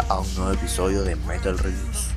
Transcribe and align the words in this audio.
a 0.00 0.18
un 0.18 0.34
nuevo 0.34 0.52
episodio 0.52 1.04
de 1.04 1.14
Metal 1.14 1.56
Reviews, 1.56 2.08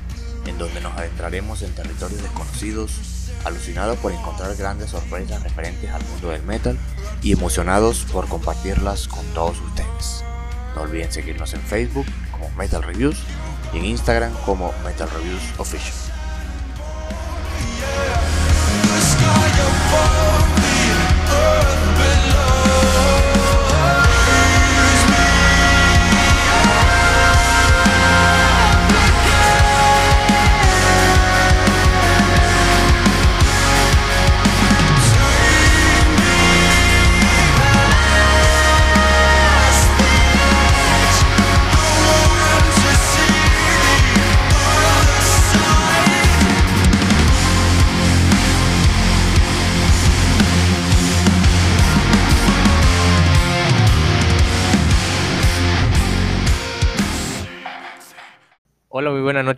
en 0.46 0.58
donde 0.58 0.80
nos 0.80 0.92
adentraremos 0.94 1.62
en 1.62 1.72
territorios 1.74 2.20
desconocidos, 2.20 3.30
alucinados 3.44 3.96
por 3.98 4.10
encontrar 4.10 4.56
grandes 4.56 4.90
sorpresas 4.90 5.42
referentes 5.44 5.88
al 5.90 6.04
mundo 6.06 6.30
del 6.30 6.42
metal 6.42 6.76
y 7.22 7.32
emocionados 7.32 8.04
por 8.12 8.26
compartirlas 8.26 9.06
con 9.06 9.24
todos 9.26 9.60
ustedes. 9.60 10.24
No 10.74 10.82
olviden 10.82 11.12
seguirnos 11.12 11.54
en 11.54 11.60
Facebook 11.60 12.06
como 12.32 12.50
Metal 12.56 12.82
Reviews 12.82 13.18
y 13.72 13.78
en 13.78 13.84
Instagram 13.84 14.32
como 14.44 14.72
Metal 14.84 15.08
Reviews 15.10 15.42
Official. 15.58 16.07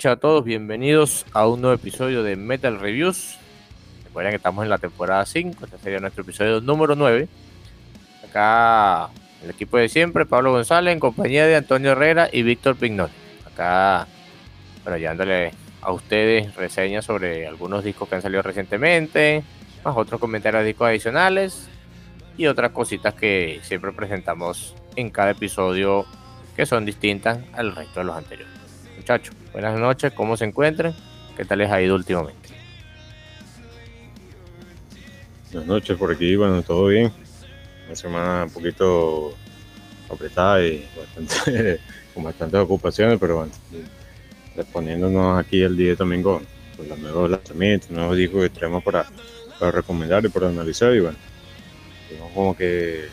Noches 0.01 0.13
a 0.13 0.17
todos. 0.17 0.47
Bienvenidos 0.47 1.27
a 1.35 1.47
un 1.47 1.61
nuevo 1.61 1.75
episodio 1.75 2.23
de 2.23 2.35
Metal 2.35 2.81
Reviews. 2.81 3.37
Recuerden 4.05 4.33
que 4.33 4.37
estamos 4.37 4.65
en 4.65 4.71
la 4.71 4.79
temporada 4.79 5.27
5. 5.27 5.63
Este 5.63 5.77
sería 5.77 5.99
nuestro 5.99 6.23
episodio 6.23 6.63
número 6.63 6.97
9. 6.97 7.29
Acá 8.27 9.11
el 9.45 9.51
equipo 9.51 9.77
de 9.77 9.91
siempre, 9.91 10.25
Pablo 10.25 10.53
González, 10.53 10.95
en 10.95 11.01
compañía 11.01 11.45
de 11.45 11.55
Antonio 11.55 11.93
Herrera 11.93 12.31
y 12.33 12.43
Víctor 12.43 12.77
Pignoli. 12.77 13.13
Acá, 13.45 14.07
bueno, 14.85 14.97
llevándole 14.97 15.53
a 15.83 15.93
ustedes 15.93 16.55
reseñas 16.55 17.05
sobre 17.05 17.47
algunos 17.47 17.85
discos 17.85 18.09
que 18.09 18.15
han 18.15 18.23
salido 18.23 18.41
recientemente, 18.41 19.45
más 19.85 19.95
otros 19.95 20.19
comentarios 20.19 20.63
de 20.63 20.69
discos 20.69 20.89
adicionales 20.89 21.69
y 22.39 22.47
otras 22.47 22.71
cositas 22.71 23.13
que 23.13 23.61
siempre 23.65 23.93
presentamos 23.93 24.75
en 24.97 25.11
cada 25.11 25.33
episodio 25.33 26.07
que 26.57 26.65
son 26.65 26.87
distintas 26.87 27.41
al 27.53 27.77
resto 27.77 28.01
de 28.01 28.07
los 28.07 28.17
anteriores 28.17 28.61
muchachos. 28.97 29.40
Buenas 29.53 29.81
noches, 29.81 30.13
¿cómo 30.13 30.37
se 30.37 30.45
encuentran? 30.45 30.95
¿Qué 31.37 31.45
tal 31.45 31.59
les 31.59 31.71
ha 31.71 31.83
ido 31.83 31.97
últimamente? 31.97 32.51
Buenas 35.51 35.67
noches 35.67 35.99
por 35.99 36.13
aquí, 36.13 36.37
bueno, 36.37 36.63
todo 36.63 36.87
bien. 36.87 37.13
Una 37.87 37.97
semana 37.97 38.45
un 38.45 38.51
poquito 38.51 39.35
apretada 40.09 40.65
y 40.65 40.89
bastante, 40.97 41.81
con 42.15 42.23
bastantes 42.23 42.61
ocupaciones, 42.61 43.19
pero 43.19 43.39
bueno, 43.39 43.53
respondiéndonos 44.55 45.41
aquí 45.41 45.63
el 45.63 45.77
día 45.77 45.97
también 45.97 46.23
con, 46.23 46.47
los 46.89 46.99
nuevos 46.99 47.29
lanzamientos, 47.29 47.91
nuevos 47.91 48.17
discos 48.17 48.43
que 48.43 48.51
traemos 48.51 48.85
para, 48.85 49.05
para 49.59 49.73
recomendar 49.73 50.25
y 50.25 50.29
para 50.29 50.49
analizar. 50.49 50.95
Y 50.95 51.01
bueno, 51.01 51.19
como 52.33 52.57
que 52.57 53.09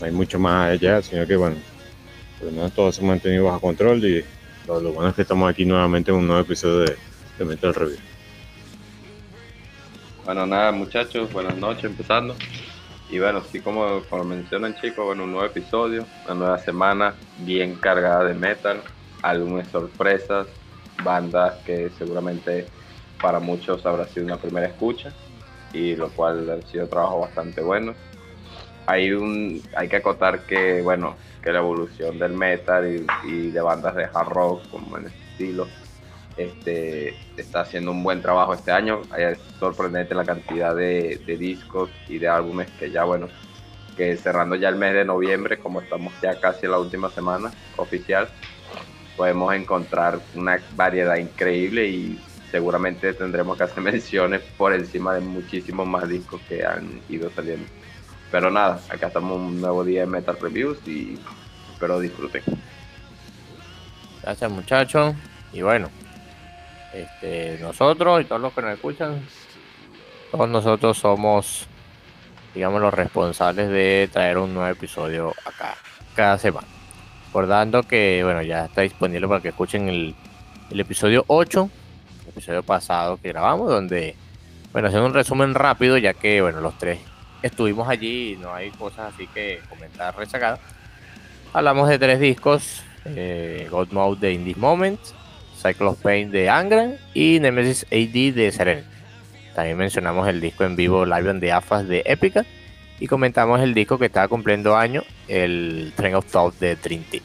no 0.00 0.06
hay 0.06 0.12
mucho 0.12 0.38
más 0.38 0.70
allá, 0.70 1.02
sino 1.02 1.26
que 1.26 1.34
bueno, 1.34 1.56
por 2.38 2.46
lo 2.46 2.52
menos 2.52 2.72
todo 2.72 2.92
se 2.92 3.02
ha 3.02 3.04
mantenido 3.04 3.46
bajo 3.46 3.60
control 3.60 4.04
y 4.04 4.24
lo, 4.66 4.80
bueno 4.92 5.08
es 5.08 5.14
que 5.14 5.22
estamos 5.22 5.50
aquí 5.50 5.64
nuevamente 5.64 6.10
en 6.10 6.18
un 6.18 6.26
nuevo 6.26 6.42
episodio 6.42 6.80
de, 6.80 6.96
de 7.38 7.44
Metal 7.44 7.74
Review. 7.74 7.98
Bueno, 10.24 10.46
nada, 10.46 10.72
muchachos, 10.72 11.32
buenas 11.32 11.56
noches, 11.56 11.84
empezando. 11.84 12.34
Y 13.10 13.18
bueno, 13.18 13.42
sí, 13.42 13.60
como, 13.60 14.00
como 14.08 14.24
mencionan 14.24 14.74
chicos, 14.76 15.04
bueno, 15.04 15.24
un 15.24 15.32
nuevo 15.32 15.46
episodio, 15.46 16.06
una 16.24 16.34
nueva 16.34 16.58
semana 16.58 17.14
bien 17.40 17.74
cargada 17.74 18.24
de 18.24 18.34
metal, 18.34 18.80
algunas 19.20 19.68
sorpresas, 19.68 20.46
bandas 21.02 21.54
que 21.66 21.90
seguramente 21.98 22.66
para 23.20 23.40
muchos 23.40 23.84
habrá 23.84 24.06
sido 24.06 24.24
una 24.24 24.38
primera 24.38 24.66
escucha, 24.66 25.12
y 25.74 25.94
lo 25.94 26.08
cual 26.10 26.48
ha 26.50 26.66
sido 26.70 26.88
trabajo 26.88 27.20
bastante 27.20 27.60
bueno. 27.60 27.94
Hay, 28.86 29.12
un, 29.12 29.62
hay 29.76 29.88
que 29.88 29.96
acotar 29.96 30.46
que, 30.46 30.80
bueno, 30.80 31.16
que 31.44 31.52
la 31.52 31.58
evolución 31.58 32.18
del 32.18 32.32
metal 32.32 33.06
y, 33.22 33.50
de 33.50 33.60
bandas 33.60 33.94
de 33.94 34.04
hard 34.04 34.28
rock 34.30 34.70
como 34.70 34.96
en 34.96 35.06
este 35.06 35.18
estilo 35.30 35.68
este, 36.38 37.14
está 37.36 37.60
haciendo 37.60 37.90
un 37.90 38.02
buen 38.02 38.22
trabajo 38.22 38.54
este 38.54 38.72
año. 38.72 39.02
Es 39.16 39.38
sorprendente 39.60 40.14
la 40.14 40.24
cantidad 40.24 40.74
de, 40.74 41.20
discos 41.38 41.90
y 42.08 42.18
de 42.18 42.28
álbumes 42.28 42.70
que 42.78 42.90
ya, 42.90 43.04
bueno, 43.04 43.28
que 43.94 44.16
cerrando 44.16 44.56
ya 44.56 44.70
el 44.70 44.76
mes 44.76 44.94
de 44.94 45.04
noviembre, 45.04 45.58
como 45.58 45.82
estamos 45.82 46.14
ya 46.22 46.40
casi 46.40 46.64
en 46.64 46.72
la 46.72 46.78
última 46.78 47.10
semana 47.10 47.52
oficial, 47.76 48.26
podemos 49.14 49.54
encontrar 49.54 50.18
una 50.34 50.58
variedad 50.74 51.16
increíble 51.16 51.86
y 51.86 52.18
seguramente 52.50 53.12
tendremos 53.12 53.58
que 53.58 53.64
hacer 53.64 53.82
menciones 53.82 54.40
por 54.56 54.72
encima 54.72 55.14
de 55.14 55.20
muchísimos 55.20 55.86
más 55.86 56.08
discos 56.08 56.40
que 56.48 56.64
han 56.64 57.02
ido 57.10 57.30
saliendo. 57.30 57.66
Pero 58.34 58.50
nada, 58.50 58.80
acá 58.90 59.06
estamos 59.06 59.38
un 59.38 59.60
nuevo 59.60 59.84
día 59.84 60.00
de 60.00 60.06
Metal 60.08 60.36
Reviews 60.40 60.78
y 60.88 61.16
espero 61.72 62.00
disfruten. 62.00 62.42
Gracias 64.24 64.50
muchachos. 64.50 65.14
Y 65.52 65.62
bueno, 65.62 65.88
este, 66.92 67.58
nosotros 67.60 68.22
y 68.22 68.24
todos 68.24 68.40
los 68.42 68.52
que 68.52 68.62
nos 68.62 68.72
escuchan, 68.72 69.24
todos 70.32 70.48
nosotros 70.48 70.98
somos, 70.98 71.68
digamos, 72.56 72.80
los 72.80 72.92
responsables 72.92 73.68
de 73.68 74.10
traer 74.12 74.38
un 74.38 74.52
nuevo 74.52 74.68
episodio 74.68 75.32
acá 75.44 75.76
cada 76.16 76.36
semana. 76.36 76.66
Recordando 77.26 77.84
que, 77.84 78.22
bueno, 78.24 78.42
ya 78.42 78.64
está 78.64 78.80
disponible 78.80 79.28
para 79.28 79.42
que 79.42 79.50
escuchen 79.50 79.88
el, 79.88 80.16
episodio 80.72 81.24
8, 81.28 81.70
el 82.24 82.28
episodio 82.30 82.64
pasado 82.64 83.16
que 83.16 83.28
grabamos, 83.28 83.70
donde, 83.70 84.16
bueno, 84.72 84.88
haciendo 84.88 85.06
un 85.06 85.14
resumen 85.14 85.54
rápido, 85.54 85.98
ya 85.98 86.14
que, 86.14 86.42
bueno, 86.42 86.60
los 86.60 86.76
tres 86.78 86.98
estuvimos 87.44 87.86
allí 87.88 88.38
no 88.40 88.54
hay 88.54 88.70
cosas 88.70 89.12
así 89.14 89.26
que 89.28 89.60
comentar 89.68 90.16
rezagadas. 90.16 90.60
Hablamos 91.52 91.88
de 91.88 91.98
tres 91.98 92.18
discos: 92.18 92.82
eh, 93.04 93.68
God 93.70 93.92
Mode 93.92 94.20
de 94.20 94.32
Indie 94.32 94.54
Moment, 94.56 94.98
Cycle 95.56 95.86
of 95.86 96.00
Pain 96.00 96.30
de 96.30 96.48
Angra 96.48 96.96
y 97.12 97.38
Nemesis 97.40 97.86
AD 97.92 98.34
de 98.34 98.50
Serenity. 98.50 98.88
También 99.54 99.76
mencionamos 99.76 100.26
el 100.26 100.40
disco 100.40 100.64
en 100.64 100.74
vivo 100.74 101.04
Live 101.04 101.30
on 101.30 101.38
the 101.38 101.52
AFAS 101.52 101.86
de 101.86 102.02
Epica 102.06 102.44
y 102.98 103.06
comentamos 103.06 103.60
el 103.60 103.74
disco 103.74 103.98
que 103.98 104.06
estaba 104.06 104.26
cumpliendo 104.26 104.76
año, 104.76 105.04
el 105.28 105.92
Train 105.94 106.14
of 106.16 106.26
Thought 106.26 106.58
de 106.58 106.76
Trinity. 106.76 107.22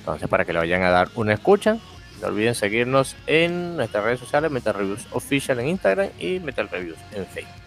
Entonces, 0.00 0.28
para 0.28 0.44
que 0.44 0.52
le 0.52 0.60
vayan 0.60 0.82
a 0.82 0.90
dar 0.90 1.08
una 1.16 1.32
escucha, 1.32 1.78
no 2.20 2.28
olviden 2.28 2.54
seguirnos 2.54 3.16
en 3.26 3.76
nuestras 3.76 4.04
redes 4.04 4.20
sociales, 4.20 4.50
Metal 4.50 4.74
Reviews 4.74 5.06
Official 5.10 5.58
en 5.58 5.68
Instagram 5.68 6.10
y 6.20 6.38
Metal 6.38 6.68
Reviews 6.68 6.98
en 7.12 7.26
Facebook. 7.26 7.65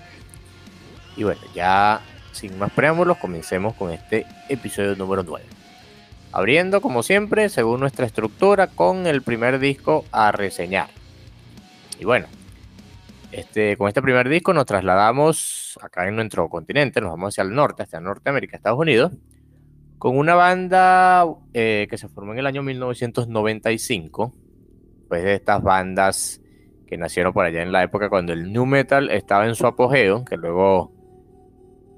Y 1.19 1.23
bueno, 1.25 1.41
ya 1.53 1.99
sin 2.31 2.57
más 2.57 2.71
preámbulos, 2.71 3.17
comencemos 3.17 3.73
con 3.75 3.91
este 3.91 4.25
episodio 4.47 4.95
número 4.95 5.21
9. 5.23 5.45
Abriendo, 6.31 6.79
como 6.79 7.03
siempre, 7.03 7.49
según 7.49 7.81
nuestra 7.81 8.05
estructura, 8.05 8.67
con 8.67 9.05
el 9.05 9.21
primer 9.21 9.59
disco 9.59 10.05
a 10.13 10.31
reseñar. 10.31 10.87
Y 11.99 12.05
bueno, 12.05 12.27
este, 13.33 13.75
con 13.75 13.89
este 13.89 14.01
primer 14.01 14.29
disco 14.29 14.53
nos 14.53 14.65
trasladamos 14.65 15.77
acá 15.81 16.07
en 16.07 16.15
nuestro 16.15 16.47
continente, 16.47 17.01
nos 17.01 17.09
vamos 17.09 17.33
hacia 17.33 17.41
el 17.41 17.53
norte, 17.53 17.83
hacia 17.83 17.99
Norteamérica, 17.99 18.55
Estados 18.55 18.79
Unidos, 18.79 19.11
con 19.97 20.17
una 20.17 20.35
banda 20.35 21.25
eh, 21.53 21.87
que 21.89 21.97
se 21.97 22.07
formó 22.07 22.31
en 22.31 22.39
el 22.39 22.47
año 22.47 22.63
1995, 22.63 24.33
pues 25.09 25.23
de 25.25 25.33
estas 25.33 25.61
bandas 25.61 26.39
que 26.87 26.95
nacieron 26.97 27.33
por 27.33 27.43
allá 27.45 27.61
en 27.61 27.73
la 27.73 27.83
época 27.83 28.07
cuando 28.07 28.31
el 28.31 28.53
new 28.53 28.65
metal 28.65 29.09
estaba 29.09 29.45
en 29.47 29.55
su 29.55 29.67
apogeo, 29.67 30.23
que 30.23 30.37
luego 30.37 30.97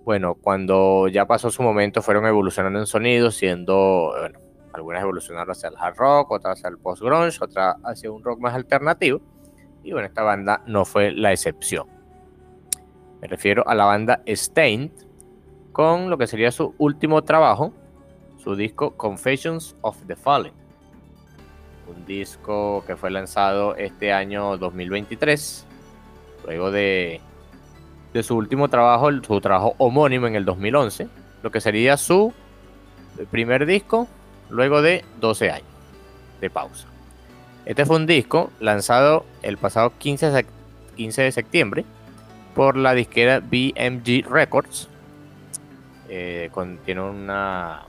bueno, 0.04 0.36
cuando 0.36 1.08
ya 1.08 1.26
pasó 1.26 1.52
su 1.52 1.62
momento 1.62 2.02
fueron 2.02 2.26
evolucionando 2.26 2.80
en 2.80 2.88
sonido, 2.88 3.30
siendo, 3.30 4.14
bueno, 4.20 4.40
algunas 4.74 5.04
evolucionaron 5.04 5.52
hacia 5.52 5.70
el 5.70 5.76
hard 5.78 5.96
rock, 5.96 6.32
otras 6.32 6.58
hacia 6.58 6.70
el 6.70 6.78
post-grunge, 6.78 7.38
otras 7.42 7.76
hacia 7.84 8.12
un 8.12 8.24
rock 8.24 8.40
más 8.40 8.54
alternativo. 8.56 9.22
Y 9.84 9.92
bueno, 9.92 10.08
esta 10.08 10.24
banda 10.24 10.64
no 10.66 10.86
fue 10.86 11.12
la 11.12 11.32
excepción. 11.32 11.88
Me 13.22 13.28
refiero 13.28 13.68
a 13.68 13.76
la 13.76 13.86
banda 13.86 14.24
Stained, 14.28 14.92
con 15.72 16.10
lo 16.10 16.18
que 16.18 16.28
sería 16.28 16.52
su 16.52 16.74
último 16.80 17.24
trabajo, 17.24 17.72
su 18.38 18.56
disco 18.56 18.98
Confessions 18.98 19.76
of 19.82 19.98
the 20.08 20.16
Fallen. 20.16 20.54
Un 21.88 22.06
disco 22.06 22.84
que 22.88 22.96
fue 22.96 23.12
lanzado 23.12 23.76
este 23.76 24.14
año 24.14 24.58
2023, 24.58 25.68
luego 26.46 26.72
de 26.72 27.22
de 28.14 28.24
su 28.24 28.36
último 28.36 28.68
trabajo, 28.68 29.10
su 29.22 29.42
trabajo 29.42 29.76
homónimo 29.78 30.28
en 30.28 30.36
el 30.36 30.46
2011, 30.46 31.08
lo 31.44 31.52
que 31.52 31.62
sería 31.62 31.98
su 31.98 32.34
primer 33.30 33.66
disco 33.66 34.08
luego 34.50 34.82
de 34.82 35.06
12 35.20 35.52
años. 35.52 35.68
de 36.40 36.50
pausa. 36.50 36.88
Este 37.66 37.86
fue 37.86 37.98
un 37.98 38.08
disco 38.08 38.52
lanzado 38.60 39.26
el 39.44 39.58
pasado 39.58 39.94
15 40.00 40.32
de, 40.32 40.46
15 40.96 41.22
de 41.22 41.32
septiembre 41.32 41.86
por 42.56 42.76
la 42.76 42.96
disquera 42.96 43.40
BMG 43.40 44.28
Records. 44.28 44.88
Eh, 46.10 46.50
contiene 46.52 47.02
una, 47.02 47.84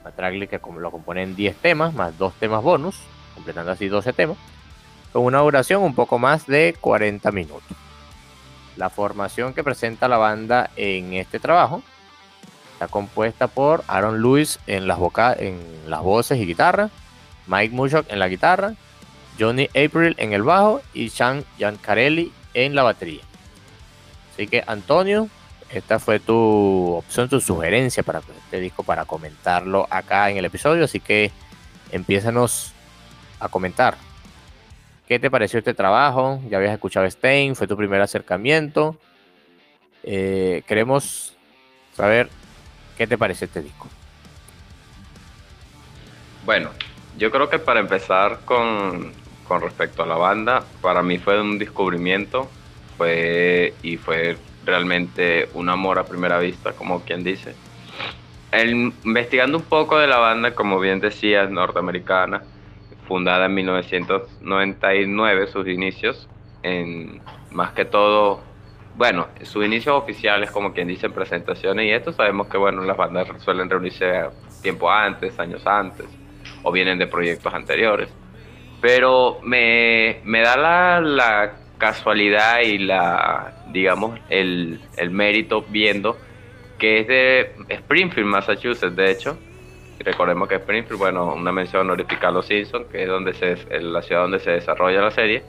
una 0.00 0.10
tracklist 0.12 0.50
que 0.50 0.60
lo 0.78 0.90
componen 0.90 1.36
10 1.36 1.56
temas, 1.56 1.92
más 1.92 2.16
2 2.16 2.32
temas 2.40 2.62
bonus, 2.62 2.98
completando 3.34 3.70
así 3.72 3.88
12 3.88 4.14
temas, 4.14 4.38
con 5.12 5.24
una 5.24 5.40
duración 5.40 5.82
un 5.82 5.94
poco 5.94 6.18
más 6.18 6.46
de 6.46 6.74
40 6.80 7.30
minutos. 7.30 7.76
La 8.76 8.90
formación 8.90 9.54
que 9.54 9.64
presenta 9.64 10.08
la 10.08 10.16
banda 10.16 10.70
en 10.76 11.12
este 11.14 11.38
trabajo 11.38 11.82
está 12.72 12.88
compuesta 12.88 13.48
por 13.48 13.84
Aaron 13.86 14.22
Lewis 14.22 14.58
en 14.66 14.86
las, 14.86 14.98
voces 14.98 16.38
y 16.38 16.46
guitarra, 16.46 16.90
Mike 17.46 17.74
Mushok 17.74 18.06
en 18.10 18.18
la 18.18 18.28
guitarra, 18.28 18.74
Johnny 19.38 19.68
April 19.68 20.14
en 20.18 20.32
el 20.32 20.42
bajo 20.42 20.80
y 20.94 21.10
Sean 21.10 21.44
Giancarelli 21.58 22.32
en 22.54 22.74
la 22.74 22.82
batería. 22.82 23.22
Así 24.32 24.46
que 24.46 24.64
Antonio, 24.66 25.28
esta 25.70 25.98
fue 25.98 26.18
tu 26.18 26.94
opción, 26.94 27.28
tu 27.28 27.40
sugerencia 27.40 28.02
para 28.02 28.20
este 28.20 28.60
disco, 28.60 28.82
para 28.82 29.04
comentarlo 29.04 29.86
acá 29.90 30.30
en 30.30 30.36
el 30.36 30.44
episodio. 30.44 30.84
Así 30.84 31.00
que 31.00 31.30
empiezanos 31.90 32.72
a 33.40 33.48
comentar. 33.48 33.96
¿Qué 35.12 35.18
te 35.18 35.30
pareció 35.30 35.58
este 35.58 35.74
trabajo? 35.74 36.40
¿Ya 36.48 36.56
habías 36.56 36.72
escuchado 36.72 37.04
Stein? 37.10 37.54
¿Fue 37.54 37.66
tu 37.66 37.76
primer 37.76 38.00
acercamiento? 38.00 38.96
Eh, 40.04 40.62
queremos 40.66 41.36
saber 41.92 42.30
qué 42.96 43.06
te 43.06 43.18
parece 43.18 43.44
este 43.44 43.60
disco. 43.60 43.90
Bueno, 46.46 46.70
yo 47.18 47.30
creo 47.30 47.50
que 47.50 47.58
para 47.58 47.80
empezar 47.80 48.40
con, 48.46 49.12
con 49.46 49.60
respecto 49.60 50.02
a 50.02 50.06
la 50.06 50.14
banda, 50.14 50.64
para 50.80 51.02
mí 51.02 51.18
fue 51.18 51.38
un 51.38 51.58
descubrimiento 51.58 52.48
fue 52.96 53.74
y 53.82 53.98
fue 53.98 54.38
realmente 54.64 55.50
un 55.52 55.68
amor 55.68 55.98
a 55.98 56.04
primera 56.04 56.38
vista, 56.38 56.72
como 56.72 57.02
quien 57.02 57.22
dice. 57.22 57.54
investigando 59.04 59.58
un 59.58 59.64
poco 59.64 59.98
de 59.98 60.06
la 60.06 60.16
banda, 60.16 60.54
como 60.54 60.80
bien 60.80 61.00
decías, 61.00 61.50
norteamericana, 61.50 62.44
fundada 63.12 63.44
en 63.44 63.52
1999, 63.52 65.46
sus 65.48 65.68
inicios, 65.68 66.30
en 66.62 67.20
más 67.50 67.72
que 67.72 67.84
todo, 67.84 68.40
bueno, 68.96 69.28
sus 69.42 69.66
inicios 69.66 69.94
oficiales, 69.94 70.50
como 70.50 70.72
quien 70.72 70.88
dice, 70.88 71.08
en 71.08 71.12
presentaciones, 71.12 71.84
y 71.84 71.90
esto 71.90 72.12
sabemos 72.12 72.46
que, 72.46 72.56
bueno, 72.56 72.80
las 72.84 72.96
bandas 72.96 73.28
suelen 73.44 73.68
reunirse 73.68 74.30
tiempo 74.62 74.90
antes, 74.90 75.38
años 75.38 75.66
antes, 75.66 76.06
o 76.62 76.72
vienen 76.72 76.98
de 76.98 77.06
proyectos 77.06 77.52
anteriores. 77.52 78.08
Pero 78.80 79.40
me, 79.42 80.20
me 80.24 80.40
da 80.40 80.56
la, 80.56 81.00
la 81.02 81.52
casualidad 81.76 82.60
y 82.62 82.78
la, 82.78 83.66
digamos, 83.72 84.18
el, 84.30 84.80
el 84.96 85.10
mérito 85.10 85.66
viendo 85.68 86.16
que 86.78 87.00
es 87.00 87.06
de 87.08 87.52
Springfield, 87.68 88.26
Massachusetts, 88.26 88.96
de 88.96 89.10
hecho, 89.10 89.38
recordemos 90.02 90.48
que 90.48 90.56
Springfield, 90.56 90.98
bueno, 90.98 91.34
una 91.34 91.52
mención 91.52 91.82
honorífica 91.82 92.28
a 92.28 92.30
los 92.30 92.46
Simpsons, 92.46 92.86
que 92.90 93.02
es 93.02 93.08
donde 93.08 93.34
se, 93.34 93.56
la 93.80 94.02
ciudad 94.02 94.22
donde 94.22 94.38
se 94.40 94.52
desarrolla 94.52 95.00
la 95.00 95.10
serie. 95.10 95.42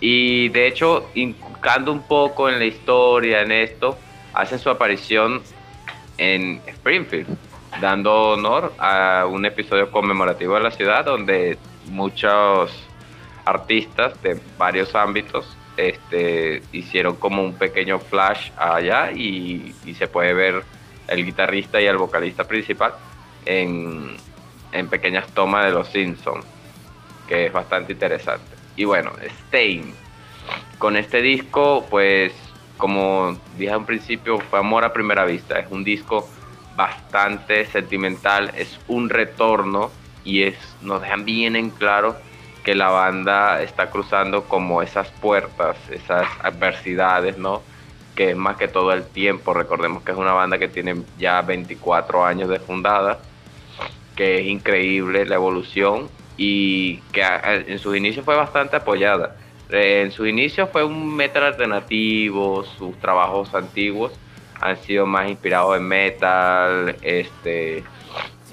Y 0.00 0.48
de 0.50 0.66
hecho, 0.66 1.10
incando 1.14 1.92
un 1.92 2.02
poco 2.02 2.48
en 2.48 2.58
la 2.58 2.64
historia, 2.64 3.42
en 3.42 3.52
esto, 3.52 3.98
hacen 4.32 4.58
su 4.58 4.70
aparición 4.70 5.42
en 6.16 6.60
Springfield, 6.66 7.28
dando 7.80 8.30
honor 8.30 8.72
a 8.78 9.26
un 9.28 9.44
episodio 9.44 9.90
conmemorativo 9.90 10.54
de 10.54 10.60
la 10.60 10.70
ciudad 10.70 11.04
donde 11.04 11.58
muchos 11.86 12.72
artistas 13.44 14.20
de 14.22 14.40
varios 14.56 14.94
ámbitos 14.94 15.56
este, 15.76 16.62
hicieron 16.72 17.16
como 17.16 17.42
un 17.42 17.54
pequeño 17.54 17.98
flash 17.98 18.50
allá 18.56 19.12
y 19.12 19.74
se 19.96 20.08
puede 20.08 20.34
ver 20.34 20.62
el 21.08 21.24
guitarrista 21.24 21.80
y 21.80 21.86
el 21.86 21.96
vocalista 21.96 22.44
principal 22.44 22.94
en, 23.48 24.16
pequeñas 24.90 25.26
tomas 25.32 25.64
de 25.64 25.72
los 25.72 25.88
Simpsons, 25.88 26.44
que 27.26 27.46
es 27.46 27.52
bastante 27.52 27.92
interesante. 27.92 28.56
Y 28.76 28.84
bueno, 28.84 29.12
Stein. 29.46 29.94
Con 30.78 30.96
este 30.96 31.20
disco, 31.20 31.84
pues, 31.90 32.32
como 32.76 33.36
dije 33.56 33.72
al 33.72 33.84
principio, 33.84 34.38
fue 34.38 34.60
amor 34.60 34.84
a 34.84 34.92
primera 34.92 35.24
vista. 35.24 35.58
Es 35.58 35.70
un 35.70 35.82
disco 35.82 36.28
bastante 36.76 37.66
sentimental, 37.66 38.52
es 38.54 38.78
un 38.86 39.10
retorno 39.10 39.90
y 40.24 40.44
es, 40.44 40.56
nos 40.80 41.02
dejan 41.02 41.24
bien 41.24 41.56
en 41.56 41.70
claro 41.70 42.16
que 42.62 42.74
la 42.74 42.88
banda 42.90 43.62
está 43.62 43.90
cruzando 43.90 44.44
como 44.44 44.80
esas 44.82 45.08
puertas, 45.10 45.76
esas 45.90 46.28
adversidades, 46.42 47.36
¿no? 47.36 47.62
Que 48.14 48.30
es 48.30 48.36
más 48.36 48.56
que 48.56 48.68
todo 48.68 48.92
el 48.92 49.04
tiempo. 49.04 49.54
Recordemos 49.54 50.02
que 50.02 50.12
es 50.12 50.18
una 50.18 50.32
banda 50.32 50.58
que 50.58 50.68
tiene 50.68 51.02
ya 51.18 51.42
24 51.42 52.24
años 52.24 52.48
de 52.48 52.60
fundada 52.60 53.18
que 54.18 54.40
es 54.40 54.46
increíble 54.48 55.24
la 55.26 55.36
evolución 55.36 56.08
y 56.36 56.96
que 57.12 57.22
en 57.68 57.78
sus 57.78 57.96
inicios 57.96 58.24
fue 58.24 58.34
bastante 58.34 58.74
apoyada. 58.74 59.36
Eh, 59.70 60.02
en 60.02 60.10
sus 60.10 60.26
inicios 60.26 60.68
fue 60.72 60.82
un 60.82 61.14
metal 61.14 61.44
alternativo, 61.44 62.64
sus 62.64 62.98
trabajos 62.98 63.54
antiguos 63.54 64.12
han 64.60 64.76
sido 64.78 65.06
más 65.06 65.28
inspirados 65.28 65.76
en 65.76 65.84
metal, 65.84 66.96
este, 67.02 67.84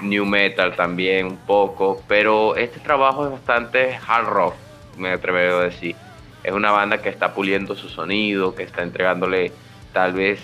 new 0.04 0.24
metal 0.24 0.76
también 0.76 1.26
un 1.26 1.38
poco, 1.38 2.04
pero 2.08 2.56
este 2.56 2.80
trabajo 2.80 3.26
es 3.26 3.32
bastante 3.32 3.98
hard 4.08 4.28
rock, 4.28 4.54
me 5.00 5.14
atrevo 5.14 5.62
a 5.62 5.64
decir. 5.64 5.96
Es 6.44 6.54
una 6.54 6.70
banda 6.70 7.02
que 7.02 7.10
está 7.10 7.34
puliendo 7.34 7.74
su 7.76 7.90
sonido, 7.90 8.54
que 8.54 8.62
está 8.62 8.84
entregándole 8.84 9.52
tal 9.94 10.14
vez 10.14 10.40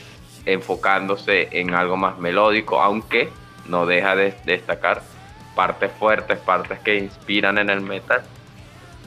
enfocándose 0.47 1.47
en 1.51 1.75
algo 1.75 1.95
más 1.95 2.17
melódico, 2.17 2.81
aunque 2.81 3.29
no 3.67 3.85
deja 3.85 4.15
de 4.15 4.33
destacar 4.45 5.10
partes 5.55 5.91
fuertes, 5.91 6.39
partes 6.39 6.79
que 6.79 6.97
inspiran 6.97 7.57
en 7.57 7.69
el 7.69 7.81
metal. 7.81 8.23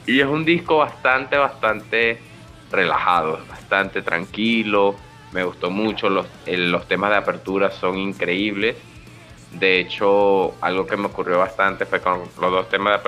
Y 0.05 0.19
es 0.19 0.27
un 0.27 0.45
disco 0.45 0.77
bastante, 0.77 1.37
bastante 1.37 2.19
relajado, 2.71 3.39
bastante 3.49 4.01
tranquilo. 4.01 4.95
Me 5.31 5.43
gustó 5.43 5.69
mucho, 5.69 6.09
los, 6.09 6.27
los 6.45 6.87
temas 6.87 7.09
de 7.09 7.17
apertura 7.17 7.71
son 7.71 7.97
increíbles. 7.97 8.75
De 9.51 9.79
hecho, 9.79 10.53
algo 10.61 10.85
que 10.85 10.97
me 10.97 11.07
ocurrió 11.07 11.39
bastante 11.39 11.85
fue 11.85 12.01
con 12.01 12.19
los 12.19 12.51
dos 12.51 12.69
temas 12.69 13.01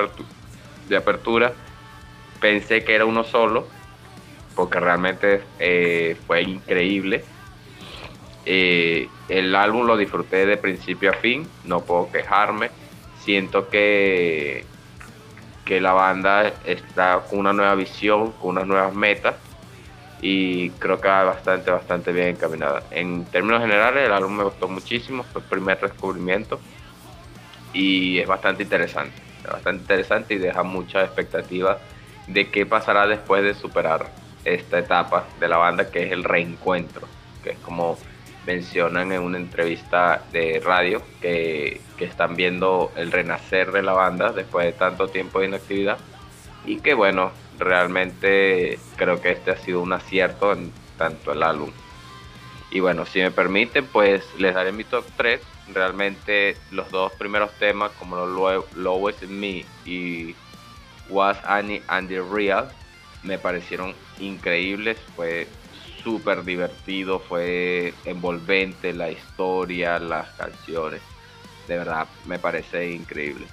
de 0.88 0.98
apertura. 0.98 1.54
Pensé 2.40 2.84
que 2.84 2.96
era 2.96 3.06
uno 3.06 3.24
solo, 3.24 3.68
porque 4.56 4.80
realmente 4.80 5.44
eh, 5.60 6.18
fue 6.26 6.42
increíble. 6.44 7.24
Eh, 8.46 9.10
el 9.28 9.54
álbum 9.56 9.86
lo 9.86 9.98
disfruté 9.98 10.46
de 10.46 10.58
principio 10.58 11.12
a 11.12 11.14
fin, 11.14 11.48
no 11.66 11.82
puedo 11.82 12.10
quejarme 12.12 12.70
siento 13.28 13.68
que, 13.68 14.64
que 15.66 15.82
la 15.82 15.92
banda 15.92 16.54
está 16.64 17.20
con 17.30 17.40
una 17.40 17.52
nueva 17.52 17.76
visión, 17.76 18.32
con 18.32 18.52
unas 18.52 18.66
nuevas 18.66 18.96
metas 18.96 19.36
y 20.22 20.70
creo 20.70 21.02
que 21.02 21.10
va 21.10 21.26
bastante, 21.26 21.70
bastante 21.70 22.14
bien 22.14 22.30
encaminada. 22.30 22.84
En 22.90 23.26
términos 23.26 23.60
generales, 23.60 24.06
el 24.06 24.14
álbum 24.14 24.38
me 24.38 24.46
gustó 24.46 24.70
muchísimo, 24.70 25.24
fue 25.24 25.42
el 25.42 25.48
primer 25.50 25.78
descubrimiento 25.78 26.62
y 27.74 28.18
es 28.20 28.28
bastante 28.30 28.64
interesante, 28.64 29.22
bastante 29.44 29.82
interesante 29.82 30.36
y 30.36 30.38
deja 30.38 30.64
mucha 30.64 31.04
expectativa 31.04 31.80
de 32.28 32.50
qué 32.50 32.66
pasará 32.66 33.08
después 33.08 33.44
de 33.44 33.56
superar 33.56 34.10
esta 34.46 34.80
etapa 34.80 35.26
de 35.42 35.50
la 35.50 35.58
banda 35.58 35.92
que 35.92 36.06
es 36.06 36.14
el 36.14 36.24
reencuentro, 36.24 37.06
que 37.44 37.50
es 37.50 37.58
como 37.58 37.98
mencionan 38.48 39.12
en 39.12 39.22
una 39.22 39.38
entrevista 39.38 40.24
de 40.32 40.62
radio 40.64 41.04
que, 41.22 41.82
están 42.00 42.36
viendo 42.36 42.92
el 42.96 43.12
renacer 43.12 43.72
de 43.72 43.82
la 43.82 43.92
banda 43.92 44.32
después 44.32 44.66
de 44.66 44.72
tanto 44.72 45.08
tiempo 45.08 45.40
de 45.40 45.48
inactividad 45.48 45.98
y 46.64 46.80
que 46.80 46.94
bueno, 46.94 47.32
realmente 47.58 48.78
creo 48.96 49.20
que 49.20 49.32
este 49.32 49.50
ha 49.50 49.58
sido 49.58 49.82
un 49.82 49.92
acierto 49.94 50.54
en 50.54 50.72
tanto 50.98 51.34
el 51.34 51.42
álbum. 51.42 51.72
Y 52.70 52.80
bueno, 52.82 53.06
si 53.06 53.20
me 53.20 53.32
permiten, 53.32 53.86
pues 53.88 54.24
les 54.38 54.54
daré 54.54 54.72
mi 54.72 54.84
top 54.84 55.06
3. 55.18 55.42
Realmente 55.74 56.56
los 56.70 56.90
dos 56.92 57.12
primeros 57.14 57.52
temas, 57.54 57.92
como 57.98 58.16
Lowest 58.76 59.24
Me 59.24 59.66
y 59.86 60.36
Was 61.10 61.38
Annie 61.46 61.82
and 61.88 62.10
the 62.10 62.22
Real, 62.22 62.70
me 63.24 63.40
parecieron 63.40 63.96
increíbles. 64.20 64.98
Fue 65.16 65.48
súper 66.04 66.44
divertido, 66.44 67.20
fue 67.20 67.94
envolvente 68.06 68.94
la 68.94 69.12
historia, 69.12 70.00
las 70.00 70.30
canciones. 70.32 71.02
De 71.68 71.78
verdad, 71.78 72.08
me 72.26 72.40
parece 72.40 72.92
increíble. 72.92 73.46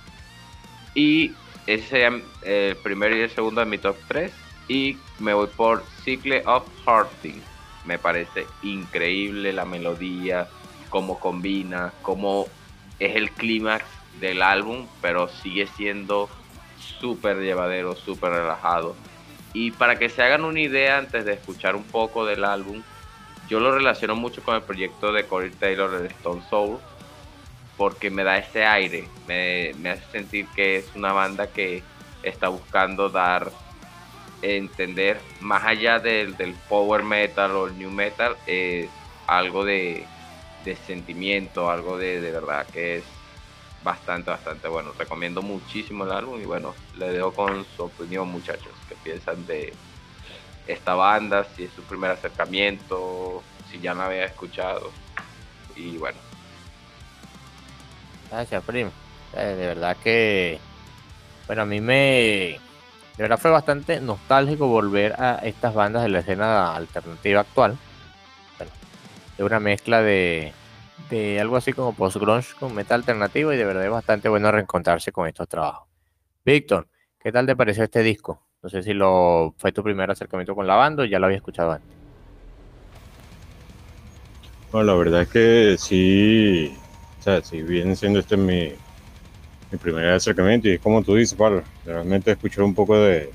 Y 0.95 1.33
ese 1.67 1.89
sería 1.89 2.21
el 2.43 2.77
primero 2.77 3.17
y 3.17 3.21
el 3.21 3.31
segundo 3.31 3.61
de 3.61 3.67
mi 3.67 3.79
top 3.79 3.97
3. 4.09 4.33
Y 4.69 4.97
me 5.19 5.35
voy 5.35 5.49
por 5.49 5.85
Cycle 6.05 6.43
of 6.47 6.65
Hearting. 6.87 7.43
Me 7.85 7.99
parece 7.99 8.47
increíble 8.63 9.53
la 9.53 9.65
melodía, 9.65 10.49
cómo 10.89 11.19
combina, 11.19 11.93
cómo 12.03 12.47
es 12.99 13.17
el 13.17 13.31
clímax 13.31 13.85
del 14.21 14.41
álbum, 14.43 14.87
pero 15.03 15.29
sigue 15.29 15.67
siendo 15.67 16.31
súper 17.01 17.39
llevadero, 17.39 17.97
súper 17.97 18.31
relajado. 18.31 18.95
Y 19.55 19.71
para 19.71 19.99
que 19.99 20.11
se 20.11 20.23
hagan 20.23 20.45
una 20.45 20.61
idea 20.61 20.99
antes 20.99 21.25
de 21.25 21.33
escuchar 21.33 21.77
un 21.77 21.85
poco 21.85 22.27
del 22.27 22.45
álbum, 22.45 22.83
yo 23.49 23.61
lo 23.61 23.73
relaciono 23.73 24.17
mucho 24.17 24.43
con 24.43 24.57
el 24.57 24.63
proyecto 24.63 25.13
de 25.13 25.27
Corey 25.27 25.51
Taylor 25.51 26.03
de 26.03 26.09
Stone 26.09 26.43
Soul, 26.51 26.79
porque 27.79 28.11
me 28.11 28.25
da 28.25 28.37
ese 28.37 28.67
aire, 28.67 29.09
me, 29.27 29.73
me 29.79 29.91
hace 29.91 30.05
sentir 30.13 30.47
que 30.55 30.77
es 30.77 30.91
una 30.95 31.13
banda 31.13 31.47
que 31.47 31.83
está 32.23 32.49
buscando 32.49 33.09
dar 33.09 33.51
entender 34.43 35.21
más 35.41 35.65
allá 35.65 35.99
del, 35.99 36.37
del 36.37 36.55
power 36.69 37.03
metal 37.03 37.53
o 37.53 37.67
el 37.67 37.79
new 37.79 37.91
metal 37.91 38.37
eh, 38.47 38.89
algo 39.27 39.65
de, 39.65 40.05
de, 40.65 40.77
sentimiento 40.77 41.71
algo 41.71 41.97
de, 41.97 42.21
de, 42.21 42.31
verdad 42.31 42.67
que 42.73 42.99
es 42.99 43.05
bastante 43.85 44.31
bastante 44.31 44.67
bueno. 44.67 44.93
Recomiendo 44.99 45.43
muchísimo 45.43 46.05
el 46.05 46.13
álbum 46.13 46.41
y 46.41 46.45
bueno 46.45 46.75
le 46.97 47.13
dejo 47.13 47.33
con 47.33 47.65
su 47.77 47.85
opinión 47.85 48.29
muchachos. 48.29 48.73
Que 48.89 48.97
piensan 48.97 49.47
de 49.47 49.73
esta 50.67 50.95
banda 50.95 51.47
si 51.55 51.65
es 51.65 51.73
su 51.73 51.83
primer 51.83 52.11
acercamiento 52.11 53.43
si 53.71 53.79
ya 53.79 53.95
me 53.95 54.03
había 54.03 54.25
escuchado. 54.25 54.91
Y 55.77 55.99
bueno. 55.99 56.19
Gracias 58.31 58.65
primo. 58.65 58.91
Eh, 59.37 59.55
de 59.57 59.67
verdad 59.67 59.97
que 60.03 60.59
bueno 61.47 61.63
a 61.63 61.67
mí 61.67 61.81
me 61.81 62.59
de 63.17 63.23
verdad 63.23 63.39
fue 63.39 63.51
bastante 63.51 64.01
nostálgico 64.01 64.67
volver 64.67 65.21
a 65.21 65.37
estas 65.37 65.75
bandas 65.75 66.03
de 66.03 66.09
la 66.09 66.21
escena 66.21 66.75
alternativa 66.75 67.41
actual. 67.43 67.77
Bueno, 68.57 68.73
de 69.37 69.45
una 69.45 69.61
mezcla 69.61 70.03
de, 70.03 70.53
de 71.11 71.41
algo 71.41 71.57
así 71.57 71.73
como 71.73 71.95
post-grunge 71.95 72.55
con 72.59 72.75
metal 72.75 73.01
alternativo 73.01 73.53
y 73.53 73.57
de 73.57 73.65
verdad 73.65 73.85
es 73.85 73.91
bastante 73.91 74.29
bueno 74.29 74.51
reencontrarse 74.51 75.13
con 75.13 75.27
estos 75.27 75.49
trabajos. 75.49 75.89
Víctor, 76.45 76.89
¿qué 77.19 77.33
tal 77.33 77.47
te 77.47 77.57
pareció 77.57 77.85
este 77.85 78.03
disco? 78.03 78.43
No 78.63 78.69
sé 78.69 78.83
si 78.83 78.95
lo 78.95 79.55
fue 79.59 79.73
tu 79.73 79.83
primer 79.83 80.11
acercamiento 80.11 80.55
con 80.55 80.67
la 80.67 80.77
banda 80.77 81.03
o 81.03 81.07
ya 81.07 81.19
lo 81.19 81.27
había 81.27 81.37
escuchado 81.37 81.73
antes. 81.73 81.91
Bueno, 84.73 84.87
la 84.87 84.95
verdad 84.95 85.23
es 85.23 85.29
que 85.29 85.77
sí, 85.79 86.77
o 87.21 87.23
sea, 87.23 87.43
si 87.43 87.63
viene 87.63 87.95
siendo 87.95 88.19
este 88.19 88.37
mi, 88.37 88.73
mi 89.71 89.79
primer 89.79 90.09
acercamiento 90.09 90.69
y 90.69 90.73
es 90.73 90.81
como 90.81 91.03
tú 91.03 91.15
dices, 91.15 91.37
Pablo, 91.39 91.63
realmente 91.85 92.33
escuchar 92.33 92.65
un 92.65 92.75
poco 92.75 92.99
de, 92.99 93.31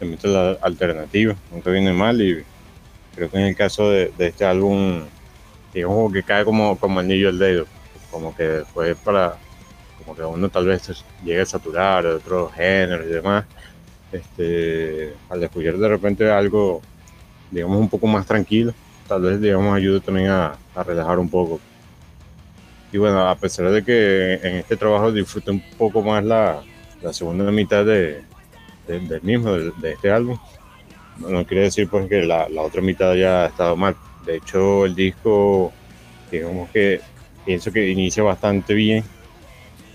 metal 0.00 0.58
alternativa, 0.60 1.34
nunca 1.50 1.70
viene 1.70 1.92
mal 1.92 2.20
y 2.20 2.44
creo 3.14 3.30
que 3.30 3.38
en 3.38 3.44
el 3.44 3.56
caso 3.56 3.88
de 3.88 4.12
este 4.18 4.44
álbum, 4.44 5.04
digamos 5.74 6.12
que 6.12 6.22
cae 6.22 6.44
como, 6.44 6.78
como 6.78 7.00
anillo 7.00 7.28
al 7.28 7.38
dedo, 7.38 7.66
como 8.10 8.34
que 8.34 8.62
fue 8.72 8.94
para, 8.94 9.36
como 9.98 10.16
que 10.16 10.22
uno 10.22 10.48
tal 10.48 10.66
vez 10.66 11.04
llegue 11.24 11.40
a 11.40 11.46
saturar 11.46 12.04
de 12.04 12.12
otros 12.12 12.52
géneros 12.54 13.06
y 13.06 13.10
demás, 13.10 13.44
este, 14.12 15.12
al 15.28 15.42
escuchar 15.42 15.76
de 15.76 15.88
repente 15.88 16.30
algo, 16.30 16.80
digamos, 17.50 17.78
un 17.78 17.88
poco 17.88 18.06
más 18.06 18.24
tranquilo, 18.24 18.72
tal 19.08 19.22
vez, 19.22 19.40
digamos, 19.40 19.76
ayude 19.76 20.00
también 20.00 20.28
a, 20.30 20.56
a 20.74 20.82
relajar 20.82 21.18
un 21.18 21.28
poco. 21.28 21.60
Y 22.92 22.98
bueno, 22.98 23.28
a 23.28 23.34
pesar 23.34 23.70
de 23.72 23.84
que 23.84 24.34
en 24.34 24.56
este 24.56 24.76
trabajo 24.76 25.10
disfruté 25.10 25.50
un 25.50 25.62
poco 25.76 26.00
más 26.00 26.24
la, 26.24 26.62
la 27.02 27.12
segunda 27.12 27.50
mitad 27.50 27.84
de, 27.84 28.22
de, 28.86 29.00
del 29.00 29.22
mismo, 29.22 29.52
de, 29.52 29.92
este 29.92 30.12
álbum, 30.12 30.38
no 31.18 31.44
quiere 31.44 31.64
decir 31.64 31.88
pues 31.88 32.08
que 32.08 32.22
la, 32.22 32.48
la, 32.48 32.62
otra 32.62 32.80
mitad 32.80 33.10
haya 33.10 33.46
estado 33.46 33.76
mal. 33.76 33.96
De 34.26 34.36
hecho, 34.36 34.86
el 34.86 34.94
disco, 34.94 35.72
digamos 36.30 36.70
que 36.70 37.00
pienso 37.44 37.72
que 37.72 37.88
inicia 37.88 38.22
bastante 38.22 38.74
bien, 38.74 39.04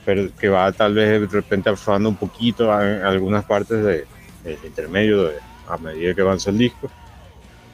pero 0.05 0.29
que 0.35 0.49
va 0.49 0.71
tal 0.71 0.93
vez 0.93 1.21
de 1.21 1.27
repente 1.27 1.69
aflojando 1.69 2.09
un 2.09 2.15
poquito 2.15 2.65
en 2.81 3.03
algunas 3.03 3.45
partes 3.45 3.83
de, 3.83 4.05
del 4.43 4.57
intermedio 4.63 5.31
a 5.67 5.77
medida 5.77 6.13
que 6.13 6.21
avanza 6.21 6.49
el 6.49 6.57
disco, 6.57 6.89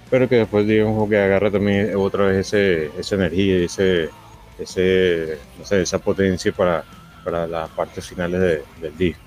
pero 0.09 0.27
que 0.29 0.35
después 0.35 0.67
digamos 0.67 1.09
que 1.09 1.17
agarra 1.17 1.51
también 1.51 1.95
otra 1.95 2.27
vez 2.27 2.47
ese, 2.47 2.91
esa 2.99 3.15
energía 3.15 3.59
y 3.59 3.63
ese 3.65 4.09
ese, 4.57 5.37
no 5.57 5.65
sé, 5.65 5.81
esa 5.81 5.99
potencia 5.99 6.51
para, 6.51 6.83
para 7.23 7.47
las 7.47 7.69
partes 7.69 8.05
finales 8.05 8.39
de, 8.39 8.63
del 8.81 8.97
disco. 8.97 9.21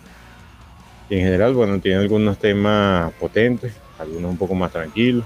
Y 1.10 1.16
en 1.16 1.24
general, 1.24 1.54
bueno, 1.54 1.78
tiene 1.80 1.98
algunos 1.98 2.38
temas 2.38 3.12
potentes, 3.14 3.72
algunos 3.98 4.30
un 4.30 4.36
poco 4.36 4.54
más 4.54 4.72
tranquilos. 4.72 5.24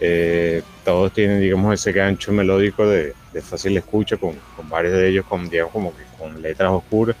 Eh, 0.00 0.62
todos 0.84 1.12
tienen, 1.12 1.40
digamos, 1.40 1.74
ese 1.74 1.92
gancho 1.92 2.32
melódico 2.32 2.86
de, 2.86 3.14
de 3.32 3.42
fácil 3.42 3.76
escucha, 3.76 4.16
con, 4.16 4.36
con, 4.56 4.68
varios 4.68 4.94
de 4.94 5.08
ellos 5.08 5.26
con, 5.26 5.48
digamos, 5.48 5.72
como 5.72 5.96
que 5.96 6.02
con 6.18 6.40
letras 6.40 6.70
oscuras, 6.70 7.16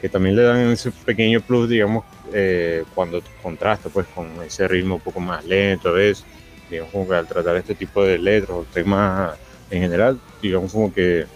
que 0.00 0.08
también 0.08 0.36
le 0.36 0.42
dan 0.42 0.58
ese 0.70 0.90
pequeño 0.90 1.40
plus, 1.40 1.68
digamos, 1.68 2.04
eh, 2.32 2.84
cuando 2.94 3.22
contrasta 3.42 3.88
pues 3.88 4.06
con 4.14 4.26
ese 4.42 4.66
ritmo 4.68 4.96
un 4.96 5.00
poco 5.00 5.20
más 5.20 5.44
lento 5.44 5.88
a 5.88 5.92
veces, 5.92 6.24
digamos, 6.70 6.92
como 6.92 7.08
que 7.08 7.14
al 7.14 7.26
tratar 7.26 7.56
este 7.56 7.74
tipo 7.74 8.04
de 8.04 8.18
letras 8.18 8.50
o 8.50 8.66
temas 8.72 9.38
en 9.70 9.82
general, 9.82 10.20
digamos 10.42 10.72
como 10.72 10.92
que 10.92 11.26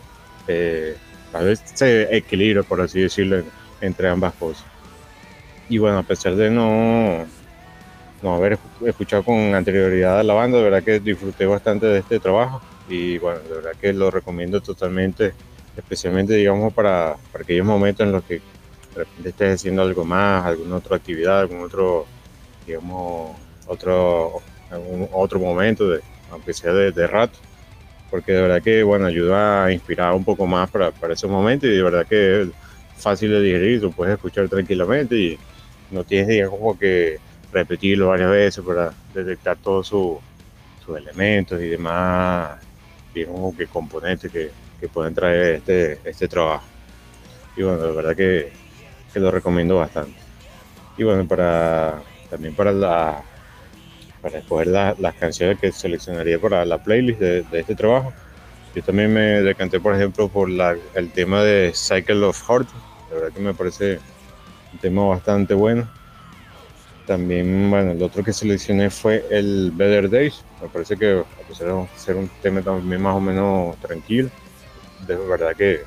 eh, 0.48 0.96
a 1.32 1.38
veces 1.40 1.70
se 1.74 2.16
equilibra, 2.16 2.62
por 2.62 2.80
así 2.80 3.00
decirlo, 3.00 3.42
entre 3.80 4.08
ambas 4.08 4.34
cosas. 4.34 4.64
Y 5.68 5.78
bueno, 5.78 5.98
a 5.98 6.02
pesar 6.02 6.34
de 6.36 6.50
no, 6.50 7.26
no 8.22 8.34
haber 8.34 8.58
escuchado 8.84 9.22
con 9.22 9.54
anterioridad 9.54 10.20
a 10.20 10.22
la 10.22 10.34
banda, 10.34 10.58
de 10.58 10.64
verdad 10.64 10.82
que 10.82 11.00
disfruté 11.00 11.46
bastante 11.46 11.86
de 11.86 11.98
este 11.98 12.18
trabajo 12.18 12.60
y 12.88 13.18
bueno, 13.18 13.40
de 13.40 13.54
verdad 13.54 13.72
que 13.80 13.92
lo 13.92 14.10
recomiendo 14.10 14.60
totalmente, 14.60 15.32
especialmente 15.76 16.34
digamos 16.34 16.72
para, 16.72 17.16
para 17.32 17.44
aquellos 17.44 17.66
momentos 17.66 18.06
en 18.06 18.12
los 18.12 18.24
que 18.24 18.34
de 18.34 19.04
repente 19.04 19.28
estés 19.28 19.54
haciendo 19.54 19.82
algo 19.82 20.04
más, 20.04 20.44
alguna 20.44 20.76
otra 20.76 20.96
actividad, 20.96 21.40
algún 21.40 21.60
otro, 21.60 22.06
digamos, 22.66 23.36
otro, 23.66 24.40
algún 24.70 25.08
otro 25.12 25.38
momento, 25.38 25.88
de, 25.88 26.00
aunque 26.30 26.52
sea 26.52 26.72
de, 26.72 26.90
de 26.90 27.06
rato 27.06 27.38
porque 28.10 28.32
de 28.32 28.42
verdad 28.42 28.62
que, 28.62 28.82
bueno, 28.82 29.06
ayuda 29.06 29.66
a 29.66 29.72
inspirar 29.72 30.14
un 30.14 30.24
poco 30.24 30.46
más 30.46 30.70
para, 30.70 30.90
para 30.90 31.14
esos 31.14 31.30
momentos 31.30 31.68
y 31.68 31.72
de 31.72 31.82
verdad 31.82 32.06
que 32.06 32.42
es 32.42 32.48
fácil 32.96 33.30
de 33.30 33.42
digerir, 33.42 33.82
lo 33.82 33.90
puedes 33.90 34.14
escuchar 34.14 34.48
tranquilamente 34.48 35.14
y 35.16 35.38
no 35.90 36.04
tienes, 36.04 36.28
digamos, 36.28 36.78
que 36.78 37.18
repetirlo 37.52 38.08
varias 38.08 38.30
veces 38.30 38.64
para 38.64 38.92
detectar 39.14 39.56
todos 39.56 39.88
sus 39.88 40.18
su 40.84 40.96
elementos 40.96 41.60
y 41.60 41.68
demás, 41.68 42.58
digamos, 43.14 43.54
que 43.56 43.66
componentes 43.66 44.30
que, 44.30 44.50
que, 44.80 44.88
pueden 44.88 45.14
traer 45.14 45.56
este, 45.56 46.00
este 46.04 46.28
trabajo. 46.28 46.64
Y 47.56 47.62
bueno, 47.62 47.78
de 47.78 47.92
verdad 47.92 48.16
que, 48.16 48.52
que 49.12 49.20
lo 49.20 49.30
recomiendo 49.30 49.76
bastante. 49.76 50.18
Y 50.96 51.04
bueno, 51.04 51.26
para 51.26 52.02
también 52.30 52.54
para 52.54 52.72
la, 52.72 53.22
para 54.20 54.38
escoger 54.38 54.68
la, 54.68 54.94
las 54.98 55.14
canciones 55.14 55.58
que 55.58 55.72
seleccionaría 55.72 56.38
para 56.38 56.64
la 56.64 56.82
playlist 56.82 57.20
de, 57.20 57.42
de, 57.42 57.60
este 57.60 57.74
trabajo. 57.74 58.12
Yo 58.74 58.82
también 58.82 59.12
me 59.12 59.42
decanté, 59.42 59.80
por 59.80 59.94
ejemplo, 59.94 60.28
por 60.28 60.48
la, 60.48 60.76
el 60.94 61.10
tema 61.10 61.42
de 61.42 61.72
Cycle 61.74 62.24
of 62.24 62.42
Heart. 62.48 62.68
La 63.10 63.14
verdad 63.16 63.32
que 63.32 63.40
me 63.40 63.54
parece 63.54 63.98
un 64.72 64.78
tema 64.78 65.04
bastante 65.06 65.54
bueno. 65.54 65.88
También, 67.08 67.70
bueno, 67.70 67.92
el 67.92 68.02
otro 68.02 68.22
que 68.22 68.34
seleccioné 68.34 68.90
fue 68.90 69.24
el 69.30 69.72
Better 69.74 70.10
Days. 70.10 70.44
Me 70.60 70.68
parece 70.68 70.94
que, 70.94 71.20
a 71.20 71.48
pesar 71.48 71.68
de 71.68 71.86
ser 71.96 72.16
un 72.16 72.28
tema 72.42 72.60
también 72.60 73.00
más 73.00 73.16
o 73.16 73.20
menos 73.20 73.78
tranquilo, 73.78 74.28
de 75.06 75.16
verdad 75.16 75.56
que, 75.56 75.84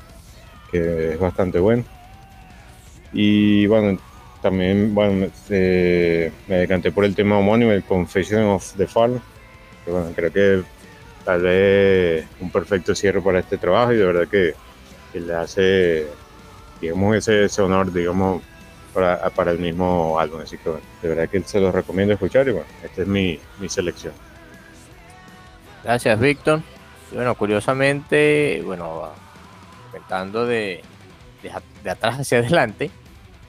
que 0.72 1.12
es 1.12 1.20
bastante 1.20 1.60
bueno. 1.60 1.84
Y 3.12 3.68
bueno, 3.68 4.00
también 4.42 4.92
bueno, 4.96 5.28
eh, 5.48 6.32
me 6.48 6.56
decanté 6.56 6.90
por 6.90 7.04
el 7.04 7.14
tema 7.14 7.38
homónimo, 7.38 7.70
el 7.70 7.84
Confession 7.84 8.42
of 8.46 8.72
the 8.72 8.88
Fall, 8.88 9.22
creo 10.16 10.32
que 10.32 10.64
tal 11.24 11.42
vez 11.42 12.26
un 12.40 12.50
perfecto 12.50 12.96
cierre 12.96 13.22
para 13.22 13.38
este 13.38 13.58
trabajo 13.58 13.92
y 13.92 13.96
de 13.96 14.06
verdad 14.06 14.26
que, 14.26 14.54
que 15.12 15.20
le 15.20 15.34
hace, 15.34 16.06
digamos, 16.80 17.14
ese, 17.14 17.44
ese, 17.44 17.62
honor, 17.62 17.92
digamos, 17.92 18.42
para, 18.92 19.30
para 19.30 19.50
el 19.50 19.58
mismo 19.58 20.18
álbum. 20.18 20.40
Así 20.40 20.56
que 20.58 20.68
bueno, 20.70 20.84
de 21.00 21.08
verdad 21.08 21.28
que 21.28 21.42
se 21.42 21.60
los 21.60 21.74
recomiendo 21.74 22.14
escuchar 22.14 22.48
y 22.48 22.52
bueno, 22.52 22.66
esta 22.82 23.02
es 23.02 23.08
mi, 23.08 23.38
mi 23.58 23.68
selección. 23.68 24.12
Gracias, 25.84 26.18
Víctor. 26.20 26.60
Bueno, 27.12 27.34
curiosamente, 27.34 28.62
bueno, 28.64 29.10
comentando 29.90 30.46
de, 30.46 30.82
de, 31.42 31.52
de 31.82 31.90
atrás 31.90 32.20
hacia 32.20 32.38
adelante, 32.38 32.90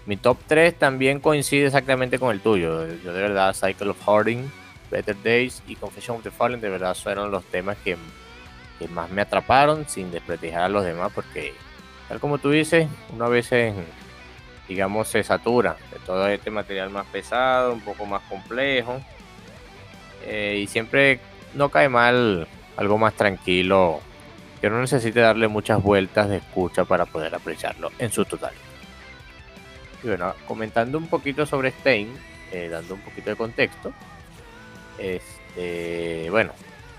mi 0.05 0.17
top 0.17 0.37
3 0.47 0.77
también 0.77 1.19
coincide 1.19 1.67
exactamente 1.67 2.19
con 2.19 2.31
el 2.31 2.41
tuyo. 2.41 2.85
Yo 3.03 3.13
de 3.13 3.21
verdad, 3.21 3.55
Cycle 3.55 3.89
of 3.89 4.05
Harding, 4.05 4.51
Better 4.91 5.15
Days 5.23 5.63
y 5.67 5.75
Confession 5.75 6.17
of 6.17 6.23
the 6.23 6.31
Fallen, 6.31 6.59
de 6.59 6.69
verdad 6.69 6.95
fueron 6.95 7.31
los 7.31 7.43
temas 7.45 7.77
que, 7.83 7.97
que 8.79 8.87
más 8.89 9.09
me 9.09 9.21
atraparon, 9.21 9.87
sin 9.87 10.11
desprestigiar 10.11 10.63
a 10.63 10.69
los 10.69 10.83
demás, 10.83 11.11
porque 11.15 11.53
tal 12.09 12.19
como 12.19 12.37
tú 12.37 12.51
dices, 12.51 12.87
una 13.13 13.29
vez 13.29 13.49
digamos, 14.73 15.07
se 15.07 15.23
satura 15.23 15.77
de 15.91 15.99
todo 15.99 16.27
este 16.27 16.49
material 16.49 16.89
más 16.89 17.05
pesado, 17.05 17.73
un 17.73 17.81
poco 17.81 18.07
más 18.07 18.23
complejo, 18.23 18.99
eh, 20.25 20.61
y 20.63 20.65
siempre 20.65 21.19
no 21.53 21.69
cae 21.69 21.89
mal 21.89 22.47
algo 22.75 22.97
más 22.97 23.13
tranquilo, 23.13 24.01
que 24.59 24.71
no 24.71 24.81
necesite 24.81 25.19
darle 25.19 25.47
muchas 25.47 25.81
vueltas 25.83 26.27
de 26.27 26.37
escucha 26.37 26.85
para 26.85 27.05
poder 27.05 27.35
apreciarlo 27.35 27.91
en 27.99 28.11
su 28.11 28.25
totalidad. 28.25 28.63
Y 30.03 30.07
bueno, 30.07 30.33
comentando 30.47 30.97
un 30.97 31.05
poquito 31.05 31.45
sobre 31.45 31.69
Stein, 31.69 32.11
eh, 32.51 32.67
dando 32.67 32.95
un 32.95 33.01
poquito 33.01 33.29
de 33.29 33.35
contexto. 33.35 33.93
Este, 34.97 36.31
bueno, 36.31 36.51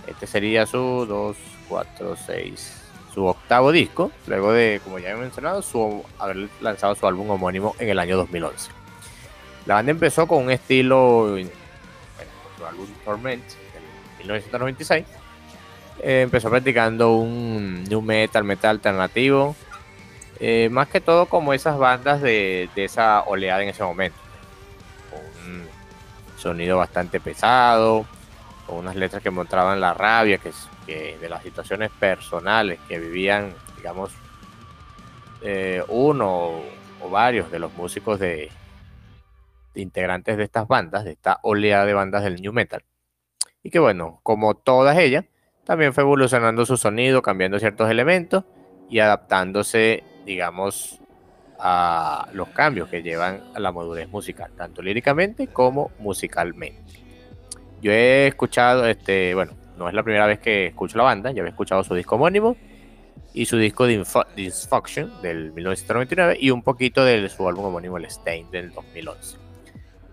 este 0.06 0.28
sería 0.28 0.64
su 0.64 0.78
2, 0.78 1.36
4, 1.68 2.16
6, 2.24 2.83
su 3.14 3.24
octavo 3.26 3.70
disco, 3.70 4.10
luego 4.26 4.52
de, 4.52 4.80
como 4.82 4.98
ya 4.98 5.10
he 5.10 5.14
mencionado, 5.14 5.62
su, 5.62 6.04
haber 6.18 6.48
lanzado 6.60 6.96
su 6.96 7.06
álbum 7.06 7.30
homónimo 7.30 7.76
en 7.78 7.88
el 7.88 7.98
año 8.00 8.16
2011. 8.16 8.70
La 9.66 9.74
banda 9.74 9.92
empezó 9.92 10.26
con 10.26 10.42
un 10.42 10.50
estilo, 10.50 11.30
bueno, 11.30 11.50
su 12.58 12.66
álbum 12.66 12.86
Torment, 13.04 13.44
en 13.76 14.18
1996. 14.18 15.06
Eh, 16.00 16.22
empezó 16.22 16.50
practicando 16.50 17.16
un 17.16 17.84
new 17.84 18.02
metal, 18.02 18.42
metal 18.42 18.70
alternativo, 18.72 19.54
eh, 20.40 20.68
más 20.70 20.88
que 20.88 21.00
todo 21.00 21.26
como 21.26 21.54
esas 21.54 21.78
bandas 21.78 22.20
de, 22.20 22.68
de, 22.74 22.84
esa 22.84 23.22
oleada 23.22 23.62
en 23.62 23.68
ese 23.68 23.84
momento. 23.84 24.18
Un 25.46 25.64
sonido 26.36 26.78
bastante 26.78 27.20
pesado, 27.20 28.04
con 28.66 28.76
unas 28.76 28.96
letras 28.96 29.22
que 29.22 29.30
mostraban 29.30 29.80
la 29.80 29.94
rabia 29.94 30.38
que, 30.38 31.16
de 31.20 31.28
las 31.28 31.42
situaciones 31.42 31.90
personales 31.90 32.78
que 32.88 32.98
vivían, 32.98 33.54
digamos, 33.76 34.12
eh, 35.42 35.82
uno 35.88 36.52
o, 37.00 37.10
varios 37.10 37.50
de 37.50 37.58
los 37.58 37.72
músicos 37.74 38.18
de, 38.18 38.50
de, 39.74 39.80
integrantes 39.80 40.38
de 40.38 40.44
estas 40.44 40.66
bandas, 40.66 41.04
de 41.04 41.12
esta 41.12 41.38
oleada 41.42 41.84
de 41.84 41.92
bandas 41.92 42.24
del 42.24 42.40
new 42.40 42.52
metal. 42.52 42.82
Y 43.62 43.70
que 43.70 43.78
bueno, 43.78 44.20
como 44.22 44.54
todas 44.54 44.96
ellas, 44.98 45.26
también 45.64 45.92
fue 45.92 46.02
evolucionando 46.02 46.64
su 46.64 46.76
sonido, 46.76 47.22
cambiando 47.22 47.58
ciertos 47.58 47.90
elementos 47.90 48.44
y 48.88 49.00
adaptándose, 49.00 50.02
digamos, 50.24 51.00
a 51.58 52.28
los 52.32 52.48
cambios 52.48 52.88
que 52.88 53.02
llevan 53.02 53.42
a 53.54 53.60
la 53.60 53.72
madurez 53.72 54.08
musical, 54.08 54.52
tanto 54.56 54.82
líricamente 54.82 55.46
como 55.46 55.90
musicalmente. 55.98 57.03
Yo 57.84 57.92
he 57.92 58.28
escuchado, 58.28 58.86
este, 58.86 59.34
bueno, 59.34 59.52
no 59.76 59.90
es 59.90 59.94
la 59.94 60.02
primera 60.02 60.26
vez 60.26 60.38
que 60.38 60.68
escucho 60.68 60.96
la 60.96 61.04
banda, 61.04 61.30
ya 61.32 61.42
había 61.42 61.50
escuchado 61.50 61.84
su 61.84 61.94
disco 61.94 62.14
homónimo 62.14 62.56
y 63.34 63.44
su 63.44 63.58
disco 63.58 63.86
Dysfunction 63.86 65.20
del 65.20 65.52
1999 65.52 66.38
y 66.40 66.48
un 66.48 66.62
poquito 66.62 67.04
de 67.04 67.28
su 67.28 67.46
álbum 67.46 67.66
homónimo 67.66 67.98
El 67.98 68.06
Stain 68.06 68.50
del 68.50 68.72
2011. 68.72 69.36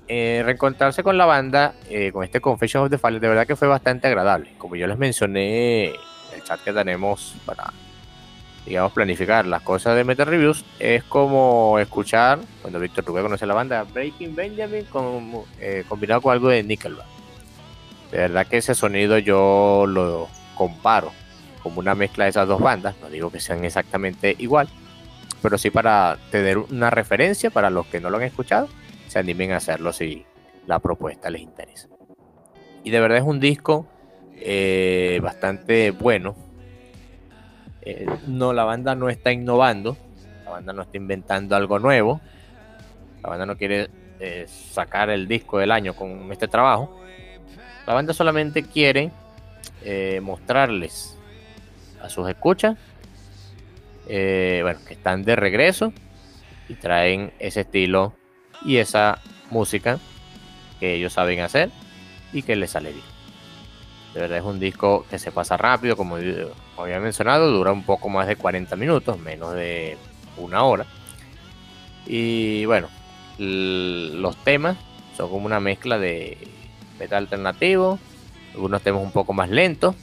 Eh, 0.10 0.42
reencontrarse 0.44 1.02
con 1.02 1.18
la 1.18 1.26
banda, 1.26 1.74
eh, 1.90 2.12
con 2.12 2.26
este 2.26 2.42
Confession 2.42 2.84
of 2.84 2.90
the 2.90 2.98
Fallen, 2.98 3.22
de 3.22 3.30
verdad 3.30 3.48
que 3.48 3.56
fue 3.56 3.70
bastante 3.70 4.08
agradable. 4.08 4.52
Como 4.58 4.76
yo 4.76 4.86
les 4.86 4.98
mencioné 4.98 5.92
en 5.92 5.96
el 6.36 6.44
chat 6.44 6.60
que 6.60 6.74
tenemos 6.74 7.38
para, 7.46 7.72
digamos, 8.66 8.92
planificar 8.92 9.46
las 9.46 9.62
cosas 9.62 9.96
de 9.96 10.04
Meta 10.04 10.26
Reviews, 10.26 10.66
es 10.78 11.06
como 11.06 11.80
escuchar, 11.80 12.40
cuando 12.62 12.82
Víctor 12.82 13.06
Rubén 13.06 13.24
conoce 13.24 13.46
la 13.46 13.54
banda, 13.54 13.84
Breaking 13.84 14.36
Benjamin 14.36 14.84
con, 14.92 15.44
eh, 15.62 15.86
combinado 15.88 16.20
con 16.20 16.34
algo 16.34 16.50
de 16.50 16.64
Nickelback. 16.64 17.11
De 18.12 18.18
verdad 18.18 18.46
que 18.46 18.58
ese 18.58 18.76
sonido 18.76 19.18
yo 19.18 19.86
lo 19.88 20.28
comparo 20.56 21.12
como 21.64 21.80
una 21.80 21.96
mezcla 21.96 22.26
de 22.26 22.32
esas 22.32 22.48
dos 22.48 22.60
bandas. 22.60 22.96
No 23.02 23.10
digo 23.10 23.32
que 23.32 23.40
sean 23.40 23.64
exactamente 23.64 24.36
igual, 24.40 24.68
pero 25.42 25.58
sí 25.58 25.70
para 25.70 26.18
tener 26.30 26.58
una 26.58 26.90
referencia 26.90 27.50
para 27.50 27.70
los 27.70 27.88
que 27.88 28.02
no 28.02 28.10
lo 28.10 28.18
han 28.18 28.24
escuchado, 28.24 28.68
se 29.08 29.20
animen 29.20 29.52
a 29.52 29.58
hacerlo 29.58 29.94
si 29.94 30.26
la 30.68 30.80
propuesta 30.80 31.30
les 31.30 31.42
interesa. 31.42 31.88
Y 32.84 32.90
de 32.90 33.00
verdad 33.00 33.20
es 33.20 33.24
un 33.24 33.40
disco 33.40 33.88
eh, 34.36 35.20
bastante 35.24 35.92
bueno. 35.92 36.36
Eh, 37.84 38.06
no, 38.28 38.54
la 38.54 38.64
banda 38.64 38.94
no 38.94 39.10
está 39.10 39.32
innovando, 39.32 39.98
la 40.46 40.52
banda 40.52 40.74
no 40.74 40.82
está 40.82 40.98
inventando 40.98 41.56
algo 41.56 41.80
nuevo, 41.80 42.22
la 43.24 43.30
banda 43.30 43.46
no 43.46 43.58
quiere 43.58 43.90
eh, 44.20 44.46
sacar 44.48 45.10
el 45.10 45.28
disco 45.28 45.58
del 45.60 45.72
año 45.72 45.96
con 45.96 46.32
este 46.32 46.48
trabajo 46.48 47.01
la 47.86 47.94
banda 47.94 48.14
solamente 48.14 48.64
quiere 48.64 49.12
eh, 49.84 50.20
mostrarles 50.22 51.18
a 52.02 52.10
sus 52.10 52.28
escuchas, 52.30 52.78
eh, 54.08 54.60
bueno, 54.64 54.80
que 54.88 54.94
están 54.94 55.24
de 55.24 55.36
regreso 55.36 55.94
y 56.68 56.76
traen 56.76 57.34
ese 57.40 57.62
estilo 57.62 58.14
y 58.64 58.78
esa 58.78 59.20
música 59.50 60.00
que 60.80 60.96
ellos 60.96 61.14
saben 61.14 61.40
hacer 61.42 61.70
y 62.34 62.44
que 62.44 62.56
les 62.56 62.72
sale 62.72 62.92
bien. 62.92 63.06
De 64.14 64.20
verdad 64.20 64.40
es 64.40 64.44
un 64.44 64.60
disco 64.60 65.06
que 65.10 65.20
se 65.20 65.32
pasa 65.32 65.58
rápido, 65.58 65.96
como, 65.96 66.18
había 66.78 67.00
mencionado, 67.00 67.50
dura 67.50 67.72
un 67.72 67.84
poco 67.84 68.10
más 68.10 68.28
de 68.28 68.36
40 68.36 68.76
minutos, 68.76 69.18
menos 69.20 69.54
de 69.54 69.98
una 70.38 70.64
hora. 70.64 70.86
Y 72.06 72.66
bueno, 72.66 72.90
los 73.38 74.36
temas 74.44 74.78
son 75.16 75.30
como 75.30 75.46
una 75.46 75.60
mezcla 75.60 75.98
de 75.98 76.38
metal 77.02 77.24
alternativo, 77.24 78.00
algunos 78.54 78.82
temas 78.82 79.02
un 79.02 79.12
poco 79.12 79.34
más 79.34 79.50
lentos 79.50 79.96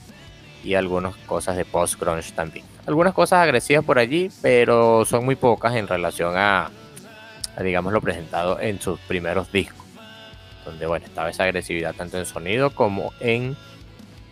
y 0.63 0.73
algunas 0.73 1.15
cosas 1.15 1.55
de 1.55 1.63
post-grunge 1.63 2.33
también. 2.33 2.65
Algunas 2.85 3.13
cosas 3.13 3.39
agresivas 3.39 3.85
por 3.85 3.99
allí, 3.99 4.29
pero 4.41 5.05
son 5.05 5.23
muy 5.23 5.35
pocas 5.35 5.75
en 5.75 5.87
relación 5.87 6.33
a, 6.35 6.69
digamos, 7.61 7.93
lo 7.93 8.01
presentado 8.01 8.59
en 8.59 8.81
sus 8.81 8.99
primeros 9.01 9.51
discos, 9.51 9.85
donde, 10.65 10.85
bueno, 10.87 11.05
estaba 11.05 11.29
esa 11.29 11.43
agresividad 11.43 11.95
tanto 11.95 12.17
en 12.17 12.25
sonido 12.25 12.71
como 12.75 13.13
en 13.21 13.55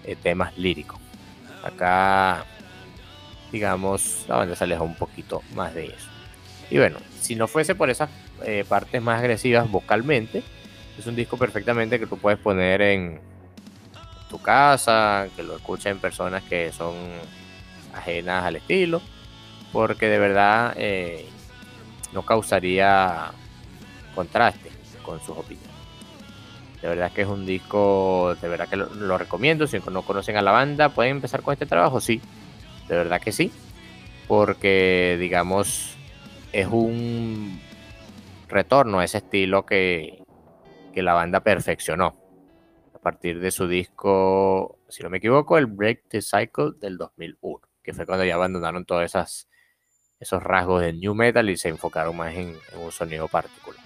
eh, 0.03 0.17
temas 0.21 0.57
líricos. 0.57 0.99
Acá, 1.63 2.45
digamos, 3.51 4.25
la 4.27 4.37
banda 4.37 4.55
se 4.55 4.79
un 4.79 4.95
poquito 4.95 5.41
más 5.55 5.73
de 5.73 5.85
eso. 5.85 6.09
Y 6.69 6.77
bueno, 6.79 6.97
si 7.21 7.35
no 7.35 7.47
fuese 7.47 7.75
por 7.75 7.89
esas 7.89 8.09
eh, 8.43 8.65
partes 8.67 9.01
más 9.01 9.19
agresivas 9.19 9.71
vocalmente, 9.71 10.43
es 10.97 11.05
un 11.05 11.15
disco 11.15 11.37
perfectamente 11.37 11.99
que 11.99 12.07
tú 12.07 12.17
puedes 12.17 12.39
poner 12.39 12.81
en 12.81 13.19
tu 14.29 14.39
casa, 14.39 15.27
que 15.35 15.43
lo 15.43 15.55
escuchen 15.55 15.99
personas 15.99 16.43
que 16.43 16.71
son 16.71 16.95
ajenas 17.93 18.43
al 18.43 18.57
estilo, 18.57 19.01
porque 19.71 20.07
de 20.07 20.19
verdad 20.19 20.73
eh, 20.77 21.27
no 22.13 22.23
causaría 22.23 23.31
contraste 24.15 24.71
con 25.03 25.19
sus 25.19 25.37
opiniones. 25.37 25.75
De 26.81 26.87
verdad 26.87 27.11
que 27.11 27.21
es 27.21 27.27
un 27.27 27.45
disco, 27.45 28.35
de 28.39 28.47
verdad 28.47 28.67
que 28.67 28.75
lo, 28.75 28.93
lo, 28.93 29.17
recomiendo. 29.17 29.65
Si 29.65 29.79
no 29.91 30.03
conocen 30.03 30.37
a 30.37 30.41
la 30.41 30.51
banda, 30.51 30.89
pueden 30.89 31.13
empezar 31.13 31.41
con 31.41 31.53
este 31.53 31.65
trabajo, 31.65 31.99
sí. 31.99 32.21
De 32.87 32.95
verdad 32.95 33.19
que 33.19 33.31
sí. 33.31 33.51
Porque, 34.27 35.17
digamos, 35.19 35.95
es 36.51 36.67
un 36.67 37.59
retorno 38.47 38.99
a 38.99 39.05
ese 39.05 39.17
estilo 39.17 39.65
que, 39.65 40.26
que 40.97 41.03
la 41.03 41.13
banda 41.13 41.41
perfeccionó 41.41 42.17
a 42.95 42.97
partir 42.97 43.39
de 43.39 43.51
su 43.51 43.67
disco, 43.67 44.79
si 44.89 45.03
no 45.03 45.11
me 45.11 45.19
equivoco, 45.19 45.59
el 45.59 45.67
Break 45.67 46.05
the 46.07 46.23
Cycle 46.23 46.71
del 46.81 46.97
2001, 46.97 47.61
que 47.83 47.93
fue 47.93 48.07
cuando 48.07 48.25
ya 48.25 48.33
abandonaron 48.33 48.83
todos 48.83 49.03
esas, 49.03 49.47
esos 50.19 50.41
rasgos 50.41 50.81
del 50.81 50.99
new 50.99 51.13
metal 51.13 51.51
y 51.51 51.55
se 51.55 51.69
enfocaron 51.69 52.17
más 52.17 52.33
en, 52.33 52.57
un 52.83 52.91
sonido 52.91 53.27
particular. 53.27 53.79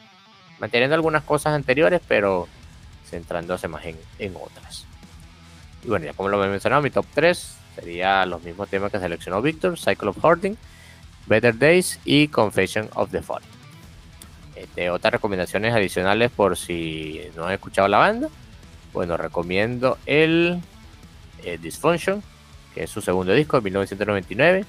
Manteniendo 0.57 0.95
algunas 0.95 1.23
cosas 1.23 1.53
anteriores, 1.53 1.99
pero 2.07 2.47
centrándose 3.05 3.67
más 3.67 3.85
en, 3.85 3.97
en 4.17 4.33
otras. 4.37 4.87
Y 5.83 5.89
bueno, 5.89 6.05
ya 6.05 6.13
como 6.13 6.29
lo 6.29 6.41
he 6.45 6.47
mencionado, 6.47 6.81
mi 6.81 6.91
top 6.91 7.07
3 7.13 7.57
sería 7.75 8.25
los 8.25 8.41
mismos 8.41 8.69
temas 8.69 8.89
que 8.89 8.99
seleccionó 8.99 9.41
Victor, 9.41 9.77
Cycle 9.77 10.07
of 10.07 10.23
Hoarding, 10.23 10.55
Better 11.25 11.57
Days 11.57 11.99
y 12.05 12.29
Confession 12.29 12.89
of 12.93 13.11
the 13.11 13.21
Fall. 13.21 13.41
Este, 14.61 14.91
otras 14.91 15.13
recomendaciones 15.13 15.73
adicionales 15.73 16.29
por 16.29 16.55
si 16.55 17.19
no 17.35 17.45
han 17.45 17.53
escuchado 17.53 17.87
la 17.87 17.97
banda. 17.97 18.29
Bueno, 18.93 19.17
recomiendo 19.17 19.97
el 20.05 20.61
eh, 21.43 21.57
Dysfunction, 21.59 22.21
que 22.75 22.83
es 22.83 22.89
su 22.91 23.01
segundo 23.01 23.33
disco 23.33 23.57
de 23.57 23.63
1999. 23.63 24.65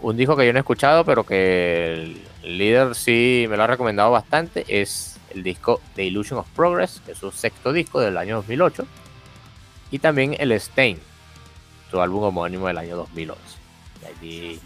Un 0.00 0.16
disco 0.16 0.36
que 0.36 0.44
yo 0.44 0.52
no 0.52 0.58
he 0.58 0.60
escuchado, 0.60 1.04
pero 1.04 1.24
que 1.24 2.16
el 2.42 2.58
líder 2.58 2.96
sí 2.96 3.46
me 3.48 3.56
lo 3.56 3.62
ha 3.62 3.68
recomendado 3.68 4.10
bastante. 4.10 4.64
Es 4.66 5.20
el 5.32 5.44
disco 5.44 5.80
The 5.94 6.04
Illusion 6.04 6.40
of 6.40 6.48
Progress, 6.56 7.00
que 7.06 7.12
es 7.12 7.18
su 7.18 7.30
sexto 7.30 7.72
disco 7.72 8.00
del 8.00 8.18
año 8.18 8.36
2008. 8.36 8.86
Y 9.92 10.00
también 10.00 10.34
el 10.40 10.50
Stain, 10.50 10.98
su 11.92 12.00
álbum 12.00 12.24
homónimo 12.24 12.66
del 12.66 12.78
año 12.78 12.96
2011. 12.96 13.40
Y 14.20 14.58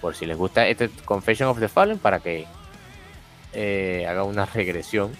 por 0.00 0.14
si 0.14 0.24
les 0.24 0.38
gusta 0.38 0.66
este 0.66 0.88
Confession 1.04 1.50
of 1.50 1.60
the 1.60 1.68
Fallen, 1.68 1.98
para 1.98 2.20
que 2.20 2.46
eh, 3.52 4.06
haga 4.08 4.24
una 4.24 4.46
regresión 4.46 5.12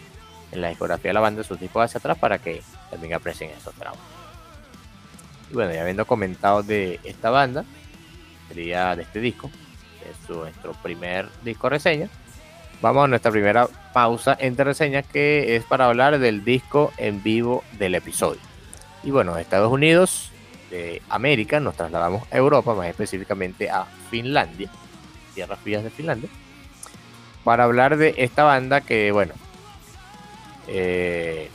en 0.52 0.60
la 0.60 0.68
discografía 0.68 1.10
de 1.10 1.14
la 1.14 1.20
banda, 1.20 1.42
sus 1.42 1.58
discos 1.58 1.84
hacia 1.84 1.98
atrás, 1.98 2.18
para 2.18 2.38
que 2.38 2.62
también 2.90 3.14
aprecien 3.14 3.50
esos 3.50 3.74
trabajos. 3.74 4.04
Y 5.50 5.54
bueno, 5.54 5.72
ya 5.72 5.82
habiendo 5.82 6.06
comentado 6.06 6.62
de 6.62 7.00
esta 7.04 7.30
banda, 7.30 7.64
sería 8.48 8.94
de 8.96 9.02
este 9.02 9.20
disco, 9.20 9.50
que 10.02 10.10
es 10.10 10.36
nuestro 10.36 10.72
primer 10.74 11.28
disco 11.42 11.68
reseña, 11.68 12.08
vamos 12.80 13.04
a 13.04 13.08
nuestra 13.08 13.30
primera 13.30 13.66
pausa 13.92 14.36
entre 14.38 14.64
reseñas, 14.64 15.06
que 15.06 15.56
es 15.56 15.64
para 15.64 15.86
hablar 15.86 16.18
del 16.18 16.44
disco 16.44 16.92
en 16.98 17.22
vivo 17.22 17.64
del 17.78 17.94
episodio. 17.94 18.40
Y 19.02 19.10
bueno, 19.10 19.36
Estados 19.38 19.72
Unidos, 19.72 20.30
de 20.70 21.02
América, 21.08 21.60
nos 21.60 21.76
trasladamos 21.76 22.22
a 22.30 22.36
Europa, 22.36 22.74
más 22.74 22.88
específicamente 22.88 23.70
a 23.70 23.84
Finlandia, 24.10 24.70
tierras 25.34 25.58
frías 25.60 25.82
de 25.82 25.90
Finlandia 25.90 26.28
para 27.44 27.64
hablar 27.64 27.96
de 27.96 28.14
esta 28.18 28.44
banda 28.44 28.80
que, 28.80 29.12
bueno, 29.12 29.34
eh, 30.68 31.50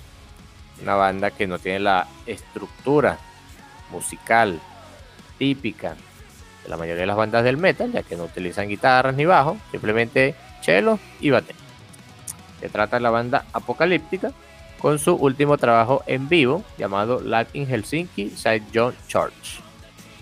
una 0.81 0.95
banda 0.95 1.31
que 1.31 1.47
no 1.47 1.59
tiene 1.59 1.79
la 1.79 2.07
estructura 2.25 3.17
musical 3.91 4.59
típica 5.37 5.95
de 6.63 6.69
la 6.69 6.77
mayoría 6.77 7.01
de 7.01 7.07
las 7.07 7.17
bandas 7.17 7.43
del 7.43 7.57
metal, 7.57 7.91
ya 7.91 8.03
que 8.03 8.15
no 8.15 8.25
utilizan 8.25 8.67
guitarras 8.67 9.15
ni 9.15 9.25
bajo, 9.25 9.57
simplemente 9.71 10.35
cello 10.61 10.99
y 11.19 11.29
batería. 11.29 11.61
Se 12.59 12.69
trata 12.69 12.97
de 12.97 13.03
la 13.03 13.09
banda 13.09 13.45
Apocalíptica 13.53 14.31
con 14.79 14.99
su 14.99 15.15
último 15.15 15.57
trabajo 15.57 16.03
en 16.07 16.29
vivo 16.29 16.63
llamado 16.77 17.21
Live 17.21 17.47
in 17.53 17.67
Helsinki 17.67 18.31
Side 18.31 18.63
John 18.73 18.93
Church. 19.07 19.61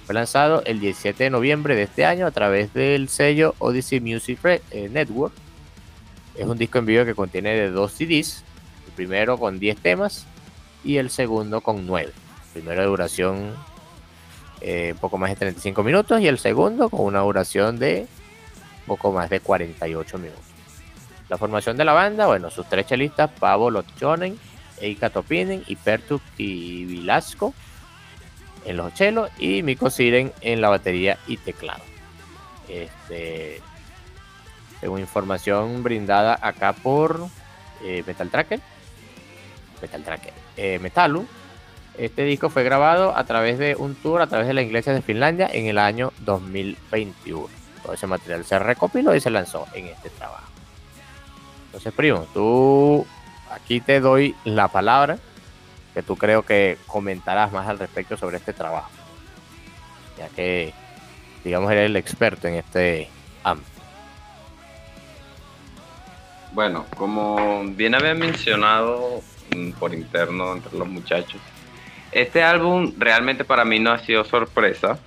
Fue 0.06 0.14
lanzado 0.14 0.62
el 0.66 0.80
17 0.80 1.24
de 1.26 1.30
noviembre 1.30 1.76
de 1.76 1.84
este 1.84 2.06
año 2.06 2.28
a 2.28 2.32
través 2.32 2.74
del 2.74 3.10
sello 3.10 3.56
Odyssey 3.58 4.00
Music 4.00 4.40
eh, 4.44 4.90
Network. 4.92 5.34
Es 6.38 6.46
un 6.46 6.58
disco 6.58 6.80
en 6.80 6.86
vivo 6.86 7.06
que 7.06 7.16
contiene 7.16 7.52
de 7.56 7.72
dos 7.72 7.94
CDs, 7.94 8.44
el 8.88 8.94
primero 8.96 9.38
con 9.38 9.60
10 9.60 9.78
temas 9.78 10.26
y 10.84 10.98
el 10.98 11.10
segundo 11.10 11.62
con 11.62 11.88
9. 11.88 12.12
El 12.12 12.62
primero 12.62 12.82
de 12.82 12.88
duración 12.88 13.54
eh, 14.62 14.96
poco 15.00 15.18
más 15.18 15.30
de 15.30 15.36
35 15.38 15.84
minutos 15.84 16.22
y 16.22 16.28
el 16.28 16.38
segundo 16.38 16.90
con 16.90 17.02
una 17.02 17.20
duración 17.20 17.80
de 17.80 18.08
poco 18.86 19.12
más 19.12 19.30
de 19.30 19.40
48 19.40 20.18
minutos. 20.18 20.44
La 21.30 21.38
formación 21.38 21.78
de 21.78 21.86
la 21.86 21.94
banda, 21.94 22.28
bueno, 22.28 22.52
sus 22.52 22.68
tres 22.68 22.86
chelistas, 22.86 23.32
Pavo 23.32 23.72
Lochonen, 23.72 24.38
Eika 24.80 25.10
Topinen 25.10 25.64
y 25.68 25.76
Pertu 25.76 26.22
Vilasco 26.38 27.54
en 28.66 28.78
los 28.78 28.94
chelos 28.94 29.30
y 29.40 29.64
Miko 29.64 29.90
Siren 29.90 30.34
en 30.42 30.62
la 30.62 30.70
batería 30.70 31.18
y 31.28 31.38
teclado. 31.38 31.84
Este, 32.68 33.62
según 34.86 35.00
información 35.00 35.82
brindada 35.82 36.38
acá 36.40 36.72
por 36.72 37.28
eh, 37.82 38.04
Metal 38.06 38.30
Tracker, 38.30 38.60
Metal 39.82 40.04
Tracker, 40.04 40.34
eh, 40.58 40.78
Metalu, 40.78 41.26
este 41.98 42.22
disco 42.22 42.52
fue 42.52 42.64
grabado 42.64 43.18
a 43.18 43.24
través 43.24 43.58
de 43.58 43.76
un 43.76 43.96
tour 43.96 44.22
a 44.22 44.28
través 44.28 44.46
de 44.46 44.54
la 44.54 44.62
iglesia 44.62 44.94
de 44.94 45.02
Finlandia 45.02 45.50
en 45.52 45.66
el 45.66 45.80
año 45.80 46.14
2021. 46.20 47.48
Todo 47.82 47.94
ese 47.94 48.06
material 48.06 48.46
se 48.46 48.60
recopiló 48.60 49.16
y 49.16 49.20
se 49.20 49.32
lanzó 49.32 49.66
en 49.74 49.88
este 49.88 50.12
trabajo. 50.12 50.46
Entonces, 51.66 51.92
primo, 51.92 52.28
tú 52.32 53.08
aquí 53.50 53.82
te 53.82 54.00
doy 54.00 54.36
la 54.44 54.68
palabra 54.68 55.18
que 55.96 56.04
tú 56.04 56.16
creo 56.16 56.44
que 56.44 56.78
comentarás 56.86 57.52
más 57.52 57.68
al 57.68 57.80
respecto 57.80 58.18
sobre 58.18 58.38
este 58.38 58.54
trabajo. 58.54 58.92
Ya 60.20 60.30
que, 60.30 60.76
digamos, 61.44 61.72
eres 61.72 61.88
el 61.88 61.96
experto 61.96 62.48
en 62.48 62.54
este 62.54 63.10
ámbito. 63.44 63.75
Bueno, 66.56 66.86
como 66.96 67.66
bien 67.66 67.96
había 67.96 68.14
mencionado 68.14 69.22
mm, 69.54 69.72
por 69.72 69.94
interno 69.94 70.54
entre 70.54 70.78
los 70.78 70.88
muchachos, 70.88 71.42
este 72.14 72.44
álbum 72.44 72.94
realmente 72.98 73.44
para 73.44 73.66
mí 73.66 73.78
no 73.78 73.92
ha 73.92 74.00
sido 74.00 74.24
sorpresa, 74.24 74.98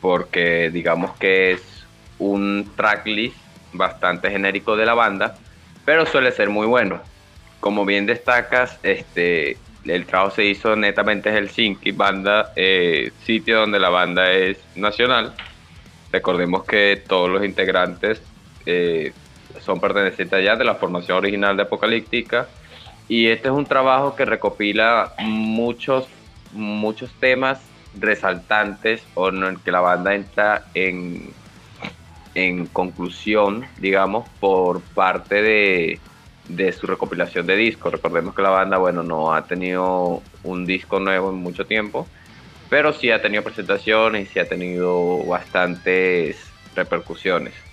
porque 0.00 0.70
digamos 0.70 1.14
que 1.18 1.52
es 1.52 1.84
un 2.18 2.72
tracklist 2.74 3.36
bastante 3.74 4.30
genérico 4.30 4.76
de 4.76 4.86
la 4.86 4.94
banda, 4.94 5.36
pero 5.84 6.06
suele 6.06 6.32
ser 6.32 6.48
muy 6.48 6.66
bueno. 6.66 7.02
Como 7.60 7.84
bien 7.84 8.06
destacas, 8.06 8.78
este, 8.82 9.58
el 9.84 10.06
trabajo 10.06 10.34
se 10.36 10.46
hizo 10.46 10.74
netamente 10.74 11.28
en 11.28 11.34
Helsinki, 11.34 11.92
banda, 11.92 12.54
eh, 12.56 13.12
sitio 13.24 13.58
donde 13.58 13.78
la 13.78 13.90
banda 13.90 14.32
es 14.32 14.56
nacional. 14.74 15.34
Recordemos 16.10 16.64
que 16.64 17.02
todos 17.06 17.28
los 17.28 17.44
integrantes 17.44 18.22
eh, 18.64 19.12
son 19.60 19.80
pertenecientes 19.80 20.38
allá 20.38 20.56
de 20.56 20.64
la 20.64 20.74
formación 20.74 21.18
original 21.18 21.56
de 21.56 21.62
Apocalíptica. 21.62 22.48
Y 23.08 23.26
este 23.26 23.48
es 23.48 23.54
un 23.54 23.66
trabajo 23.66 24.16
que 24.16 24.24
recopila 24.24 25.12
muchos 25.18 26.08
muchos 26.54 27.10
temas 27.20 27.60
resaltantes 27.98 29.02
o 29.14 29.28
en 29.28 29.56
que 29.56 29.70
la 29.70 29.80
banda 29.80 30.14
entra 30.14 30.66
en, 30.74 31.30
en 32.34 32.66
conclusión, 32.66 33.64
digamos, 33.78 34.28
por 34.40 34.80
parte 34.80 35.42
de, 35.42 36.00
de 36.48 36.72
su 36.72 36.86
recopilación 36.86 37.46
de 37.46 37.56
discos. 37.56 37.92
Recordemos 37.92 38.34
que 38.34 38.42
la 38.42 38.50
banda, 38.50 38.78
bueno, 38.78 39.02
no 39.02 39.34
ha 39.34 39.46
tenido 39.46 40.22
un 40.42 40.66
disco 40.66 40.98
nuevo 41.00 41.30
en 41.30 41.36
mucho 41.36 41.66
tiempo, 41.66 42.06
pero 42.70 42.92
sí 42.92 43.10
ha 43.10 43.22
tenido 43.22 43.42
presentaciones 43.42 44.28
y 44.28 44.32
sí 44.32 44.38
ha 44.38 44.48
tenido 44.48 45.24
bastantes 45.24 46.36
repercusiones 46.74 47.63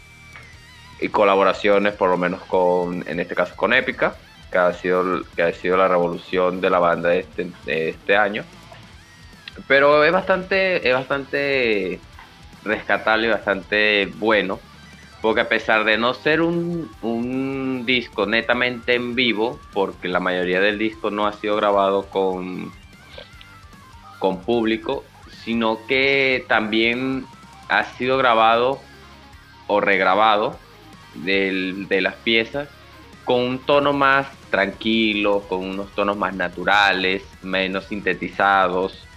y 1.01 1.09
colaboraciones, 1.09 1.93
por 1.95 2.09
lo 2.09 2.17
menos 2.17 2.41
con, 2.43 3.03
en 3.07 3.19
este 3.19 3.35
caso 3.35 3.55
con 3.55 3.73
Épica, 3.73 4.15
que 4.51 4.57
ha 4.59 4.71
sido, 4.73 5.23
que 5.35 5.41
ha 5.41 5.51
sido 5.51 5.75
la 5.75 5.87
revolución 5.87 6.61
de 6.61 6.69
la 6.69 6.79
banda 6.79 7.13
este, 7.15 7.49
de 7.65 7.89
este 7.89 8.15
año. 8.15 8.43
Pero 9.67 10.03
es 10.03 10.11
bastante, 10.11 10.87
es 10.87 10.93
bastante 10.93 11.99
rescatable 12.63 13.27
y 13.27 13.31
bastante 13.31 14.05
bueno. 14.15 14.59
Porque 15.21 15.41
a 15.41 15.49
pesar 15.49 15.83
de 15.83 15.97
no 15.97 16.13
ser 16.13 16.41
un, 16.41 16.89
un, 17.01 17.85
disco 17.85 18.25
netamente 18.25 18.95
en 18.95 19.13
vivo, 19.13 19.59
porque 19.71 20.07
la 20.07 20.19
mayoría 20.19 20.59
del 20.59 20.79
disco 20.79 21.11
no 21.11 21.27
ha 21.27 21.33
sido 21.33 21.55
grabado 21.55 22.07
con, 22.09 22.71
con 24.17 24.41
público, 24.41 25.03
sino 25.43 25.85
que 25.87 26.43
también 26.47 27.25
ha 27.69 27.83
sido 27.83 28.17
grabado 28.17 28.79
o 29.67 29.79
regrabado 29.79 30.57
de, 31.15 32.01
las 32.01 32.15
piezas 32.15 32.69
con 33.25 33.41
un 33.41 33.59
tono 33.59 33.93
más 33.93 34.27
tranquilo, 34.49 35.45
con 35.47 35.65
unos 35.65 35.93
tonos 35.93 36.17
más 36.17 36.33
naturales, 36.35 37.23
menos 37.41 37.85
sintetizados, 37.85 39.07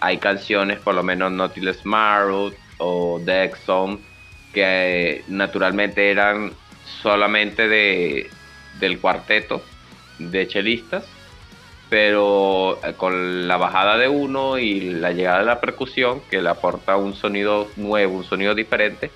hay 0.00 0.18
canciones, 0.18 0.78
por 0.78 0.94
lo 0.94 1.02
menos 1.02 1.32
Nautilus 1.32 1.84
Marrow 1.84 2.52
o 2.78 3.20
The 3.24 3.52
que 4.52 5.24
naturalmente 5.28 6.10
eran 6.10 6.52
solamente 7.02 7.68
de, 7.68 8.28
del 8.80 8.98
cuarteto 8.98 9.62
de 10.18 10.48
chelistas, 10.48 11.04
pero 11.88 12.78
eh, 12.84 12.94
con 12.94 13.48
la 13.48 13.56
bajada 13.56 13.96
de 13.96 14.08
uno 14.08 14.58
y 14.58 14.80
la 14.80 15.12
llegada 15.12 15.40
de 15.40 15.46
la 15.46 15.60
percusión, 15.60 16.20
que 16.30 16.40
le 16.40 16.48
aporta 16.48 16.96
un 16.96 17.14
sonido 17.14 17.68
nuevo, 17.76 18.18
un 18.18 18.24
sonido 18.24 18.54
diferente, 18.54 19.10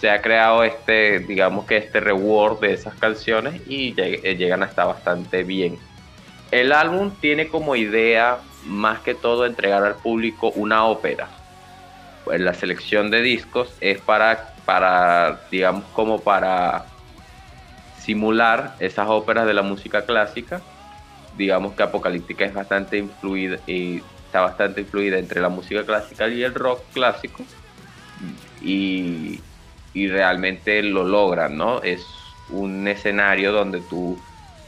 se 0.00 0.10
ha 0.10 0.20
creado 0.20 0.62
este, 0.62 1.20
digamos 1.20 1.64
que 1.64 1.78
este 1.78 2.00
reward 2.00 2.60
de 2.60 2.74
esas 2.74 2.94
canciones 2.94 3.62
y 3.66 3.94
eh, 3.96 4.36
llegan 4.36 4.62
a 4.62 4.66
estar 4.66 4.86
bastante 4.86 5.42
bien. 5.42 5.78
El 6.50 6.72
álbum 6.72 7.10
tiene 7.20 7.48
como 7.48 7.76
idea 7.76 8.38
más 8.64 9.00
que 9.00 9.14
todo 9.14 9.46
entregar 9.46 9.82
al 9.84 9.96
público 9.96 10.50
una 10.54 10.84
ópera. 10.84 11.28
Pues 12.24 12.40
la 12.40 12.54
selección 12.54 13.10
de 13.10 13.22
discos 13.22 13.72
es 13.80 14.00
para, 14.00 14.54
para, 14.64 15.40
digamos, 15.50 15.84
como 15.92 16.20
para 16.20 16.86
simular 18.00 18.74
esas 18.80 19.08
óperas 19.08 19.46
de 19.46 19.54
la 19.54 19.62
música 19.62 20.04
clásica. 20.04 20.60
Digamos 21.36 21.74
que 21.74 21.82
Apocalíptica 21.82 22.44
es 22.44 22.54
bastante 22.54 22.98
influida 22.98 23.58
y 23.66 24.02
está 24.26 24.42
bastante 24.42 24.82
influida 24.82 25.18
entre 25.18 25.40
la 25.40 25.48
música 25.48 25.84
clásica 25.84 26.28
y 26.28 26.42
el 26.42 26.54
rock 26.54 26.82
clásico. 26.92 27.44
Y, 28.60 29.40
y 29.96 30.08
realmente 30.08 30.82
lo 30.82 31.04
logran, 31.04 31.56
¿no? 31.56 31.82
Es 31.82 32.06
un 32.50 32.86
escenario 32.86 33.50
donde 33.50 33.80
tú 33.80 34.18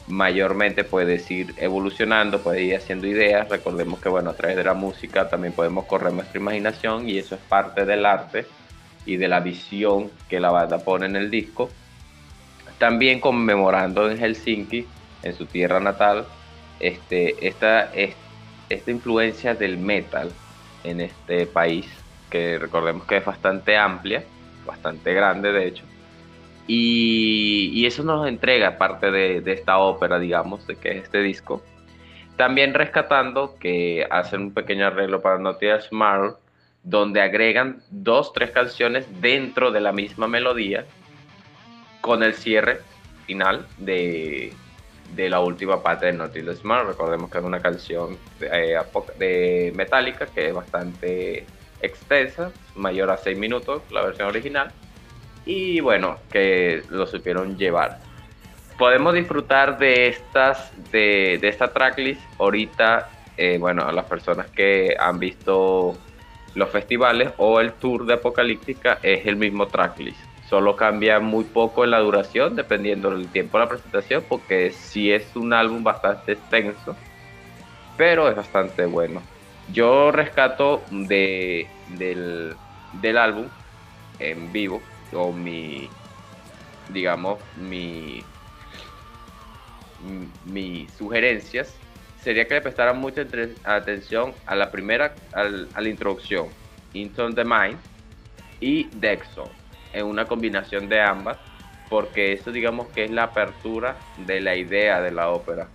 mayormente 0.07 0.85
puedes 0.85 1.31
ir 1.31 1.53
evolucionando, 1.59 2.41
puedes 2.41 2.62
ir 2.62 2.75
haciendo 2.75 3.07
ideas. 3.07 3.47
Recordemos 3.47 4.01
que, 4.01 4.09
bueno, 4.09 4.31
a 4.31 4.33
través 4.33 4.57
de 4.57 4.64
la 4.64 4.73
música 4.73 5.29
también 5.29 5.53
podemos 5.53 5.85
correr 5.85 6.14
nuestra 6.14 6.41
imaginación 6.41 7.11
y 7.11 7.19
eso 7.19 7.35
es 7.35 7.43
parte 7.43 7.85
del 7.85 8.07
arte 8.07 8.47
y 9.05 9.19
de 9.19 9.29
la 9.29 9.41
visión 9.41 10.11
que 10.31 10.41
la 10.41 10.51
banda 10.51 10.79
pone 10.79 11.05
en 11.05 11.17
el 11.17 11.31
disco. 11.31 11.69
También 12.79 13.21
conmemorando 13.21 14.11
en 14.11 14.17
Helsinki, 14.17 14.87
en 15.23 15.35
su 15.35 15.45
tierra 15.45 15.79
natal, 15.79 16.25
este, 16.81 17.47
esta, 17.47 17.93
esta 17.93 18.91
influencia 18.91 19.55
del 19.55 19.77
metal 19.77 20.33
en 20.85 21.03
este 21.03 21.45
país, 21.45 21.85
que 22.31 22.59
recordemos 22.59 23.05
que 23.05 23.19
es 23.19 23.25
bastante 23.27 23.77
amplia, 23.77 24.25
bastante 24.69 25.13
grande 25.15 25.51
de 25.51 25.67
hecho 25.67 25.85
y, 26.69 27.87
eso 27.87 28.05
nos 28.05 28.29
entrega 28.29 28.77
parte 28.77 29.11
de, 29.11 29.43
esta 29.53 29.79
ópera, 29.79 30.19
digamos, 30.19 30.67
de 30.67 30.77
que 30.77 30.91
es 30.91 31.05
este 31.05 31.23
disco. 31.23 31.63
También 32.37 32.75
rescatando 32.75 33.57
que 33.59 34.07
hacen 34.11 34.43
un 34.43 34.55
pequeño 34.55 34.87
arreglo 34.87 35.23
para 35.23 35.39
Notia 35.39 35.81
Smart, 35.81 36.37
donde 36.85 37.23
agregan 37.23 37.83
dos, 37.91 38.33
tres 38.35 38.51
canciones 38.51 39.07
dentro 39.21 39.73
de 39.73 39.81
la 39.81 39.93
misma 39.93 40.29
melodía, 40.29 40.85
con 42.03 42.23
el 42.23 42.35
cierre 42.35 42.81
final 43.27 43.67
de, 43.79 44.53
la 45.17 45.41
última 45.41 45.83
parte 45.83 46.07
de 46.07 46.13
Naughty 46.13 46.43
Smart. 46.55 46.87
Recordemos 46.87 47.31
que 47.31 47.39
es 47.39 47.45
una 47.45 47.61
canción 47.61 48.19
de, 48.39 48.75
eh, 48.75 48.79
de 49.19 49.73
Metallica 49.75 50.27
que 50.27 50.49
es 50.49 50.55
bastante 50.55 51.47
extensa, 51.81 52.53
mayor 52.75 53.11
a 53.11 53.17
6 53.17 53.38
minutos, 53.38 53.83
la 53.91 54.03
versión 54.03 54.29
original 54.29 54.73
y 55.49 55.81
bueno, 55.81 56.19
que 56.31 56.83
lo 56.91 57.07
supieron 57.07 57.57
llevar. 57.57 57.99
podemos 58.79 59.14
disfrutar 59.14 59.79
de 59.79 60.07
estas, 60.07 60.71
de, 60.93 61.38
de 61.41 61.49
esta 61.49 61.73
tracklist 61.73 62.21
ahorita, 62.38 63.09
eh, 63.37 63.57
bueno, 63.59 63.91
las 63.91 64.05
personas 64.05 64.49
que 64.51 64.95
han 64.99 65.19
visto 65.19 65.97
los 66.55 66.69
festivales 66.71 67.33
o 67.38 67.61
el 67.61 67.73
tour 67.73 68.07
de 68.07 68.14
Apocalíptica 68.14 68.99
es 69.03 69.27
el 69.27 69.37
mismo 69.37 69.67
tracklist. 69.67 70.19
Solo 70.49 70.77
cambia 70.77 71.19
muy 71.19 71.45
poco 71.45 71.85
en 71.85 71.91
la 71.91 71.99
duración 71.99 72.55
dependiendo 72.55 73.11
del 73.11 73.29
tiempo 73.29 73.59
de 73.59 73.64
la 73.64 73.71
presentación 73.71 74.25
porque 74.29 74.71
sí 74.71 75.11
es 75.11 75.35
un 75.35 75.53
álbum 75.53 75.83
bastante 75.83 76.33
extenso, 76.33 76.95
pero 77.97 78.29
es 78.29 78.37
bastante 78.37 78.87
bueno. 78.87 79.23
Yo 79.73 80.11
rescato 80.13 80.83
de, 80.91 81.69
del, 81.89 82.55
del 82.95 83.19
álbum 83.19 83.49
en 84.19 84.51
vivo 84.53 84.83
o 85.13 85.33
mi, 85.33 85.89
digamos, 86.89 87.39
mi, 87.57 88.23
mis 90.45 90.93
sugerencias 90.93 91.75
sería 92.23 92.47
que 92.47 92.55
le 92.55 92.61
prestaran 92.61 92.99
mucha 92.99 93.27
atención 93.65 94.35
a 94.47 94.55
la 94.57 94.71
primera, 94.71 95.15
a 95.33 95.45
la 95.45 95.89
introducción, 95.89 96.49
Into 96.95 97.33
the 97.35 97.45
Mind 97.45 97.79
y 98.61 98.85
Dexo, 98.95 99.51
en 99.93 100.07
una 100.07 100.27
combinación 100.27 100.89
de 100.89 101.01
ambas, 101.01 101.39
porque 101.89 102.33
eso 102.33 102.53
digamos 102.53 102.89
que 102.89 103.05
es 103.05 103.11
la 103.11 103.25
apertura 103.25 103.97
de 104.19 104.41
la 104.41 104.57
idea 104.57 105.01
de 105.01 105.11
la 105.11 105.31
ópera. 105.31 105.69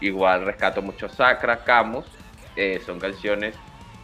Igual 0.00 0.44
rescato 0.44 0.80
mucho 0.80 1.08
Sacra, 1.08 1.64
Camus, 1.64 2.06
eh, 2.58 2.80
son 2.84 2.98
canciones 2.98 3.54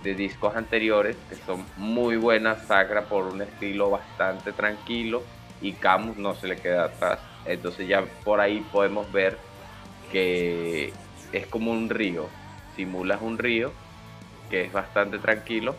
de 0.04 0.14
discos 0.14 0.54
anteriores 0.54 1.16
que 1.28 1.34
son 1.34 1.66
muy 1.76 2.16
buenas, 2.16 2.64
Sacra 2.68 3.02
por 3.02 3.24
un 3.24 3.42
estilo 3.42 3.90
bastante 3.90 4.52
tranquilo 4.52 5.24
y 5.60 5.72
Camus 5.72 6.16
no 6.18 6.36
se 6.36 6.46
le 6.46 6.56
queda 6.56 6.84
atrás. 6.84 7.18
Entonces 7.46 7.88
ya 7.88 8.04
por 8.22 8.38
ahí 8.38 8.64
podemos 8.70 9.10
ver 9.10 9.38
que 10.12 10.92
es 11.32 11.46
como 11.48 11.72
un 11.72 11.90
río, 11.90 12.28
simulas 12.76 13.22
un 13.22 13.38
río 13.38 13.72
que 14.48 14.62
es 14.62 14.72
bastante 14.72 15.18
tranquilo 15.18 15.74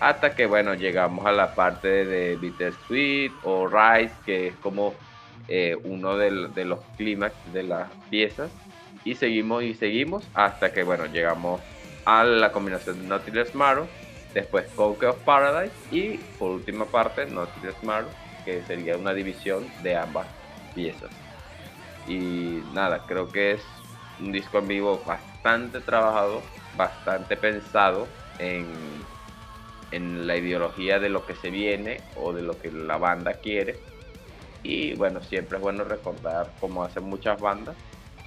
hasta 0.00 0.34
que 0.34 0.46
bueno 0.46 0.74
llegamos 0.74 1.26
a 1.26 1.32
la 1.32 1.54
parte 1.54 2.04
de 2.04 2.34
Bittersweet 2.34 3.30
o 3.44 3.68
Rise 3.68 4.14
que 4.24 4.48
es 4.48 4.56
como 4.56 4.94
eh, 5.46 5.76
uno 5.84 6.16
de, 6.16 6.48
de 6.48 6.64
los 6.64 6.80
clímax 6.96 7.36
de 7.52 7.62
las 7.62 7.88
piezas 8.10 8.50
y 9.04 9.14
seguimos 9.14 9.62
y 9.62 9.74
seguimos 9.74 10.26
hasta 10.34 10.72
que 10.72 10.82
bueno 10.82 11.06
llegamos 11.06 11.60
a 12.06 12.24
la 12.24 12.50
combinación 12.52 13.02
de 13.02 13.08
Nautilus 13.08 13.54
Marrow 13.54 13.86
después 14.32 14.66
Coke 14.74 15.06
of 15.06 15.18
Paradise 15.24 15.74
y 15.90 16.16
por 16.38 16.52
última 16.52 16.86
parte 16.86 17.26
Nautilus 17.26 17.82
Marrow 17.82 18.10
que 18.44 18.62
sería 18.62 18.96
una 18.96 19.12
división 19.12 19.66
de 19.82 19.96
ambas 19.96 20.26
piezas 20.74 21.10
y 22.06 22.62
nada 22.72 23.02
creo 23.06 23.30
que 23.30 23.52
es 23.52 23.62
un 24.20 24.32
disco 24.32 24.58
en 24.58 24.68
vivo 24.68 25.02
bastante 25.06 25.80
trabajado, 25.80 26.42
bastante 26.76 27.36
pensado 27.36 28.06
en, 28.38 28.66
en 29.90 30.26
la 30.26 30.36
ideología 30.36 30.98
de 30.98 31.08
lo 31.08 31.26
que 31.26 31.34
se 31.34 31.50
viene 31.50 32.00
o 32.16 32.32
de 32.32 32.42
lo 32.42 32.58
que 32.58 32.70
la 32.70 32.96
banda 32.96 33.34
quiere. 33.34 33.76
Y 34.62 34.94
bueno, 34.94 35.22
siempre 35.22 35.58
es 35.58 35.62
bueno 35.62 35.84
recordar 35.84 36.50
como 36.60 36.82
hacen 36.82 37.04
muchas 37.04 37.40
bandas 37.40 37.76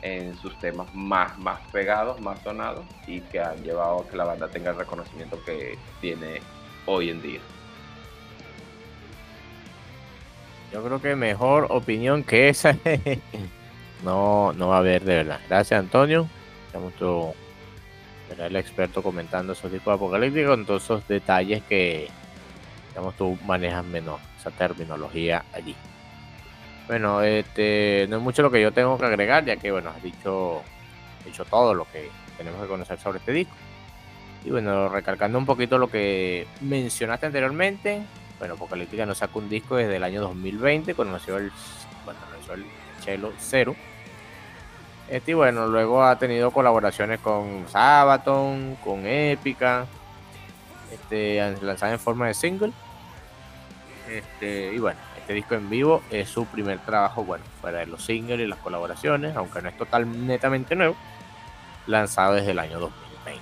en 0.02 0.36
sus 0.38 0.58
temas 0.60 0.94
más, 0.94 1.38
más 1.38 1.60
pegados, 1.72 2.20
más 2.22 2.42
sonados 2.42 2.86
y 3.08 3.22
que 3.22 3.40
han 3.40 3.62
llevado 3.64 4.02
a 4.02 4.08
que 4.08 4.18
la 4.18 4.26
banda 4.26 4.48
tenga 4.48 4.72
el 4.72 4.78
reconocimiento 4.78 5.42
que 5.44 5.78
tiene 6.02 6.42
hoy 6.86 7.10
en 7.10 7.22
día. 7.22 7.40
Yo 10.72 10.84
creo 10.84 11.02
que 11.02 11.16
mejor 11.16 11.68
opinión 11.70 12.24
que 12.24 12.50
esa 12.50 12.78
no, 14.04 14.54
no 14.54 14.68
va 14.68 14.76
a 14.76 14.80
haber 14.80 15.04
de 15.04 15.16
verdad. 15.16 15.40
Gracias, 15.48 15.80
Antonio. 15.80 16.28
Estamos 16.68 16.94
tú, 16.94 17.34
el 18.38 18.56
experto 18.56 19.02
comentando 19.02 19.54
esos 19.54 19.72
tipos 19.72 19.96
apocalípticos, 19.96 20.52
con 20.52 20.66
todos 20.66 20.84
esos 20.84 21.08
detalles 21.08 21.64
que 21.64 22.10
digamos, 22.90 23.16
tú 23.16 23.38
manejas 23.46 23.86
menos 23.86 24.20
esa 24.40 24.52
terminología 24.52 25.46
allí. 25.54 25.76
Bueno, 26.90 27.22
este, 27.22 28.08
no 28.10 28.18
es 28.18 28.24
mucho 28.24 28.42
lo 28.42 28.50
que 28.50 28.60
yo 28.60 28.72
tengo 28.72 28.98
que 28.98 29.06
agregar, 29.06 29.46
ya 29.46 29.58
que 29.58 29.70
bueno, 29.70 29.92
has 29.92 30.02
dicho, 30.02 30.64
todo 31.48 31.76
lo 31.76 31.86
que 31.92 32.10
tenemos 32.36 32.60
que 32.64 32.68
conocer 32.68 32.98
sobre 32.98 33.20
este 33.20 33.32
disco. 33.32 33.54
Y 34.44 34.50
bueno, 34.50 34.90
recalcando 34.90 35.38
un 35.38 35.46
poquito 35.46 35.78
lo 35.78 35.92
que 35.92 36.48
mencionaste 36.62 37.28
anteriormente, 37.28 38.02
bueno, 38.40 38.56
Apocalíptica 38.56 39.06
nos 39.06 39.20
sacó 39.20 39.38
un 39.38 39.50
disco 39.50 39.76
desde 39.76 39.98
el 39.98 40.04
año 40.04 40.20
2020, 40.22 40.96
cuando 40.96 41.18
el, 41.18 41.52
bueno, 42.06 42.20
nació 42.36 42.54
el 42.56 42.66
Chelo 43.02 43.34
Cero. 43.38 43.76
Este, 45.08 45.30
y 45.30 45.36
bueno, 45.36 45.68
luego 45.68 46.04
ha 46.04 46.18
tenido 46.18 46.50
colaboraciones 46.50 47.20
con 47.20 47.68
Sabaton, 47.70 48.78
con 48.84 49.06
Epica, 49.06 49.86
este, 50.92 51.56
lanzada 51.62 51.92
en 51.92 52.00
forma 52.00 52.26
de 52.26 52.34
single. 52.34 52.72
Este, 54.10 54.74
y 54.74 54.80
bueno, 54.80 55.00
este 55.30 55.36
disco 55.36 55.54
en 55.54 55.70
vivo 55.70 56.02
es 56.10 56.28
su 56.28 56.48
primer 56.48 56.80
trabajo, 56.80 57.24
bueno, 57.24 57.46
fuera 57.62 57.78
de 57.78 57.86
los 57.86 58.04
singles 58.04 58.40
y 58.40 58.48
las 58.48 58.58
colaboraciones, 58.58 59.36
aunque 59.36 59.62
no 59.62 59.70
es 59.70 59.78
total 59.78 60.26
netamente 60.26 60.76
nuevo, 60.76 60.96
lanzado 61.86 62.34
desde 62.34 62.50
el 62.50 62.58
año 62.58 62.80
2020. 62.80 63.40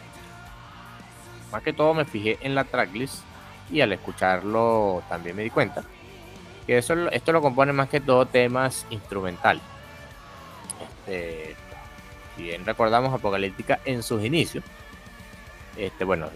Más 1.49 1.63
que 1.63 1.71
todo 1.71 1.93
me 1.93 2.03
fijé 2.03 2.39
en 2.41 2.55
la 2.55 2.65
tracklist 2.65 3.23
y 3.71 3.79
al 3.79 3.93
escucharlo 3.93 5.01
también 5.07 5.37
me 5.37 5.43
di 5.43 5.49
cuenta 5.49 5.85
que 6.65 6.77
eso, 6.77 7.09
esto 7.09 7.31
lo 7.31 7.41
compone 7.41 7.71
más 7.71 7.87
que 7.87 8.01
todo 8.01 8.25
temas 8.25 8.85
instrumentales. 8.89 9.63
Este, 11.05 11.55
bien 12.35 12.65
recordamos 12.65 13.13
Apocalíptica 13.13 13.79
en 13.85 14.03
sus 14.03 14.25
inicios, 14.25 14.65
este, 15.77 16.03
bueno, 16.03 16.29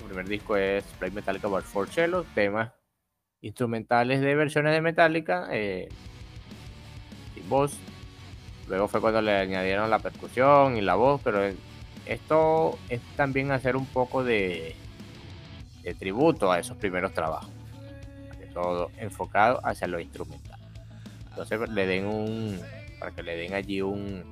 su 0.00 0.04
primer 0.06 0.26
disco 0.26 0.56
es 0.56 0.82
Play 0.98 1.12
Metallica 1.12 1.48
for 1.62 1.88
Cello, 1.88 2.26
temas 2.34 2.72
instrumentales 3.40 4.20
de 4.20 4.34
versiones 4.34 4.72
de 4.72 4.80
Metallica, 4.80 5.48
eh, 5.50 5.88
sin 7.34 7.48
voz. 7.48 7.78
Luego 8.68 8.88
fue 8.88 9.00
cuando 9.00 9.22
le 9.22 9.32
añadieron 9.32 9.88
la 9.90 9.98
percusión 10.00 10.76
y 10.76 10.80
la 10.80 10.96
voz, 10.96 11.20
pero 11.22 11.40
esto 12.06 12.78
es 12.88 13.00
también 13.16 13.52
hacer 13.52 13.76
un 13.76 13.86
poco 13.86 14.24
de, 14.24 14.74
tributo 15.98 16.50
a 16.50 16.58
esos 16.58 16.76
primeros 16.76 17.12
trabajos 17.14 17.56
todo 18.56 18.90
enfocado 18.96 19.60
hacia 19.62 19.86
lo 19.86 20.00
instrumental. 20.00 20.58
Entonces 21.28 21.68
le 21.68 21.86
den 21.86 22.06
un, 22.06 22.58
para 22.98 23.12
que 23.12 23.22
le 23.22 23.36
den 23.36 23.52
allí 23.52 23.82
un, 23.82 24.24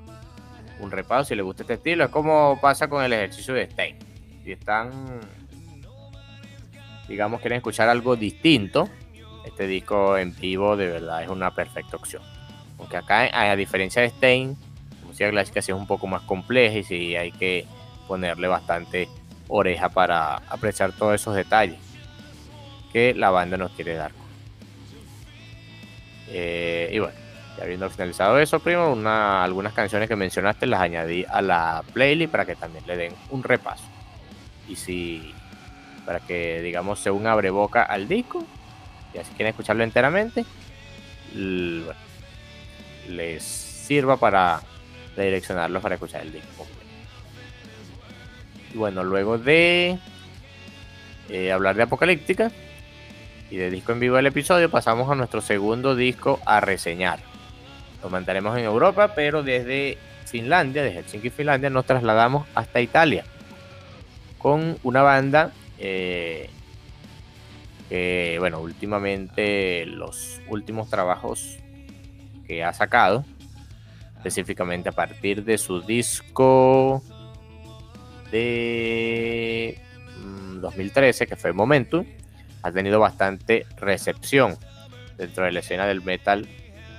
un 0.80 0.90
repaso 0.90 1.26
si 1.26 1.34
le 1.34 1.42
gusta 1.42 1.62
este 1.62 1.74
estilo. 1.74 2.04
Es 2.04 2.10
como 2.10 2.58
pasa 2.58 2.88
con 2.88 3.04
el 3.04 3.12
ejercicio 3.12 3.52
de 3.52 3.70
Stein. 3.70 3.96
Si 4.42 4.52
están, 4.52 4.90
digamos, 7.08 7.40
quieren 7.40 7.58
escuchar 7.58 7.88
algo 7.88 8.16
distinto, 8.16 8.88
este 9.44 9.66
disco 9.66 10.16
en 10.16 10.34
vivo 10.34 10.76
de 10.76 10.86
verdad 10.86 11.22
es 11.22 11.28
una 11.28 11.54
perfecta 11.54 11.96
opción. 11.96 12.22
Aunque 12.78 12.96
acá, 12.96 13.28
a 13.32 13.56
diferencia 13.56 14.02
de 14.02 14.10
Stein, 14.10 14.56
la 15.00 15.06
música 15.06 15.30
clásica 15.30 15.62
sí 15.62 15.72
es 15.72 15.78
un 15.78 15.86
poco 15.86 16.06
más 16.06 16.22
compleja 16.22 16.78
y 16.78 16.84
sí 16.84 17.16
hay 17.16 17.30
que 17.32 17.66
ponerle 18.08 18.48
bastante 18.48 19.08
oreja 19.48 19.88
para 19.88 20.36
apreciar 20.48 20.92
todos 20.92 21.14
esos 21.14 21.34
detalles 21.34 21.78
que 22.92 23.14
la 23.14 23.30
banda 23.30 23.56
nos 23.56 23.72
quiere 23.72 23.94
dar. 23.94 24.12
Eh, 26.28 26.90
y 26.92 26.98
bueno, 26.98 27.14
ya 27.56 27.64
habiendo 27.64 27.88
finalizado 27.90 28.38
eso, 28.38 28.60
primo, 28.60 28.92
una, 28.92 29.44
algunas 29.44 29.72
canciones 29.72 30.08
que 30.08 30.16
mencionaste 30.16 30.66
las 30.66 30.80
añadí 30.80 31.24
a 31.28 31.42
la 31.42 31.84
playlist 31.92 32.30
para 32.30 32.44
que 32.44 32.56
también 32.56 32.84
le 32.86 32.96
den 32.96 33.12
un 33.30 33.42
repaso. 33.42 33.84
Y 34.68 34.76
si, 34.76 35.34
para 36.04 36.20
que 36.20 36.60
digamos 36.62 37.00
se 37.00 37.10
un 37.10 37.26
abre 37.26 37.50
boca 37.50 37.82
al 37.82 38.08
disco, 38.08 38.44
y 39.12 39.18
así 39.18 39.30
quieren 39.34 39.50
escucharlo 39.50 39.84
enteramente, 39.84 40.44
les 43.08 43.42
sirva 43.42 44.16
para 44.16 44.60
redireccionarlos 45.16 45.82
para 45.82 45.94
escuchar 45.94 46.22
el 46.22 46.32
disco. 46.32 46.66
Y 48.72 48.76
bueno, 48.76 49.04
luego 49.04 49.38
de 49.38 49.98
eh, 51.28 51.52
hablar 51.52 51.76
de 51.76 51.82
Apocalíptica, 51.84 52.50
y 53.50 53.56
de 53.56 53.70
disco 53.70 53.92
en 53.92 54.00
vivo 54.00 54.16
del 54.16 54.26
episodio 54.26 54.70
pasamos 54.70 55.10
a 55.10 55.14
nuestro 55.14 55.40
segundo 55.40 55.94
disco 55.94 56.40
a 56.44 56.60
reseñar. 56.60 57.20
Lo 58.02 58.10
mandaremos 58.10 58.58
en 58.58 58.64
Europa, 58.64 59.14
pero 59.14 59.42
desde 59.42 59.96
Finlandia, 60.26 60.82
desde 60.82 60.98
Helsinki, 60.98 61.30
Finlandia, 61.30 61.70
nos 61.70 61.86
trasladamos 61.86 62.46
hasta 62.54 62.80
Italia 62.80 63.24
con 64.38 64.76
una 64.82 65.02
banda 65.02 65.52
eh, 65.86 66.48
que, 67.90 68.36
bueno, 68.38 68.60
últimamente 68.60 69.84
los 69.84 70.40
últimos 70.48 70.88
trabajos 70.88 71.58
que 72.46 72.64
ha 72.64 72.72
sacado, 72.72 73.26
específicamente 74.16 74.88
a 74.88 74.92
partir 74.92 75.44
de 75.44 75.58
su 75.58 75.82
disco 75.82 77.02
de 78.30 79.78
2013, 80.62 81.26
mm, 81.26 81.28
que 81.28 81.36
fue 81.36 81.52
Momentum, 81.52 82.06
ha 82.62 82.72
tenido 82.72 82.98
bastante 82.98 83.66
recepción 83.76 84.56
dentro 85.18 85.44
de 85.44 85.52
la 85.52 85.60
escena 85.60 85.86
del 85.86 86.00
metal 86.00 86.48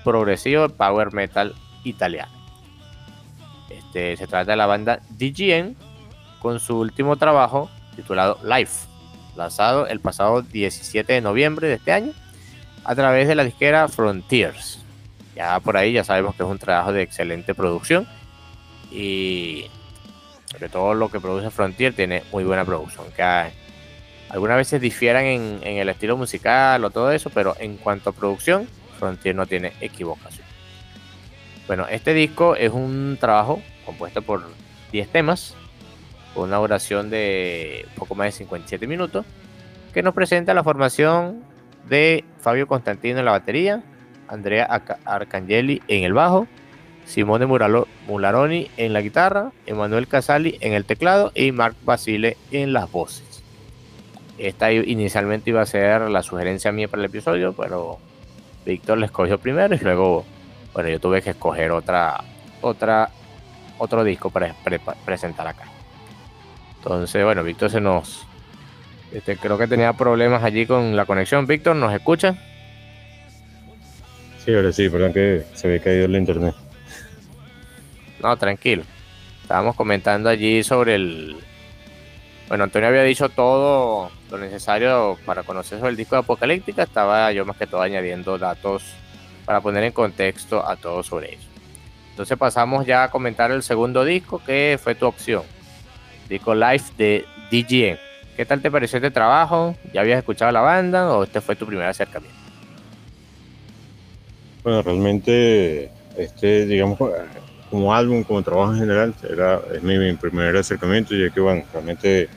progresivo 0.03 0.69
power 0.69 1.11
metal 1.11 1.55
italiano. 1.83 2.31
Este, 3.71 4.15
se 4.15 4.27
trata 4.27 4.51
de 4.51 4.57
la 4.57 4.67
banda 4.67 4.99
DGN 5.09 5.75
con 6.39 6.59
su 6.59 6.77
último 6.77 7.15
trabajo 7.15 7.71
titulado 7.95 8.39
Life, 8.43 8.87
lanzado 9.35 9.87
el 9.87 9.99
pasado 9.99 10.41
17 10.41 11.13
de 11.13 11.21
noviembre 11.21 11.67
de 11.67 11.75
este 11.75 11.91
año 11.91 12.13
a 12.83 12.95
través 12.95 13.27
de 13.27 13.35
la 13.35 13.43
disquera 13.43 13.87
Frontiers. 13.87 14.79
Ya 15.35 15.59
por 15.59 15.75
ahí 15.75 15.93
ya 15.93 16.03
sabemos 16.03 16.35
que 16.35 16.43
es 16.43 16.49
un 16.49 16.59
trabajo 16.59 16.93
de 16.93 17.01
excelente 17.01 17.53
producción 17.53 18.07
y 18.91 19.65
sobre 20.51 20.69
todo 20.69 20.93
lo 20.93 21.09
que 21.09 21.19
produce 21.19 21.49
Frontier 21.49 21.93
tiene 21.93 22.23
muy 22.31 22.43
buena 22.43 22.63
producción. 22.63 23.07
Que 23.15 23.51
algunas 24.29 24.57
veces 24.57 24.79
difieran 24.79 25.25
en, 25.25 25.59
en, 25.63 25.77
el 25.77 25.89
estilo 25.89 26.15
musical 26.15 26.83
o 26.85 26.89
todo 26.89 27.11
eso, 27.11 27.29
pero 27.29 27.55
en 27.59 27.77
cuanto 27.77 28.11
a 28.11 28.13
producción, 28.13 28.67
Frontier 28.97 29.35
no 29.35 29.45
tiene 29.45 29.73
equivocación. 29.81 30.45
Bueno, 31.67 31.87
este 31.89 32.13
disco 32.13 32.55
es 32.55 32.71
un 32.71 33.17
trabajo 33.19 33.61
compuesto 33.85 34.21
por 34.21 34.43
10 34.91 35.09
temas, 35.09 35.55
con 36.35 36.49
una 36.49 36.57
duración 36.57 37.09
de 37.09 37.87
poco 37.97 38.13
más 38.13 38.27
de 38.27 38.31
57 38.33 38.85
minutos, 38.85 39.25
que 39.93 40.03
nos 40.03 40.13
presenta 40.13 40.53
la 40.53 40.63
formación 40.63 41.41
de 41.87 42.25
Fabio 42.39 42.67
Constantino 42.67 43.19
en 43.19 43.25
la 43.25 43.31
batería, 43.31 43.81
Andrea 44.27 44.65
Arcangeli 45.05 45.81
en 45.87 46.03
el 46.03 46.13
bajo, 46.13 46.47
Simone 47.05 47.45
Mularoni 47.45 48.69
en 48.77 48.93
la 48.93 49.01
guitarra, 49.01 49.51
Emanuel 49.65 50.07
Casali 50.07 50.57
en 50.59 50.73
el 50.73 50.85
teclado 50.85 51.31
y 51.33 51.51
Marc 51.51 51.75
Basile 51.83 52.35
en 52.51 52.73
las 52.73 52.91
voces. 52.91 53.43
Esta 54.37 54.71
inicialmente 54.71 55.51
iba 55.51 55.61
a 55.61 55.65
ser 55.65 56.01
la 56.09 56.21
sugerencia 56.23 56.71
mía 56.71 56.89
para 56.89 57.03
el 57.03 57.05
episodio, 57.05 57.53
pero 57.53 57.99
Víctor 58.65 58.97
la 58.97 59.05
escogió 59.05 59.39
primero 59.39 59.75
y 59.75 59.79
luego, 59.79 60.25
bueno, 60.73 60.89
yo 60.89 60.99
tuve 60.99 61.21
que 61.21 61.29
escoger 61.29 61.71
otra, 61.71 62.21
otra, 62.61 63.09
otro 63.77 64.03
disco 64.03 64.29
para 64.29 64.53
presentar 65.05 65.47
acá. 65.47 65.74
Entonces, 66.85 67.23
bueno, 67.23 67.43
Víctor 67.43 67.71
se 67.71 67.81
nos, 67.81 68.27
este, 69.11 69.37
creo 69.37 69.57
que 69.57 69.67
tenía 69.67 69.93
problemas 69.93 70.43
allí 70.43 70.67
con 70.67 70.95
la 70.95 71.05
conexión. 71.05 71.47
Víctor, 71.47 71.75
¿nos 71.75 71.91
escucha? 71.91 72.35
Sí, 74.45 74.53
ahora 74.53 74.71
sí, 74.71 74.87
perdón 74.87 75.11
que 75.11 75.43
se 75.55 75.67
había 75.67 75.81
caído 75.81 76.05
el 76.05 76.15
internet. 76.15 76.53
No, 78.21 78.37
tranquilo. 78.37 78.83
Estábamos 79.41 79.75
comentando 79.75 80.29
allí 80.29 80.63
sobre 80.63 80.93
el. 80.93 81.37
Bueno, 82.49 82.65
Antonio 82.65 82.89
había 82.89 83.01
dicho 83.01 83.29
todo 83.29 84.11
lo 84.29 84.37
necesario 84.37 85.17
para 85.25 85.41
conocer 85.41 85.79
sobre 85.79 85.89
el 85.89 85.97
disco 85.97 86.15
de 86.15 86.19
Apocalíptica. 86.19 86.83
Estaba 86.83 87.31
yo 87.31 87.45
más 87.45 87.57
que 87.57 87.65
todo 87.65 87.81
añadiendo 87.81 88.37
datos 88.37 88.83
para 89.43 89.59
poner 89.59 89.85
en 89.85 89.91
contexto 89.91 90.63
a 90.63 90.75
todos 90.75 91.07
sobre 91.07 91.33
eso. 91.33 91.47
Entonces 92.11 92.37
pasamos 92.37 92.85
ya 92.85 93.05
a 93.05 93.09
comentar 93.09 93.49
el 93.49 93.63
segundo 93.63 94.05
disco, 94.05 94.39
que 94.45 94.79
fue 94.81 94.93
tu 94.93 95.07
opción. 95.07 95.41
Disco 96.29 96.55
Live 96.55 96.83
de 96.97 97.25
DGN. 97.51 97.99
¿Qué 98.35 98.45
tal 98.45 98.61
te 98.61 98.69
pareció 98.69 98.97
este 98.97 99.11
trabajo? 99.11 99.75
¿Ya 99.93 100.01
habías 100.01 100.19
escuchado 100.19 100.51
la 100.51 100.61
banda 100.61 101.15
o 101.15 101.23
este 101.23 101.39
fue 101.41 101.55
tu 101.55 101.65
primer 101.65 101.87
acercamiento? 101.87 102.37
Bueno, 104.63 104.81
realmente, 104.81 105.91
este, 106.17 106.65
digamos, 106.65 106.97
como 107.69 107.93
álbum, 107.93 108.23
como 108.23 108.41
trabajo 108.41 108.73
en 108.73 108.79
general, 108.79 109.13
era, 109.29 109.61
es 109.73 109.81
mi, 109.83 110.13
primer 110.13 110.57
acercamiento, 110.57 111.15
ya 111.15 111.29
que, 111.29 111.39
bueno, 111.39 111.63
realmente 111.71 112.27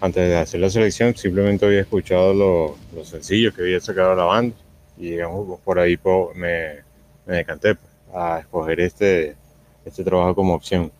antes 0.00 0.28
de 0.28 0.36
hacer 0.36 0.60
la 0.60 0.70
selección 0.70 1.14
simplemente 1.14 1.64
había 1.64 1.82
escuchado 1.82 2.32
los 2.34 3.08
sencillos 3.08 3.54
que 3.54 3.62
había 3.62 3.80
sacado 3.80 4.16
la 4.16 4.24
banda 4.24 4.56
y, 4.96 5.10
digamos, 5.10 5.60
por 5.60 5.78
ahí 5.78 5.98
me, 6.34 6.80
me 7.26 7.36
decanté 7.36 7.74
pues, 7.74 7.92
a 8.14 8.40
escoger 8.40 8.80
este, 8.80 9.36
este 9.84 10.02
trabajo 10.02 10.34
como 10.34 10.54
opción. 10.54 10.90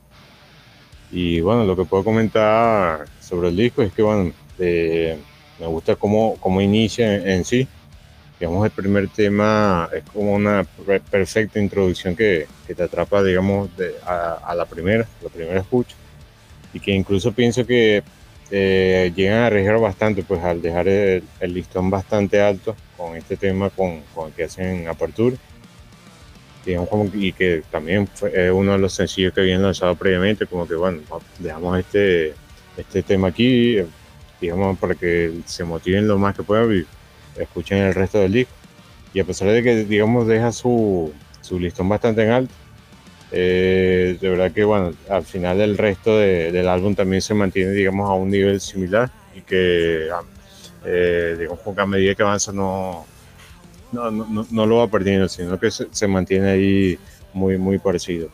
Y 1.12 1.40
bueno, 1.40 1.64
lo 1.64 1.76
que 1.76 1.84
puedo 1.84 2.02
comentar 2.02 3.04
sobre 3.20 3.48
el 3.48 3.56
disco 3.56 3.82
es 3.82 3.92
que, 3.92 4.02
bueno, 4.02 4.32
eh, 4.58 5.18
me 5.60 5.66
gusta 5.66 5.94
cómo, 5.94 6.36
cómo 6.40 6.60
inicia 6.60 7.14
en 7.14 7.44
sí 7.44 7.68
digamos, 8.42 8.64
el 8.64 8.72
primer 8.72 9.06
tema 9.06 9.88
es 9.94 10.02
como 10.02 10.32
una 10.32 10.66
perfecta 11.12 11.60
introducción 11.60 12.16
que, 12.16 12.48
que 12.66 12.74
te 12.74 12.82
atrapa, 12.82 13.22
digamos, 13.22 13.70
a, 14.04 14.52
la 14.56 14.66
primera, 14.66 15.06
la 15.22 15.28
primera 15.28 15.60
escucha. 15.60 15.94
Y 16.74 16.80
que 16.80 16.90
incluso 16.90 17.30
pienso 17.30 17.64
que 17.64 18.02
eh, 18.50 19.12
llegan 19.14 19.38
a 19.38 19.46
arriesgar 19.46 19.78
bastante, 19.78 20.24
pues 20.24 20.42
al 20.42 20.60
dejar 20.60 20.88
el, 20.88 21.22
listón 21.40 21.88
bastante 21.88 22.40
alto 22.40 22.74
con 22.96 23.16
este 23.16 23.36
tema 23.36 23.70
con, 23.70 24.00
con 24.12 24.26
el 24.26 24.32
que 24.32 24.42
hacen 24.42 24.88
apertura. 24.88 25.36
Digamos, 26.64 26.88
como, 26.88 27.10
y 27.12 27.32
que 27.32 27.62
también 27.70 28.06
fue 28.06 28.50
uno 28.52 28.72
de 28.72 28.78
los 28.78 28.92
sencillos 28.92 29.32
que 29.32 29.40
habían 29.40 29.62
lanzado 29.62 29.96
previamente, 29.96 30.46
como 30.46 30.66
que 30.68 30.74
bueno, 30.76 31.00
dejamos 31.40 31.78
este, 31.78 32.34
este 32.76 33.02
tema 33.02 33.28
aquí, 33.28 33.78
digamos, 34.40 34.78
para 34.78 34.94
que 34.94 35.40
se 35.46 35.64
motiven 35.64 36.06
lo 36.06 36.18
más 36.18 36.36
que 36.36 36.42
puedan 36.42 36.86
escuchen 37.36 37.78
el 37.78 37.94
resto 37.94 38.18
del 38.18 38.32
disco. 38.32 38.52
Y 39.14 39.20
a 39.20 39.24
pesar 39.24 39.48
de 39.48 39.62
que, 39.62 39.84
digamos, 39.84 40.26
deja 40.26 40.52
su, 40.52 41.12
su 41.40 41.58
listón 41.58 41.88
bastante 41.88 42.22
en 42.22 42.30
alto, 42.30 42.54
eh, 43.30 44.16
de 44.20 44.28
verdad 44.28 44.52
que, 44.52 44.64
bueno, 44.64 44.92
al 45.08 45.24
final 45.24 45.60
el 45.60 45.78
resto 45.78 46.18
del 46.18 46.68
álbum 46.68 46.94
también 46.94 47.22
se 47.22 47.34
mantiene, 47.34 47.72
digamos, 47.72 48.08
a 48.08 48.14
un 48.14 48.30
nivel 48.30 48.60
similar 48.60 49.10
y 49.34 49.40
que, 49.40 50.08
ah, 50.12 50.22
eh, 50.84 51.36
digamos, 51.38 51.60
a 51.78 51.86
medida 51.86 52.14
que 52.14 52.22
avanza 52.22 52.52
no, 52.52 53.06
no, 53.92 54.10
no, 54.10 54.46
no, 54.50 54.66
lo 54.66 54.76
va 54.76 54.88
perdiendo, 54.88 55.28
sino 55.28 55.58
que 55.58 55.70
se, 55.70 56.06
mantiene 56.06 56.50
ahí 56.50 56.98
muy, 57.32 57.58
muy 57.58 57.78
parecido. 57.78 58.28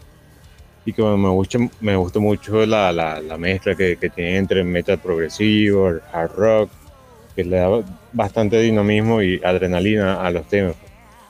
Y 0.85 0.93
que 0.93 1.03
me, 1.03 1.29
gusta, 1.29 1.59
me 1.81 1.97
gusta 1.97 2.19
mucho 2.19 2.65
la, 2.65 2.93
la, 2.93 3.21
la 3.21 3.37
mezcla 3.37 3.75
que, 3.75 3.97
que, 3.97 4.09
tiene 4.09 4.39
entre 4.39 4.65
metal 4.65 4.99
progresivo, 4.99 5.93
hard 6.13 6.33
rock, 6.33 6.71
que 7.37 7.45
le 7.45 7.59
da 7.59 7.69
bastante 8.13 8.59
dinamismo 8.61 9.23
y 9.23 9.41
adrenalina 9.45 10.23
a 10.23 10.31
los 10.31 10.49
temas, 10.49 10.77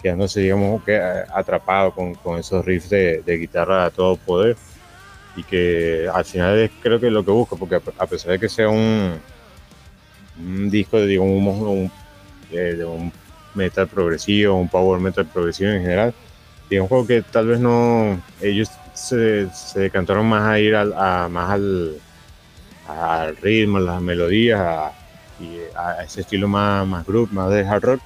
quedándose, 0.00 0.40
digamos, 0.40 0.84
que 0.84 0.96
atrapado 0.96 1.92
con, 1.92 2.14
con 2.14 2.38
esos 2.38 2.64
riffs 2.64 2.90
de, 2.90 3.22
de, 3.22 3.36
guitarra 3.36 3.86
a 3.86 3.90
todo 3.90 4.16
poder 4.16 4.56
y 5.36 5.42
que 5.42 6.08
al 6.12 6.24
final 6.24 6.58
es 6.58 6.70
creo 6.80 6.98
que 6.98 7.10
lo 7.10 7.24
que 7.24 7.30
busco, 7.30 7.56
porque 7.56 7.76
a 7.76 8.06
pesar 8.06 8.32
de 8.32 8.38
que 8.38 8.48
sea 8.48 8.68
un, 8.68 9.20
un 10.38 10.70
disco 10.70 10.98
de, 10.98 11.18
un, 11.18 11.90
de, 12.50 12.84
un 12.84 13.12
metal 13.58 13.88
progresivo, 13.88 14.56
un 14.56 14.68
power 14.68 15.00
metal 15.00 15.26
progresivo 15.26 15.70
en 15.70 15.82
general, 15.82 16.14
digamos 16.70 17.06
que 17.06 17.22
tal 17.22 17.46
vez 17.46 17.60
no, 17.60 18.20
ellos 18.40 18.70
se, 18.94 19.48
se 19.50 19.80
decantaron 19.80 20.26
más 20.26 20.42
a 20.42 20.58
ir 20.58 20.74
al, 20.74 20.92
a, 20.94 21.28
más 21.28 21.50
al, 21.50 21.96
al 22.86 23.36
ritmo, 23.36 23.78
a 23.78 23.80
las 23.80 24.00
melodías, 24.00 24.60
a, 24.60 24.92
y 25.40 25.58
a 25.76 26.02
ese 26.04 26.22
estilo 26.22 26.48
más, 26.48 26.86
más 26.86 27.06
group, 27.06 27.30
más 27.32 27.50
de 27.50 27.66
hard 27.66 27.84
rock, 27.84 28.00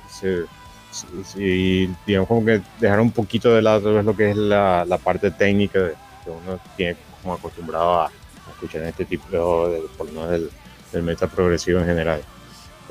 y 1.36 1.86
digamos 2.06 2.28
como 2.28 2.44
que 2.44 2.60
dejar 2.78 3.00
un 3.00 3.10
poquito 3.10 3.54
de 3.54 3.62
lado 3.62 4.02
lo 4.02 4.14
que 4.14 4.30
es 4.30 4.36
la, 4.36 4.84
la 4.86 4.98
parte 4.98 5.30
técnica 5.30 5.90
que 6.22 6.30
uno 6.30 6.60
tiene 6.76 6.96
como 7.22 7.34
acostumbrado 7.34 8.02
a, 8.02 8.10
escuchar 8.50 8.82
en 8.82 8.88
este 8.88 9.04
tipo 9.04 9.68
de, 9.68 9.82
por 9.96 10.06
lo 10.06 10.12
menos 10.12 10.50
del, 10.92 11.02
metal 11.02 11.28
progresivo 11.30 11.80
en 11.80 11.86
general. 11.86 12.22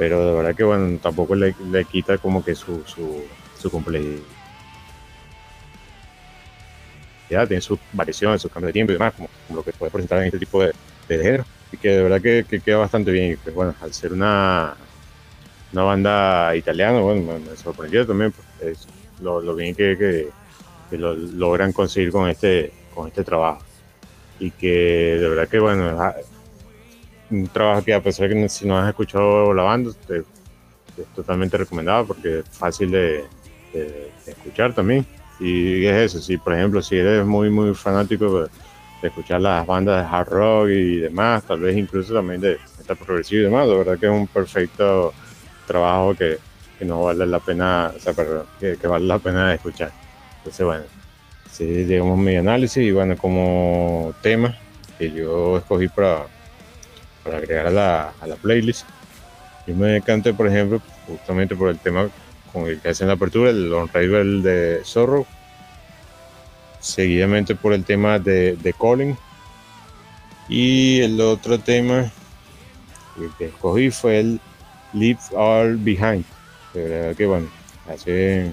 Pero 0.01 0.25
de 0.25 0.33
verdad 0.33 0.55
que 0.55 0.63
bueno, 0.63 0.97
tampoco 0.97 1.35
le, 1.35 1.53
le 1.69 1.85
quita 1.85 2.17
como 2.17 2.43
que 2.43 2.55
su, 2.55 2.83
su, 2.87 3.23
su 3.55 3.69
complejidad. 3.69 4.23
Tiene 7.29 7.61
sus 7.61 7.77
variaciones, 7.93 8.41
sus 8.41 8.51
cambios 8.51 8.69
de 8.69 8.73
tiempo 8.73 8.93
y 8.93 8.95
demás, 8.95 9.13
como, 9.13 9.29
lo 9.53 9.61
que 9.63 9.71
puede 9.73 9.91
presentar 9.91 10.17
en 10.17 10.25
este 10.25 10.39
tipo 10.39 10.59
de, 10.63 10.73
de 11.07 11.17
género 11.19 11.45
y 11.71 11.77
que 11.77 11.89
de 11.89 12.01
verdad 12.01 12.19
que, 12.19 12.61
queda 12.65 12.77
bastante 12.77 13.11
bien. 13.11 13.37
Pues 13.43 13.53
bueno, 13.53 13.75
al 13.79 13.93
ser 13.93 14.11
una, 14.11 14.73
una 15.71 15.83
banda 15.83 16.55
italiana, 16.55 16.99
bueno, 16.99 17.37
me, 17.37 17.55
sorprendió 17.55 18.07
también 18.07 18.33
pues, 18.59 18.87
lo, 19.21 19.53
bien 19.53 19.75
que, 19.75 20.31
que, 20.89 20.97
lo 20.97 21.13
logran 21.13 21.73
conseguir 21.73 22.11
con 22.11 22.27
este, 22.27 22.73
con 22.95 23.07
este 23.07 23.23
trabajo. 23.23 23.61
Y 24.39 24.49
que 24.49 25.17
de 25.19 25.29
verdad 25.29 25.47
que 25.47 25.59
bueno, 25.59 25.95
un 27.31 27.47
trabajo 27.47 27.83
que 27.83 27.93
a 27.93 28.01
pesar 28.01 28.29
de 28.29 28.35
que 28.35 28.49
si 28.49 28.67
no 28.67 28.77
has 28.77 28.89
escuchado 28.89 29.53
la 29.53 29.63
banda, 29.63 29.91
es 30.09 30.25
totalmente 31.15 31.57
recomendado 31.57 32.05
porque 32.05 32.39
es 32.39 32.49
fácil 32.49 32.91
de, 32.91 33.25
escuchar 34.25 34.73
también. 34.73 35.05
Y 35.39 35.85
es 35.85 36.13
eso, 36.13 36.21
si 36.21 36.37
por 36.37 36.53
ejemplo, 36.53 36.81
si 36.81 36.97
eres 36.97 37.25
muy, 37.25 37.49
muy 37.49 37.73
fanático 37.73 38.43
de 38.43 38.49
escuchar 39.01 39.41
las 39.41 39.65
bandas 39.65 40.03
de 40.03 40.15
hard 40.15 40.29
rock 40.29 40.69
y 40.69 40.97
demás, 40.97 41.43
tal 41.43 41.61
vez 41.61 41.75
incluso 41.75 42.13
también 42.13 42.41
de 42.41 42.59
metal 42.77 42.97
progresivo 42.97 43.41
y 43.41 43.43
demás. 43.45 43.67
La 43.67 43.75
verdad 43.75 43.97
que 43.97 44.05
es 44.05 44.11
un 44.11 44.27
perfecto 44.27 45.13
trabajo 45.65 46.13
que, 46.13 46.37
que 46.77 46.85
no 46.85 47.03
vale 47.03 47.25
la 47.25 47.39
pena, 47.39 47.91
o 47.95 47.99
sea, 47.99 48.13
perdón, 48.13 48.45
que, 48.59 48.75
vale 48.87 49.05
la 49.05 49.19
pena 49.19 49.53
escuchar. 49.53 49.91
Entonces, 50.37 50.65
bueno, 50.65 50.83
sí, 51.49 51.65
digamos 51.65 52.19
mi 52.19 52.35
análisis 52.35 52.83
y 52.83 52.91
bueno, 52.91 53.17
como 53.17 54.13
tema 54.21 54.55
que 54.97 55.11
yo 55.11 55.57
escogí 55.57 55.87
para, 55.87 56.25
para 57.23 57.37
agregar 57.37 57.67
a 57.67 57.71
la, 57.71 58.13
a 58.19 58.27
la 58.27 58.35
playlist, 58.35 58.85
yo 59.67 59.75
me 59.75 59.87
decanté, 59.87 60.33
por 60.33 60.47
ejemplo, 60.47 60.81
justamente 61.07 61.55
por 61.55 61.69
el 61.69 61.77
tema 61.77 62.09
con 62.51 62.67
el 62.67 62.79
que 62.79 62.89
hacen 62.89 63.07
la 63.07 63.13
apertura, 63.13 63.49
el 63.49 63.71
On 63.73 63.87
Rival 63.87 64.43
de 64.43 64.81
Zorro. 64.83 65.25
Seguidamente 66.79 67.55
por 67.55 67.73
el 67.73 67.85
tema 67.85 68.17
de, 68.17 68.57
de 68.57 68.73
Colin. 68.73 69.15
Y 70.49 70.99
el 71.01 71.21
otro 71.21 71.59
tema 71.59 72.11
que 73.37 73.45
escogí 73.45 73.91
fue 73.91 74.19
el 74.19 74.41
Leave 74.93 75.19
All 75.35 75.77
Behind. 75.77 76.25
De 76.73 76.89
verdad 76.89 77.15
que 77.15 77.25
bueno, 77.25 77.47
hace 77.87 78.51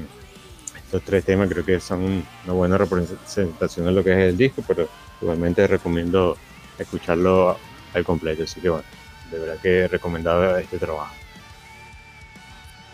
estos 0.76 1.02
tres 1.02 1.24
temas 1.24 1.48
creo 1.48 1.64
que 1.64 1.80
son 1.80 2.24
una 2.44 2.52
buena 2.52 2.78
representación 2.78 3.86
de 3.86 3.92
lo 3.92 4.04
que 4.04 4.12
es 4.12 4.30
el 4.30 4.36
disco, 4.36 4.62
pero 4.66 4.88
igualmente 5.20 5.66
recomiendo 5.66 6.36
escucharlo 6.78 7.56
al 7.98 8.04
completo. 8.04 8.44
Así 8.44 8.60
que 8.60 8.70
bueno, 8.70 8.84
de 9.30 9.38
verdad 9.38 9.58
que 9.60 9.88
recomendado 9.88 10.56
este 10.56 10.78
trabajo. 10.78 11.14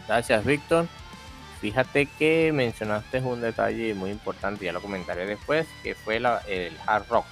Gracias, 0.06 0.44
Víctor. 0.44 0.86
Fíjate 1.60 2.06
que 2.18 2.52
mencionaste 2.52 3.20
un 3.20 3.40
detalle 3.40 3.94
muy 3.94 4.10
importante, 4.10 4.66
ya 4.66 4.72
lo 4.72 4.82
comentaré 4.82 5.24
después, 5.24 5.66
que 5.82 5.94
fue 5.94 6.16
el 6.16 6.26
hard 6.26 7.08
rock. 7.08 7.24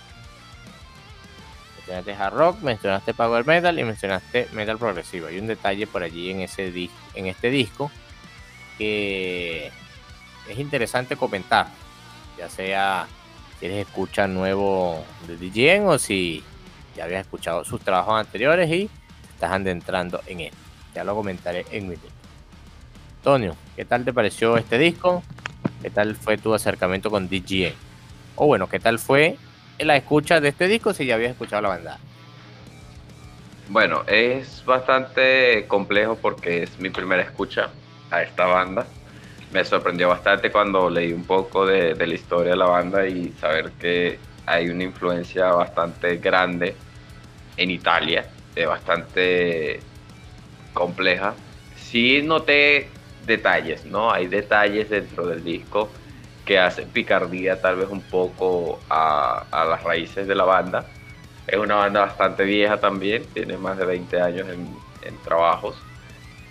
Mencionaste 1.77 2.15
hard 2.15 2.35
rock, 2.35 2.61
mencionaste 2.63 3.13
power 3.13 3.47
metal 3.47 3.79
y 3.79 3.85
mencionaste 3.85 4.49
metal 4.53 4.79
progresivo. 4.79 5.27
Hay 5.27 5.39
un 5.39 5.49
detalle 5.49 5.87
por 5.87 6.03
allí 6.03 6.31
en, 6.31 6.41
ese 6.41 6.73
en 7.15 7.27
este 7.27 7.51
disco 7.51 7.91
que 8.79 9.71
es 10.49 10.59
interesante 10.59 11.17
comentar, 11.17 11.67
ya 12.39 12.49
sea 12.49 13.07
si 13.59 13.67
eres 13.67 13.87
escucha 13.87 14.27
nuevo 14.27 15.05
de 15.27 15.37
DJN 15.37 15.89
o 15.89 15.99
si 15.99 16.43
ya 16.97 17.05
habías 17.05 17.23
escuchado 17.23 17.65
sus 17.65 17.81
trabajos 17.81 18.19
anteriores 18.19 18.71
y 18.71 18.91
estás 19.29 19.53
adentrando 19.53 20.21
en 20.27 20.41
él. 20.41 20.53
Ya 20.95 21.05
lo 21.05 21.15
comentaré 21.15 21.65
en 21.71 21.89
mi 21.89 21.97
tiempo. 21.97 22.19
Antonio, 23.19 23.57
¿qué 23.77 23.85
tal 23.85 24.05
te 24.05 24.13
pareció 24.13 24.57
este 24.57 24.79
disco? 24.79 25.23
¿Qué 25.81 25.91
tal 25.91 26.17
fue 26.17 26.39
tu 26.39 26.55
acercamiento 26.55 27.11
con 27.11 27.29
DJN? 27.29 27.75
O 28.37 28.47
bueno, 28.47 28.69
¿qué 28.69 28.81
tal 28.81 28.99
fue 28.99 29.37
la 29.79 29.97
escucha 29.97 30.41
de 30.41 30.49
este 30.49 30.69
disco 30.69 30.93
si 30.93 31.07
ya 31.07 31.15
habías 31.15 31.33
escuchado 31.33 31.63
la 31.63 31.69
banda? 31.69 31.99
Bueno, 33.69 34.03
es 34.07 34.65
bastante 34.65 35.67
complejo 35.69 36.17
porque 36.21 36.65
es 36.65 36.79
mi 36.79 36.91
primera 36.91 37.23
escucha 37.23 37.71
a 38.11 38.23
esta 38.23 38.47
banda. 38.47 38.87
Me 39.53 39.65
sorprendió 39.65 40.09
bastante 40.09 40.51
cuando 40.51 40.91
leí 40.91 41.13
un 41.13 41.25
poco 41.25 41.65
de, 41.65 41.95
de 41.95 42.07
la 42.07 42.15
historia 42.15 42.51
de 42.51 42.57
la 42.57 42.67
banda 42.67 43.07
y 43.07 43.33
saber 43.41 43.71
que 43.73 44.19
hay 44.47 44.69
una 44.69 44.85
influencia 44.85 45.47
bastante 45.53 46.17
grande 46.17 46.75
en 47.57 47.71
Italia, 47.71 48.27
de 48.55 48.67
bastante 48.67 49.81
compleja. 50.73 51.35
Sí 51.77 52.23
noté 52.23 52.89
detalles, 53.27 53.85
¿no? 53.85 54.11
Hay 54.11 54.27
detalles 54.27 54.91
dentro 54.91 55.27
del 55.27 55.45
disco 55.45 55.91
que 56.45 56.59
hacen 56.59 56.89
picardía 56.89 57.61
tal 57.61 57.77
vez 57.77 57.89
un 57.89 58.03
poco 58.03 58.81
a, 58.91 59.47
las 59.53 59.83
raíces 59.83 60.27
de 60.27 60.35
la 60.35 60.45
banda. 60.45 60.87
Es 61.47 61.59
una 61.59 61.77
banda 61.77 62.01
bastante 62.01 62.45
vieja 62.45 62.79
también, 62.79 63.25
tiene 63.33 63.57
más 63.57 63.77
de 63.79 63.85
20 63.85 64.21
años 64.21 64.49
en 64.49 65.17
trabajos. 65.25 65.77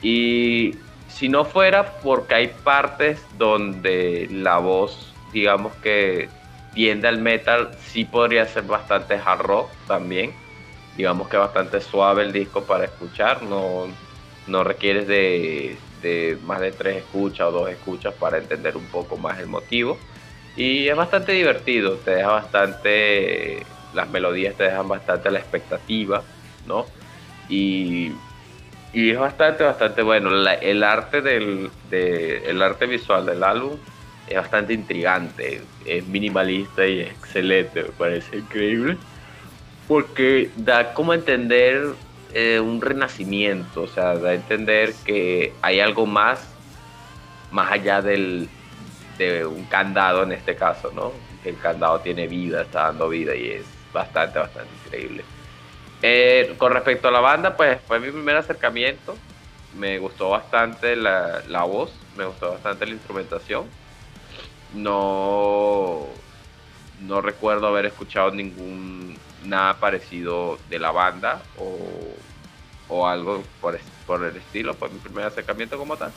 Y 0.02 0.76
si 1.08 1.30
no 1.30 1.46
fuera 1.46 2.00
porque 2.02 2.36
hay 2.36 2.48
partes 2.48 3.24
donde 3.38 4.28
la 4.32 4.58
voz, 4.58 5.14
digamos 5.32 5.74
que 5.76 6.30
tiende 6.74 7.08
al 7.08 7.18
metal, 7.20 7.72
sí 7.80 8.06
podría 8.06 8.46
ser 8.48 8.64
bastante 8.64 9.20
hard 9.24 9.42
rock 9.42 9.70
también. 9.88 10.34
Digamos 10.98 11.30
que 11.30 11.38
bastante 11.38 11.82
suave 11.82 12.24
el 12.24 12.32
disco 12.32 12.64
para 12.64 12.86
escuchar, 12.86 13.44
no, 13.44 13.88
no 14.48 14.64
requieres 14.64 15.08
de, 15.08 15.78
de 16.02 16.38
más 16.44 16.60
de 16.60 16.72
tres 16.72 16.98
escuchas 16.98 17.48
o 17.48 17.52
dos 17.52 17.70
escuchas 17.70 18.14
para 18.14 18.38
entender 18.38 18.76
un 18.76 18.86
poco 18.86 19.18
más 19.18 19.40
el 19.40 19.48
motivo. 19.48 19.98
Y 20.56 20.88
es 20.88 20.96
bastante 20.96 21.32
divertido, 21.32 21.96
te 21.96 22.12
deja 22.12 22.28
bastante, 22.28 23.66
las 23.94 24.10
melodías 24.10 24.56
te 24.56 24.66
dejan 24.66 24.88
bastante 24.88 25.32
la 25.32 25.40
expectativa, 25.40 26.24
¿no? 26.68 26.86
Y, 27.48 28.12
y 28.92 29.12
es 29.12 29.18
bastante, 29.18 29.64
bastante 29.64 30.02
bueno. 30.02 30.30
el, 30.30 30.84
arte 30.84 31.22
del, 31.22 31.70
de, 31.90 32.50
el 32.50 32.62
arte 32.62 32.86
visual 32.86 33.26
del 33.26 33.44
álbum 33.44 33.78
es 34.32 34.38
bastante 34.38 34.74
intrigante, 34.74 35.62
es 35.86 36.08
minimalista 36.08 36.88
y 36.88 37.02
es 37.02 37.10
excelente, 37.10 37.84
me 37.84 37.90
parece 37.90 38.38
increíble, 38.38 38.98
porque 39.88 40.50
da 40.56 40.94
como 40.94 41.14
entender 41.14 41.94
eh, 42.34 42.60
un 42.60 42.82
renacimiento, 42.82 43.84
o 43.84 43.88
sea, 43.88 44.16
da 44.16 44.30
a 44.30 44.34
entender 44.34 44.94
que 45.06 45.54
hay 45.62 45.82
algo 45.82 46.06
más, 46.06 46.48
más 47.52 47.72
allá 47.72 48.02
del, 48.02 48.48
de 49.18 49.46
un 49.46 49.66
candado 49.66 50.24
en 50.24 50.32
este 50.32 50.56
caso, 50.56 50.92
¿no? 50.96 51.12
El 51.44 51.58
candado 51.58 52.00
tiene 52.00 52.28
vida, 52.28 52.62
está 52.62 52.84
dando 52.84 53.10
vida 53.10 53.36
y 53.36 53.50
es 53.50 53.66
bastante, 53.92 54.40
bastante 54.40 54.70
increíble. 54.86 55.26
Eh, 56.02 56.56
con 56.58 56.72
respecto 56.72 57.10
a 57.10 57.12
la 57.12 57.20
banda, 57.20 57.58
pues 57.58 57.80
fue 57.86 58.00
mi 58.00 58.10
primer 58.10 58.38
acercamiento. 58.38 59.16
Me 59.78 60.00
gustó 60.00 60.30
bastante 60.30 60.96
la, 60.96 61.42
la 61.48 61.64
voz, 61.64 61.92
me 62.18 62.26
gustó 62.26 62.52
bastante 62.52 62.86
la 62.86 62.94
instrumentación 62.94 63.81
no, 64.74 66.06
no 67.02 67.22
recuerdo 67.22 67.68
haber 67.68 67.86
escuchado 67.86 68.32
ningún 68.32 69.18
nada 69.46 69.80
parecido 69.80 70.58
de 70.70 70.80
la 70.80 70.92
banda 70.92 71.42
o, 72.90 73.08
algo 73.08 73.42
por, 73.62 73.80
por, 74.06 74.24
el 74.24 74.36
estilo, 74.36 74.74
fue 74.74 74.90
mi 74.90 75.00
primer 75.00 75.26
acercamiento 75.26 75.78
como 75.78 75.96
tal. 75.96 76.12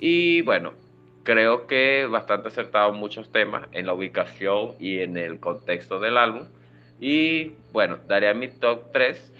Y 0.00 0.42
bueno, 0.42 0.72
creo 1.22 1.66
que 1.66 2.06
bastante 2.06 2.48
acertado 2.48 2.92
muchos 2.92 3.30
temas, 3.30 3.68
en 3.72 3.86
la 3.86 3.94
ubicación 3.94 4.74
y 4.80 4.98
en 4.98 5.16
el 5.16 5.38
contexto 5.38 6.00
del 6.00 6.16
álbum. 6.16 6.42
Y 7.00 7.52
bueno, 7.72 7.98
daría 8.08 8.34
mi 8.34 8.48
top 8.48 8.90
3, 8.92 9.32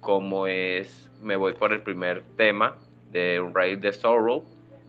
como 0.00 0.46
es, 0.46 1.08
me 1.20 1.36
voy 1.36 1.52
por 1.52 1.72
el 1.72 1.82
primer 1.82 2.22
tema 2.36 2.76
de 3.10 3.46
Raid 3.52 3.80
the 3.80 3.92
Sorrow, 3.92 4.44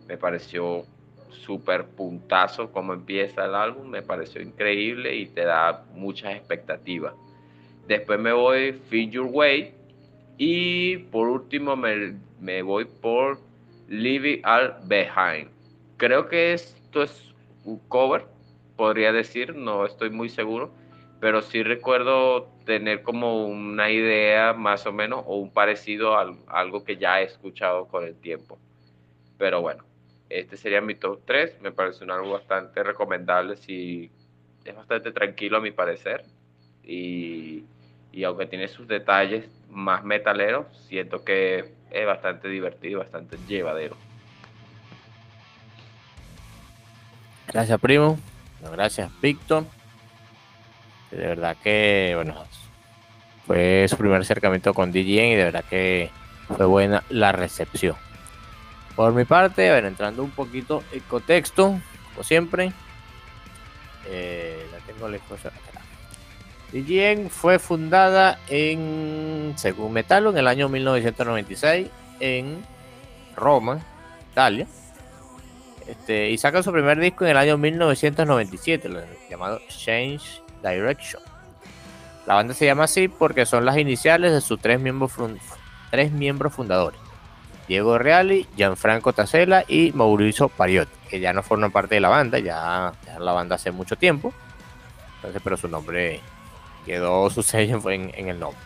me 0.08 0.16
pareció 0.16 0.86
súper 1.34 1.86
puntazo 1.86 2.72
como 2.72 2.94
empieza 2.94 3.44
el 3.44 3.54
álbum, 3.54 3.88
me 3.88 4.02
pareció 4.02 4.40
increíble 4.40 5.14
y 5.14 5.26
te 5.26 5.44
da 5.44 5.84
muchas 5.94 6.34
expectativas. 6.34 7.14
Después 7.86 8.18
me 8.18 8.32
voy 8.32 8.72
Feel 8.88 9.10
Your 9.10 9.28
Way 9.30 9.74
y 10.38 10.96
por 10.96 11.28
último 11.28 11.76
me, 11.76 12.14
me 12.40 12.62
voy 12.62 12.86
por 12.86 13.38
Leave 13.88 14.30
It 14.30 14.46
All 14.46 14.74
Behind. 14.84 15.50
Creo 15.96 16.28
que 16.28 16.54
esto 16.54 17.02
es 17.02 17.34
un 17.64 17.78
cover, 17.88 18.24
podría 18.76 19.12
decir, 19.12 19.54
no 19.54 19.84
estoy 19.86 20.10
muy 20.10 20.28
seguro, 20.28 20.72
pero 21.20 21.42
sí 21.42 21.62
recuerdo 21.62 22.48
tener 22.64 23.02
como 23.02 23.46
una 23.46 23.90
idea 23.90 24.52
más 24.52 24.86
o 24.86 24.92
menos 24.92 25.24
o 25.26 25.36
un 25.36 25.50
parecido 25.50 26.16
a 26.16 26.34
algo 26.48 26.84
que 26.84 26.96
ya 26.96 27.20
he 27.20 27.24
escuchado 27.24 27.86
con 27.86 28.04
el 28.04 28.16
tiempo. 28.16 28.58
Pero 29.38 29.60
bueno, 29.60 29.84
este 30.34 30.56
sería 30.56 30.80
mi 30.80 30.96
top 30.96 31.20
3. 31.24 31.60
Me 31.60 31.70
parece 31.70 32.04
un 32.04 32.10
álbum 32.10 32.32
bastante 32.32 32.82
recomendable. 32.82 33.56
Si 33.56 34.10
es 34.64 34.74
bastante 34.74 35.12
tranquilo 35.12 35.58
a 35.58 35.60
mi 35.60 35.70
parecer. 35.70 36.24
Y, 36.82 37.64
aunque 38.24 38.46
tiene 38.46 38.68
sus 38.68 38.88
detalles 38.88 39.48
más 39.70 40.04
metaleros, 40.04 40.66
siento 40.88 41.24
que 41.24 41.74
es 41.90 42.06
bastante 42.06 42.48
divertido 42.48 42.92
y 42.92 43.02
bastante 43.02 43.38
llevadero. 43.46 43.96
Gracias, 47.52 47.80
primo. 47.80 48.18
Gracias, 48.72 49.10
Víctor. 49.20 49.64
De 51.10 51.18
verdad 51.18 51.56
que, 51.62 52.12
bueno, 52.16 52.44
fue 53.46 53.86
su 53.88 53.96
primer 53.96 54.20
acercamiento 54.20 54.74
con 54.74 54.90
DJN 54.90 55.26
y 55.26 55.34
de 55.36 55.44
verdad 55.44 55.64
que 55.68 56.10
fue 56.48 56.66
buena 56.66 57.04
la 57.08 57.30
recepción. 57.32 57.96
Por 58.96 59.12
mi 59.12 59.24
parte, 59.24 59.70
ver, 59.70 59.84
entrando 59.84 60.22
un 60.22 60.30
poquito 60.30 60.84
en 60.92 61.00
contexto, 61.00 61.80
como 62.12 62.22
siempre, 62.22 62.72
eh, 64.06 64.66
la 64.72 64.78
tengo 64.86 65.08
lejos 65.08 65.44
acá. 65.44 65.60
DGN 66.72 67.30
fue 67.30 67.58
fundada 67.58 68.38
en, 68.48 69.54
según 69.56 69.92
Metallo, 69.92 70.30
en 70.30 70.38
el 70.38 70.48
año 70.48 70.68
1996 70.68 71.88
en 72.20 72.64
Roma, 73.36 73.80
Italia. 74.32 74.66
Este, 75.86 76.30
y 76.30 76.38
saca 76.38 76.62
su 76.62 76.72
primer 76.72 76.98
disco 76.98 77.24
en 77.24 77.32
el 77.32 77.36
año 77.36 77.58
1997, 77.58 78.90
llamado 79.30 79.60
Change 79.68 80.42
Direction. 80.62 81.22
La 82.26 82.34
banda 82.34 82.54
se 82.54 82.64
llama 82.64 82.84
así 82.84 83.08
porque 83.08 83.44
son 83.44 83.64
las 83.64 83.76
iniciales 83.76 84.32
de 84.32 84.40
sus 84.40 84.58
tres 84.58 84.80
miembros, 84.80 85.12
tres 85.90 86.10
miembros 86.10 86.54
fundadores. 86.54 87.03
Diego 87.66 87.98
Reali, 87.98 88.46
Gianfranco 88.56 89.12
Tasela 89.12 89.64
y 89.66 89.92
Mauricio 89.92 90.48
Pariot, 90.48 90.88
que 91.08 91.20
ya 91.20 91.32
no 91.32 91.42
forman 91.42 91.72
parte 91.72 91.94
de 91.94 92.00
la 92.00 92.08
banda, 92.10 92.38
ya, 92.38 92.92
la 93.18 93.32
banda 93.32 93.56
hace 93.56 93.70
mucho 93.70 93.96
tiempo. 93.96 94.32
Entonces, 95.16 95.40
pero 95.42 95.56
su 95.56 95.68
nombre 95.68 96.20
quedó, 96.84 97.30
su 97.30 97.42
sello 97.42 97.80
fue 97.80 97.94
en, 97.94 98.28
el 98.28 98.38
nombre. 98.38 98.60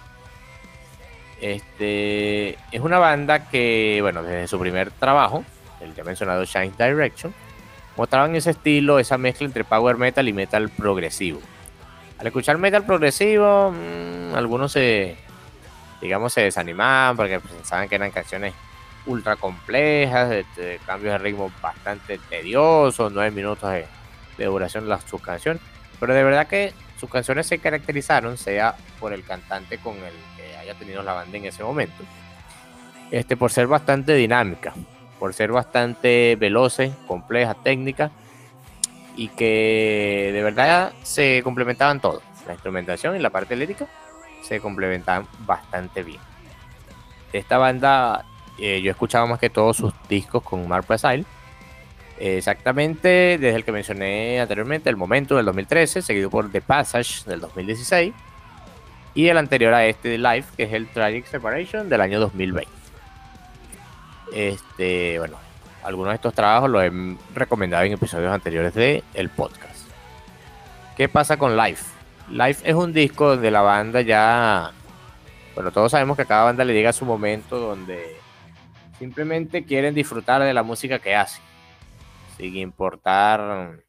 Este 1.40 2.58
es 2.72 2.80
una 2.80 2.98
banda 2.98 3.48
que, 3.48 4.00
bueno, 4.02 4.24
desde 4.24 4.48
su 4.48 4.58
primer 4.58 4.90
trabajo, 4.90 5.44
el 5.80 5.94
ya 5.94 6.02
mencionado 6.02 6.44
Shine 6.44 6.72
Direction, 6.76 7.32
mostraban 7.96 8.34
ese 8.34 8.50
estilo, 8.50 8.98
esa 8.98 9.18
mezcla 9.18 9.46
entre 9.46 9.62
power 9.62 9.96
metal 9.96 10.26
y 10.26 10.32
metal 10.32 10.68
progresivo. 10.70 11.40
Al 12.18 12.26
escuchar 12.26 12.58
metal 12.58 12.84
progresivo, 12.84 13.70
mm, 13.70 14.34
algunos 14.34 14.72
se, 14.72 15.16
digamos, 16.00 16.32
se 16.32 16.40
desanimaban 16.40 17.16
porque 17.16 17.38
pensaban 17.38 17.88
que 17.88 17.94
eran 17.94 18.10
canciones 18.10 18.54
ultra 19.08 19.36
complejas, 19.36 20.30
de, 20.30 20.80
cambios 20.86 21.12
de 21.14 21.18
ritmo 21.18 21.50
bastante 21.60 22.18
tediosos, 22.30 23.10
nueve 23.12 23.30
minutos 23.30 23.70
de, 23.70 24.44
duración 24.44 24.88
de 24.88 24.96
sus 25.06 25.20
canciones. 25.20 25.60
Pero 25.98 26.14
de 26.14 26.22
verdad 26.22 26.46
que 26.46 26.72
sus 27.00 27.10
canciones 27.10 27.46
se 27.46 27.58
caracterizaron, 27.58 28.36
sea 28.36 28.76
por 29.00 29.12
el 29.12 29.24
cantante 29.24 29.78
con 29.78 29.96
el 29.96 30.14
que 30.36 30.56
haya 30.56 30.74
tenido 30.74 31.02
la 31.02 31.14
banda 31.14 31.36
en 31.36 31.46
ese 31.46 31.64
momento, 31.64 32.04
este, 33.10 33.36
por 33.36 33.50
ser 33.50 33.66
bastante 33.66 34.14
dinámica, 34.14 34.74
por 35.18 35.34
ser 35.34 35.50
bastante 35.50 36.36
veloces, 36.36 36.92
compleja, 37.06 37.54
técnica 37.54 38.10
y 39.16 39.28
que 39.28 40.30
de 40.32 40.42
verdad 40.42 40.92
se 41.02 41.42
complementaban 41.42 42.00
todos. 42.00 42.22
La 42.46 42.52
instrumentación 42.52 43.16
y 43.16 43.18
la 43.18 43.30
parte 43.30 43.56
lírica 43.56 43.88
se 44.42 44.60
complementaban 44.60 45.26
bastante 45.40 46.02
bien. 46.02 46.20
Esta 47.32 47.58
banda 47.58 48.24
eh, 48.58 48.80
yo 48.82 48.90
escuchaba 48.90 49.26
más 49.26 49.38
que 49.38 49.50
todos 49.50 49.76
sus 49.76 49.92
discos 50.08 50.42
con 50.42 50.66
Mark 50.66 50.86
Asile. 50.88 51.24
exactamente 52.18 53.38
desde 53.38 53.54
el 53.54 53.64
que 53.64 53.72
mencioné 53.72 54.40
anteriormente, 54.40 54.90
el 54.90 54.96
momento 54.96 55.36
del 55.36 55.46
2013, 55.46 56.02
seguido 56.02 56.30
por 56.30 56.50
The 56.50 56.60
Passage 56.60 57.24
del 57.26 57.40
2016 57.40 58.12
y 59.14 59.28
el 59.28 59.38
anterior 59.38 59.74
a 59.74 59.84
este 59.86 60.10
de 60.10 60.18
Live, 60.18 60.44
que 60.56 60.64
es 60.64 60.72
el 60.72 60.86
Tragic 60.88 61.26
Separation 61.26 61.88
del 61.88 62.00
año 62.00 62.20
2020. 62.20 62.70
Este, 64.32 65.18
bueno, 65.18 65.36
algunos 65.82 66.12
de 66.12 66.16
estos 66.16 66.34
trabajos 66.34 66.70
los 66.70 66.82
he 66.84 66.92
recomendado 67.34 67.84
en 67.84 67.92
episodios 67.92 68.32
anteriores 68.32 68.74
de 68.74 69.02
el 69.14 69.28
podcast. 69.28 69.88
¿Qué 70.96 71.08
pasa 71.08 71.36
con 71.36 71.56
Live? 71.56 71.78
Live 72.30 72.58
es 72.62 72.74
un 72.74 72.92
disco 72.92 73.30
donde 73.30 73.50
la 73.50 73.62
banda 73.62 74.02
ya, 74.02 74.72
bueno, 75.54 75.70
todos 75.70 75.92
sabemos 75.92 76.16
que 76.16 76.22
a 76.22 76.26
cada 76.26 76.44
banda 76.44 76.64
le 76.64 76.74
llega 76.74 76.92
su 76.92 77.04
momento 77.04 77.58
donde 77.58 78.17
simplemente 78.98 79.64
quieren 79.64 79.94
disfrutar 79.94 80.42
de 80.42 80.54
la 80.54 80.62
música 80.62 80.98
que 80.98 81.14
hacen, 81.14 81.42
sin 82.36 82.56
importar 82.56 83.80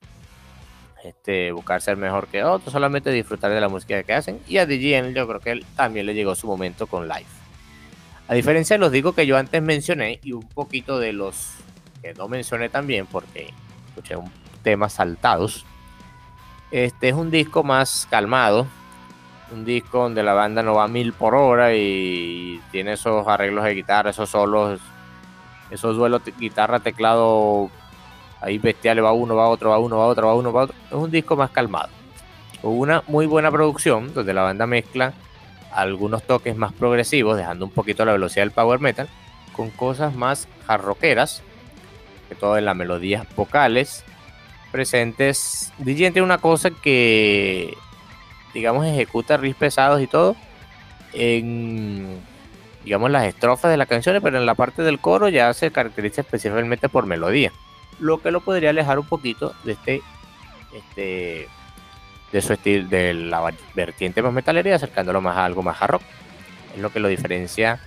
este, 1.03 1.51
buscar 1.51 1.81
ser 1.81 1.97
mejor 1.97 2.27
que 2.27 2.43
otros, 2.43 2.71
solamente 2.71 3.11
disfrutar 3.11 3.51
de 3.51 3.61
la 3.61 3.69
música 3.69 4.03
que 4.03 4.13
hacen. 4.13 4.39
Y 4.47 4.57
a 4.57 4.65
DJN 4.65 5.13
yo 5.13 5.27
creo 5.27 5.39
que 5.39 5.51
él 5.51 5.65
también 5.75 6.05
le 6.05 6.13
llegó 6.13 6.35
su 6.35 6.47
momento 6.47 6.87
con 6.87 7.07
Live. 7.07 7.25
A 8.27 8.33
diferencia 8.33 8.75
de 8.75 8.79
los 8.79 8.91
discos 8.91 9.15
que 9.15 9.25
yo 9.25 9.37
antes 9.37 9.61
mencioné 9.61 10.19
y 10.23 10.33
un 10.33 10.47
poquito 10.47 10.99
de 10.99 11.13
los 11.13 11.55
que 12.01 12.13
no 12.13 12.27
mencioné 12.27 12.69
también 12.69 13.07
porque 13.07 13.53
escuché 13.89 14.15
un 14.15 14.31
temas 14.63 14.93
saltados, 14.93 15.65
este 16.71 17.09
es 17.09 17.15
un 17.15 17.31
disco 17.31 17.63
más 17.63 18.07
calmado, 18.09 18.67
un 19.51 19.65
disco 19.65 20.03
donde 20.03 20.21
la 20.21 20.33
banda 20.33 20.61
no 20.61 20.75
va 20.75 20.83
a 20.83 20.87
mil 20.87 21.13
por 21.13 21.33
hora 21.33 21.73
y 21.73 22.61
tiene 22.71 22.93
esos 22.93 23.27
arreglos 23.27 23.63
de 23.63 23.73
guitarra, 23.73 24.11
esos 24.11 24.29
solos, 24.29 24.79
esos 25.69 25.95
duelos 25.95 26.21
guitarra, 26.37 26.79
teclado, 26.79 27.69
ahí 28.41 28.57
bestiales, 28.57 29.03
va 29.03 29.11
uno, 29.11 29.35
va 29.35 29.47
otro, 29.47 29.69
va 29.69 29.79
uno, 29.79 29.97
va 29.97 30.05
otro, 30.05 30.27
va 30.27 30.35
uno, 30.35 30.51
va 30.51 30.63
otro. 30.63 30.75
Es 30.87 30.93
un 30.93 31.11
disco 31.11 31.35
más 31.35 31.51
calmado. 31.51 31.89
Con 32.61 32.77
una 32.77 33.03
muy 33.07 33.25
buena 33.25 33.51
producción 33.51 34.13
donde 34.13 34.33
la 34.33 34.43
banda 34.43 34.67
mezcla 34.67 35.13
algunos 35.71 36.23
toques 36.23 36.55
más 36.55 36.73
progresivos, 36.73 37.37
dejando 37.37 37.65
un 37.65 37.71
poquito 37.71 38.03
la 38.05 38.13
velocidad 38.13 38.43
del 38.43 38.51
power 38.51 38.79
metal, 38.79 39.07
con 39.53 39.69
cosas 39.69 40.15
más 40.15 40.47
jarroqueras, 40.65 41.43
que 42.27 42.35
todo 42.35 42.57
en 42.57 42.65
las 42.65 42.75
melodías 42.75 43.25
vocales 43.35 44.03
presentes. 44.71 45.71
DJ 45.77 46.11
tiene 46.11 46.23
una 46.23 46.37
cosa 46.37 46.69
que, 46.71 47.75
digamos, 48.53 48.85
ejecuta 48.85 49.37
riffs 49.37 49.59
pesados 49.59 50.01
y 50.01 50.07
todo 50.07 50.35
en, 51.13 52.19
digamos, 52.83 53.11
las 53.11 53.25
estrofas 53.25 53.71
de 53.71 53.77
las 53.77 53.87
canciones, 53.87 54.21
pero 54.21 54.37
en 54.37 54.45
la 54.45 54.55
parte 54.55 54.81
del 54.83 54.99
coro 54.99 55.29
ya 55.29 55.53
se 55.53 55.71
caracteriza 55.71 56.21
especialmente 56.21 56.89
por 56.89 57.05
melodía, 57.05 57.51
lo 57.99 58.21
que 58.21 58.31
lo 58.31 58.41
podría 58.41 58.69
alejar 58.69 58.99
un 58.99 59.05
poquito 59.05 59.53
de 59.63 59.73
este, 59.73 60.01
este 60.73 61.47
de 62.31 62.41
su 62.41 62.53
estilo, 62.53 62.87
de 62.87 63.13
la 63.13 63.51
vertiente 63.73 64.21
más 64.21 64.33
metalera 64.33 64.69
y 64.69 64.73
acercándolo 64.73 65.21
más 65.21 65.35
a 65.37 65.45
algo 65.45 65.63
más 65.63 65.81
hard 65.81 65.91
rock. 65.91 66.01
Es 66.75 66.81
lo 66.81 66.91
que 66.91 66.99
lo 66.99 67.07
diferencia, 67.07 67.79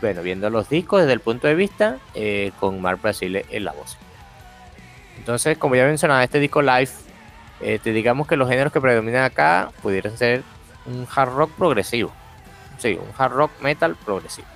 bueno, 0.00 0.22
viendo 0.22 0.48
los 0.50 0.68
discos 0.68 1.00
desde 1.00 1.12
el 1.12 1.20
punto 1.20 1.46
de 1.46 1.54
vista 1.54 1.98
eh, 2.14 2.52
con 2.58 2.80
Mark 2.80 3.00
Brasil 3.02 3.44
en 3.50 3.64
la 3.64 3.72
voz. 3.72 3.98
Entonces, 5.18 5.58
como 5.58 5.76
ya 5.76 5.84
mencionaba, 5.84 6.24
este 6.24 6.40
disco 6.40 6.62
live, 6.62 6.90
este, 7.60 7.92
digamos 7.92 8.26
que 8.26 8.36
los 8.36 8.48
géneros 8.48 8.72
que 8.72 8.80
predominan 8.80 9.24
acá 9.24 9.70
pudieran 9.82 10.16
ser 10.16 10.42
un 10.86 11.06
hard 11.14 11.32
rock 11.32 11.50
progresivo. 11.52 12.12
Sí, 12.78 12.98
un 13.00 13.12
hard 13.16 13.32
rock 13.32 13.50
metal 13.60 13.96
progresivo. 14.04 14.46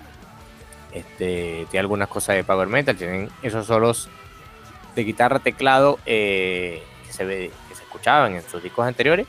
Este, 0.92 1.66
tiene 1.70 1.80
algunas 1.80 2.08
cosas 2.08 2.36
de 2.36 2.44
power 2.44 2.68
metal, 2.68 2.96
tienen 2.96 3.30
esos 3.42 3.66
solos 3.66 4.08
de 4.94 5.04
guitarra, 5.04 5.38
teclado, 5.38 5.98
eh, 6.04 6.82
que 7.06 7.12
se 7.12 7.24
ve 7.24 7.50
escuchaban 7.90 8.34
en 8.34 8.42
sus 8.42 8.62
discos 8.62 8.86
anteriores. 8.86 9.26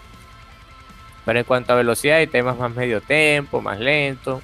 Pero 1.26 1.39
en 1.39 1.46
cuanto 1.46 1.74
a 1.74 1.76
velocidad, 1.76 2.18
hay 2.18 2.28
temas 2.28 2.58
más 2.58 2.74
medio 2.74 3.02
tempo, 3.02 3.62
más 3.62 3.80
lento. 3.80 4.42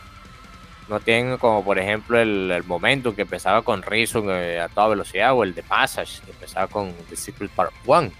No 0.89 0.99
tienen 0.99 1.37
como 1.37 1.63
por 1.63 1.79
ejemplo 1.79 2.19
el, 2.19 2.63
momento 2.65 3.13
que 3.13 3.23
empezaba 3.23 3.61
con 3.61 3.81
Reason 3.81 4.25
eh, 4.29 4.59
a 4.59 4.69
toda 4.69 4.89
velocidad 4.89 5.33
o 5.33 5.43
el 5.43 5.53
de 5.53 5.63
Passage 5.63 6.21
que 6.23 6.31
empezaba 6.31 6.67
con 6.67 6.93
The 7.09 7.15
Secret 7.15 7.51
Part 7.51 7.73
1 7.85 8.11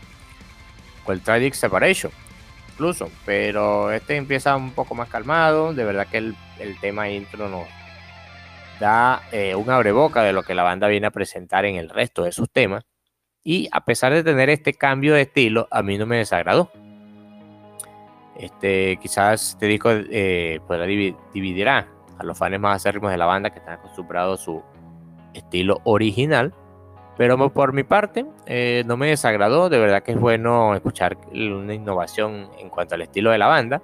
o 1.05 1.11
el 1.13 1.21
Tragic 1.21 1.53
Separation 1.53 2.11
incluso. 2.77 3.09
Pero 3.25 3.91
este 3.91 4.15
empieza 4.15 4.55
un 4.55 4.71
poco 4.71 4.93
más 4.93 5.09
calmado. 5.09 5.73
De 5.73 5.83
verdad 5.83 6.07
que 6.07 6.17
el, 6.17 6.35
tema 6.79 7.09
intro 7.09 7.49
nos 7.49 7.67
da 8.79 9.23
eh, 9.31 9.55
un 9.55 9.69
abreboca 9.69 10.21
de 10.21 10.31
lo 10.31 10.43
que 10.43 10.53
la 10.53 10.63
banda 10.63 10.87
viene 10.87 11.07
a 11.07 11.11
presentar 11.11 11.65
en 11.65 11.75
el 11.75 11.89
resto 11.89 12.23
de 12.23 12.31
sus 12.31 12.49
temas. 12.51 12.85
Y 13.43 13.67
a 13.71 13.83
pesar 13.83 14.13
de 14.13 14.23
tener 14.23 14.49
este 14.49 14.73
cambio 14.73 15.15
de 15.15 15.21
estilo, 15.21 15.67
a 15.71 15.81
mí 15.81 15.97
no 15.97 16.05
me 16.05 16.17
desagradó. 16.17 16.71
Este, 18.37 18.99
quizás 19.01 19.51
este 19.53 19.65
disco 19.65 19.89
eh, 19.91 20.59
dividirá 21.33 21.87
a 22.19 22.23
los 22.23 22.37
fans 22.37 22.59
más 22.59 22.75
acérrimos 22.75 23.09
de 23.09 23.17
la 23.17 23.25
banda 23.25 23.49
que 23.49 23.57
están 23.57 23.79
acostumbrados 23.79 24.39
a 24.39 24.43
su 24.43 24.63
estilo 25.33 25.81
original. 25.85 26.53
Pero 27.17 27.49
por 27.49 27.73
mi 27.73 27.83
parte, 27.83 28.25
eh, 28.45 28.83
no 28.85 28.95
me 28.95 29.07
desagradó. 29.07 29.69
De 29.69 29.79
verdad 29.79 30.03
que 30.03 30.11
es 30.11 30.19
bueno 30.19 30.75
escuchar 30.75 31.17
una 31.31 31.73
innovación 31.73 32.49
en 32.59 32.69
cuanto 32.69 32.95
al 32.95 33.01
estilo 33.01 33.31
de 33.31 33.39
la 33.39 33.47
banda. 33.47 33.81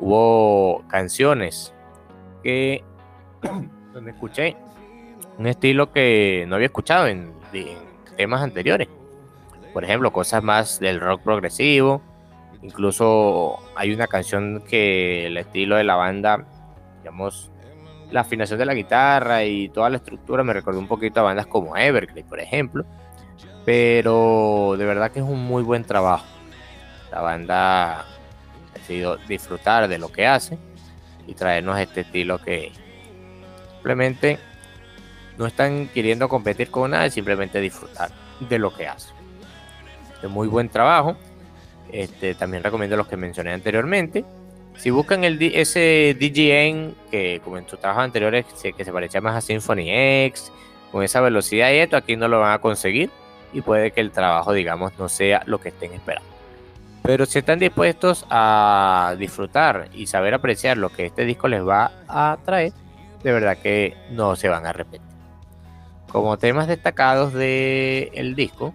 Hubo 0.00 0.84
canciones 0.88 1.72
que 2.42 2.84
donde 3.94 4.10
escuché 4.10 4.56
un 5.38 5.46
estilo 5.46 5.92
que 5.92 6.44
no 6.48 6.56
había 6.56 6.66
escuchado 6.66 7.06
en 7.06 7.32
temas 8.16 8.42
anteriores. 8.42 8.88
Por 9.72 9.84
ejemplo, 9.84 10.12
cosas 10.12 10.42
más 10.42 10.78
del 10.78 11.00
rock 11.00 11.22
progresivo. 11.22 12.02
Incluso 12.60 13.58
hay 13.74 13.92
una 13.92 14.06
canción 14.06 14.62
que 14.68 15.26
el 15.26 15.38
estilo 15.38 15.76
de 15.76 15.84
la 15.84 15.96
banda, 15.96 16.44
digamos, 16.98 17.51
la 18.12 18.20
afinación 18.20 18.58
de 18.58 18.66
la 18.66 18.74
guitarra 18.74 19.44
y 19.44 19.70
toda 19.70 19.90
la 19.90 19.96
estructura 19.96 20.44
me 20.44 20.52
recordó 20.52 20.78
un 20.78 20.86
poquito 20.86 21.20
a 21.20 21.24
bandas 21.24 21.46
como 21.46 21.76
Evergreen, 21.76 22.26
por 22.26 22.40
ejemplo. 22.40 22.84
Pero 23.64 24.74
de 24.76 24.84
verdad 24.84 25.10
que 25.10 25.20
es 25.20 25.24
un 25.24 25.44
muy 25.44 25.62
buen 25.62 25.84
trabajo. 25.84 26.26
La 27.10 27.20
banda 27.20 28.00
ha 28.00 28.04
decidido 28.74 29.16
disfrutar 29.28 29.88
de 29.88 29.98
lo 29.98 30.10
que 30.10 30.26
hace 30.26 30.58
y 31.26 31.34
traernos 31.34 31.78
este 31.78 32.02
estilo 32.02 32.38
que 32.38 32.72
simplemente 33.74 34.38
no 35.38 35.46
están 35.46 35.88
queriendo 35.88 36.28
competir 36.28 36.70
con 36.70 36.90
nada, 36.90 37.08
simplemente 37.10 37.60
disfrutar 37.60 38.10
de 38.40 38.58
lo 38.58 38.74
que 38.74 38.86
hacen. 38.88 39.14
De 40.20 40.28
muy 40.28 40.48
buen 40.48 40.68
trabajo. 40.68 41.16
Este, 41.90 42.34
también 42.34 42.62
recomiendo 42.62 42.96
los 42.96 43.08
que 43.08 43.16
mencioné 43.16 43.52
anteriormente. 43.52 44.24
Si 44.76 44.90
buscan 44.90 45.24
el, 45.24 45.40
ese 45.40 46.16
DJN 46.18 46.94
que 47.10 47.40
como 47.44 47.58
en 47.58 47.68
sus 47.68 47.78
trabajos 47.78 48.04
anteriores 48.04 48.46
que 48.76 48.84
se 48.84 48.92
parecía 48.92 49.20
más 49.20 49.36
a 49.36 49.40
Symphony 49.40 49.90
X, 50.26 50.50
con 50.90 51.02
esa 51.02 51.20
velocidad 51.20 51.70
y 51.70 51.76
esto, 51.76 51.96
aquí 51.96 52.16
no 52.16 52.28
lo 52.28 52.40
van 52.40 52.52
a 52.52 52.58
conseguir 52.58 53.10
y 53.52 53.60
puede 53.60 53.90
que 53.92 54.00
el 54.00 54.10
trabajo, 54.10 54.52
digamos, 54.52 54.98
no 54.98 55.08
sea 55.08 55.42
lo 55.46 55.60
que 55.60 55.70
estén 55.70 55.92
esperando. 55.92 56.28
Pero 57.02 57.26
si 57.26 57.38
están 57.40 57.58
dispuestos 57.58 58.24
a 58.30 59.16
disfrutar 59.18 59.88
y 59.92 60.06
saber 60.06 60.34
apreciar 60.34 60.76
lo 60.76 60.90
que 60.90 61.06
este 61.06 61.24
disco 61.24 61.48
les 61.48 61.66
va 61.66 61.90
a 62.06 62.38
traer, 62.44 62.72
de 63.22 63.32
verdad 63.32 63.58
que 63.58 63.96
no 64.10 64.36
se 64.36 64.48
van 64.48 64.66
a 64.66 64.70
arrepentir. 64.70 65.10
Como 66.08 66.38
temas 66.38 66.68
destacados 66.68 67.32
del 67.32 68.34
disco 68.36 68.72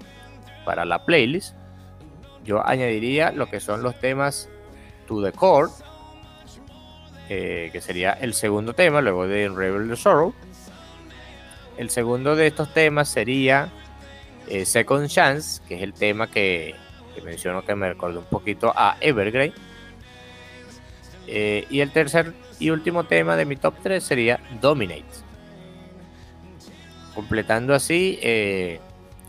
para 0.66 0.86
la 0.86 1.06
playlist, 1.06 1.56
yo 2.44 2.66
añadiría 2.66 3.32
lo 3.32 3.48
que 3.50 3.60
son 3.60 3.84
los 3.84 3.98
temas 4.00 4.50
To 5.08 5.24
the 5.24 5.32
Core, 5.32 5.72
eh, 7.30 7.70
que 7.74 7.82
sería 7.82 8.14
el 8.14 8.34
segundo 8.34 8.74
tema, 8.74 9.02
luego 9.02 9.28
de 9.28 9.50
Rebel 9.50 9.90
the 9.90 9.96
Sorrow. 9.98 10.34
el 11.78 11.90
segundo 11.90 12.36
de 12.36 12.48
estos 12.48 12.74
temas 12.74 13.10
sería 13.10 13.70
eh, 14.48 14.66
Second 14.66 15.10
Chance, 15.10 15.62
que 15.68 15.76
es 15.76 15.82
el 15.82 15.94
tema 15.94 16.32
que, 16.32 16.76
menciono 17.24 17.66
que 17.66 17.76
me 17.76 17.90
recordó 17.90 18.20
un 18.20 18.26
poquito 18.26 18.72
a 18.76 18.98
Evergrey. 19.02 19.54
Eh, 21.28 21.66
y 21.70 21.82
el 21.82 21.92
tercer 21.92 22.34
y 22.60 22.70
último 22.70 23.04
tema 23.04 23.36
de 23.36 23.44
mi 23.44 23.58
top 23.58 23.74
3 23.84 24.02
sería 24.02 24.40
Dominate. 24.62 25.04
Completando 27.14 27.74
así 27.74 28.20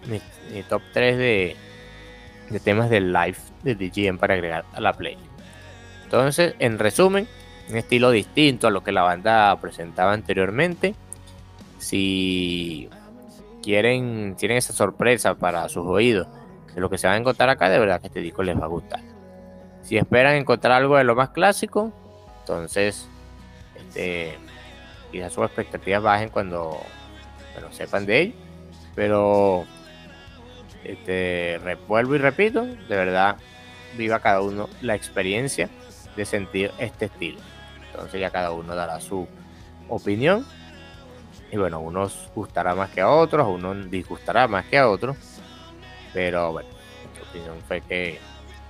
mi, 0.06 0.62
top 0.68 0.82
3 0.92 1.18
de, 1.18 1.56
de 2.50 2.60
temas 2.60 2.90
del 2.90 3.12
live 3.12 3.38
de 3.64 3.74
DGM 3.74 4.18
para 4.18 4.34
agregar 4.34 4.64
a 4.72 4.80
la 4.80 4.92
play. 4.92 5.16
Entonces, 6.04 6.54
en 6.58 6.78
resumen, 6.78 7.26
un 7.68 7.76
estilo 7.76 8.10
distinto 8.10 8.66
a 8.66 8.70
lo 8.70 8.82
que 8.82 8.92
la 8.92 9.02
banda 9.02 9.56
presentaba 9.60 10.12
anteriormente. 10.12 10.94
Si 11.78 12.88
quieren, 13.62 14.36
tienen 14.36 14.58
esa 14.58 14.72
sorpresa 14.72 15.34
para 15.34 15.68
sus 15.68 15.86
oídos 15.86 16.26
de 16.74 16.80
lo 16.80 16.90
que 16.90 16.98
se 16.98 17.06
va 17.06 17.14
a 17.14 17.16
encontrar 17.16 17.50
acá, 17.50 17.68
de 17.68 17.78
verdad 17.78 18.00
que 18.00 18.08
este 18.08 18.20
disco 18.20 18.42
les 18.42 18.58
va 18.58 18.64
a 18.64 18.68
gustar. 18.68 19.00
Si 19.82 19.96
esperan 19.96 20.34
encontrar 20.36 20.72
algo 20.72 20.96
de 20.96 21.04
lo 21.04 21.14
más 21.14 21.30
clásico, 21.30 21.92
entonces 22.40 23.08
este, 23.74 24.36
quizás 25.10 25.32
sus 25.32 25.44
expectativas 25.44 26.02
bajen 26.02 26.28
cuando 26.28 26.78
sepan 27.70 28.06
de 28.06 28.20
ello. 28.20 28.34
Pero 28.94 29.64
este, 30.84 31.58
vuelvo 31.86 32.14
y 32.14 32.18
repito, 32.18 32.64
de 32.64 32.96
verdad, 32.96 33.36
viva 33.96 34.20
cada 34.20 34.40
uno 34.40 34.68
la 34.80 34.94
experiencia 34.94 35.68
de 36.16 36.24
sentir 36.24 36.72
este 36.78 37.06
estilo. 37.06 37.38
Entonces 37.98 38.20
ya 38.20 38.30
cada 38.30 38.52
uno 38.52 38.76
dará 38.76 39.00
su 39.00 39.26
opinión. 39.88 40.46
Y 41.50 41.56
bueno, 41.56 41.80
unos 41.80 42.30
gustará 42.34 42.74
más 42.74 42.90
que 42.90 43.00
a 43.00 43.10
otros, 43.10 43.46
unos 43.48 43.90
disgustará 43.90 44.46
más 44.46 44.66
que 44.66 44.78
a 44.78 44.88
otros. 44.88 45.16
Pero 46.12 46.52
bueno, 46.52 46.68
mi 47.14 47.28
opinión 47.28 47.56
fue 47.66 47.80
que 47.80 48.20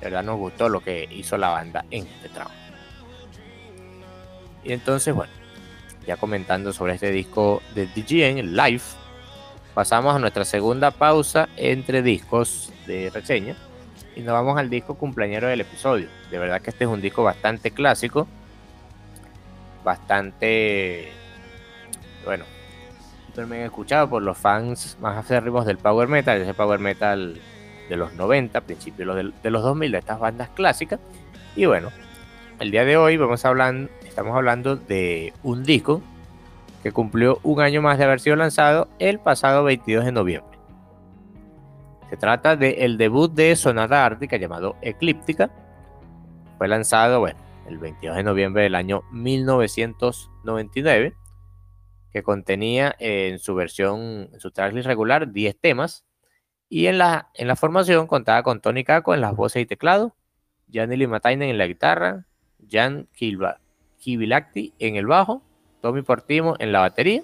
de 0.01 0.05
verdad 0.05 0.22
nos 0.22 0.39
gustó 0.39 0.68
lo 0.68 0.81
que 0.81 1.07
hizo 1.11 1.37
la 1.37 1.51
banda 1.51 1.85
en 1.91 2.07
este 2.07 2.31
trabajo. 2.31 2.55
Y 4.64 4.72
entonces, 4.72 5.14
bueno, 5.14 5.33
ya 6.07 6.16
comentando 6.16 6.72
sobre 6.72 6.95
este 6.95 7.11
disco 7.11 7.62
de 7.74 7.87
DGN, 7.87 8.57
Live, 8.57 8.83
pasamos 9.74 10.16
a 10.16 10.18
nuestra 10.18 10.47
segunda 10.47 10.91
pausa 10.91 11.49
entre 11.57 12.01
discos 12.01 12.72
de 12.87 13.11
reseña 13.11 13.57
y 14.16 14.22
nos 14.22 14.33
vamos 14.33 14.59
al 14.59 14.70
disco 14.70 14.95
cumpleañero 14.95 15.49
del 15.49 15.61
episodio. 15.61 16.09
De 16.31 16.39
verdad 16.39 16.61
que 16.61 16.70
este 16.70 16.85
es 16.85 16.91
un 16.91 17.01
disco 17.01 17.22
bastante 17.22 17.70
clásico, 17.70 18.26
bastante, 19.89 21.09
bueno, 22.22 22.45
también 23.34 23.62
escuchado 23.62 24.11
por 24.11 24.22
los 24.22 24.36
fans 24.36 24.99
más 25.01 25.16
acérrimos 25.16 25.64
del 25.64 25.78
power 25.78 26.09
metal, 26.09 26.43
ese 26.43 26.53
power 26.53 26.78
metal 26.78 27.41
de 27.89 27.97
los 27.97 28.12
90, 28.12 28.61
principios 28.61 29.16
de 29.43 29.51
los 29.51 29.62
2000, 29.62 29.93
de 29.93 29.99
estas 29.99 30.20
bandas 30.20 30.51
clásicas. 30.51 31.01
Y 31.57 31.64
bueno, 31.64 31.89
el 32.61 32.70
día 32.70 32.84
de 32.84 32.99
hoy 32.99 33.16
vamos 33.16 33.47
a 33.47 33.49
hablar, 33.49 33.89
estamos 34.05 34.36
hablando 34.36 34.76
de 34.76 35.32
un 35.43 35.64
disco 35.64 36.03
que 36.82 36.93
cumplió 36.93 37.41
un 37.43 37.62
año 37.62 37.80
más 37.80 37.97
de 37.97 38.05
haber 38.05 38.20
sido 38.20 38.36
lanzado 38.36 38.89
el 38.99 39.18
pasado 39.18 39.64
22 39.64 40.05
de 40.05 40.12
noviembre. 40.12 40.59
Se 42.11 42.18
trata 42.18 42.57
del 42.57 42.99
debut 42.99 43.32
de 43.32 43.57
Sonata 43.57 44.05
Ártica 44.05 44.36
llamado 44.36 44.76
Eclíptica. 44.82 45.49
Fue 46.59 46.68
lanzado, 46.68 47.20
bueno, 47.20 47.47
el 47.68 47.78
22 47.78 48.16
de 48.16 48.22
noviembre 48.22 48.62
del 48.62 48.74
año 48.74 49.02
1999, 49.12 51.14
que 52.10 52.22
contenía 52.22 52.96
en 52.98 53.38
su 53.38 53.54
versión, 53.54 54.30
en 54.32 54.40
su 54.40 54.50
tracklist 54.50 54.86
regular, 54.86 55.30
10 55.30 55.60
temas. 55.60 56.06
Y 56.70 56.86
en 56.86 56.98
la, 56.98 57.30
en 57.34 57.48
la 57.48 57.56
formación 57.56 58.06
contaba 58.06 58.42
con 58.42 58.60
Tony 58.60 58.84
Kako 58.84 59.14
en 59.14 59.22
las 59.22 59.34
voces 59.34 59.62
y 59.62 59.66
teclado, 59.66 60.14
Janely 60.72 61.06
Matainen 61.06 61.48
en 61.48 61.58
la 61.58 61.66
guitarra, 61.66 62.26
Jan 62.70 63.08
Kivilacti 63.98 64.74
en 64.78 64.96
el 64.96 65.06
bajo, 65.06 65.42
Tommy 65.80 66.02
Portimo 66.02 66.56
en 66.58 66.72
la 66.72 66.80
batería. 66.80 67.22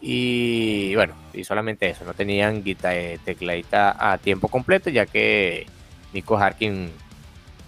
Y 0.00 0.94
bueno, 0.94 1.14
y 1.32 1.44
solamente 1.44 1.88
eso, 1.88 2.04
no 2.04 2.14
tenían 2.14 2.62
guitarra, 2.62 2.96
eh, 2.96 3.18
tecladita 3.24 4.12
a 4.12 4.18
tiempo 4.18 4.48
completo, 4.48 4.90
ya 4.90 5.06
que 5.06 5.66
Nico 6.12 6.36
Harkin 6.36 6.90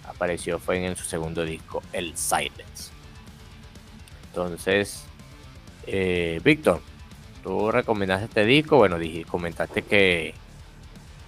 apareció 0.09 0.59
fue 0.59 0.85
en 0.85 0.97
su 0.97 1.05
segundo 1.05 1.45
disco, 1.45 1.83
El 1.93 2.17
Silence. 2.17 2.91
Entonces, 4.29 5.05
eh, 5.87 6.41
Víctor, 6.45 6.81
tú 7.43 7.71
recomendaste 7.71 8.27
este 8.27 8.45
disco, 8.45 8.77
bueno, 8.77 8.99
dije, 8.99 9.25
comentaste 9.25 9.83
que 9.83 10.35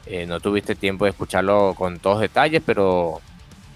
eh, 0.07 0.27
no 0.27 0.41
tuviste 0.41 0.75
tiempo 0.75 1.05
de 1.05 1.11
escucharlo 1.11 1.75
con 1.77 1.99
todos 1.99 2.21
detalles, 2.21 2.63
pero 2.65 3.21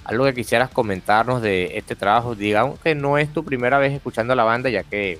algo 0.04 0.24
que 0.24 0.34
quisieras 0.34 0.70
comentarnos 0.70 1.40
de 1.42 1.78
este 1.78 1.96
trabajo, 1.96 2.34
digamos 2.34 2.78
que 2.80 2.94
no 2.94 3.18
es 3.18 3.32
tu 3.32 3.44
primera 3.44 3.78
vez 3.78 3.92
escuchando 3.92 4.34
la 4.34 4.44
banda, 4.44 4.68
ya 4.68 4.82
que 4.82 5.18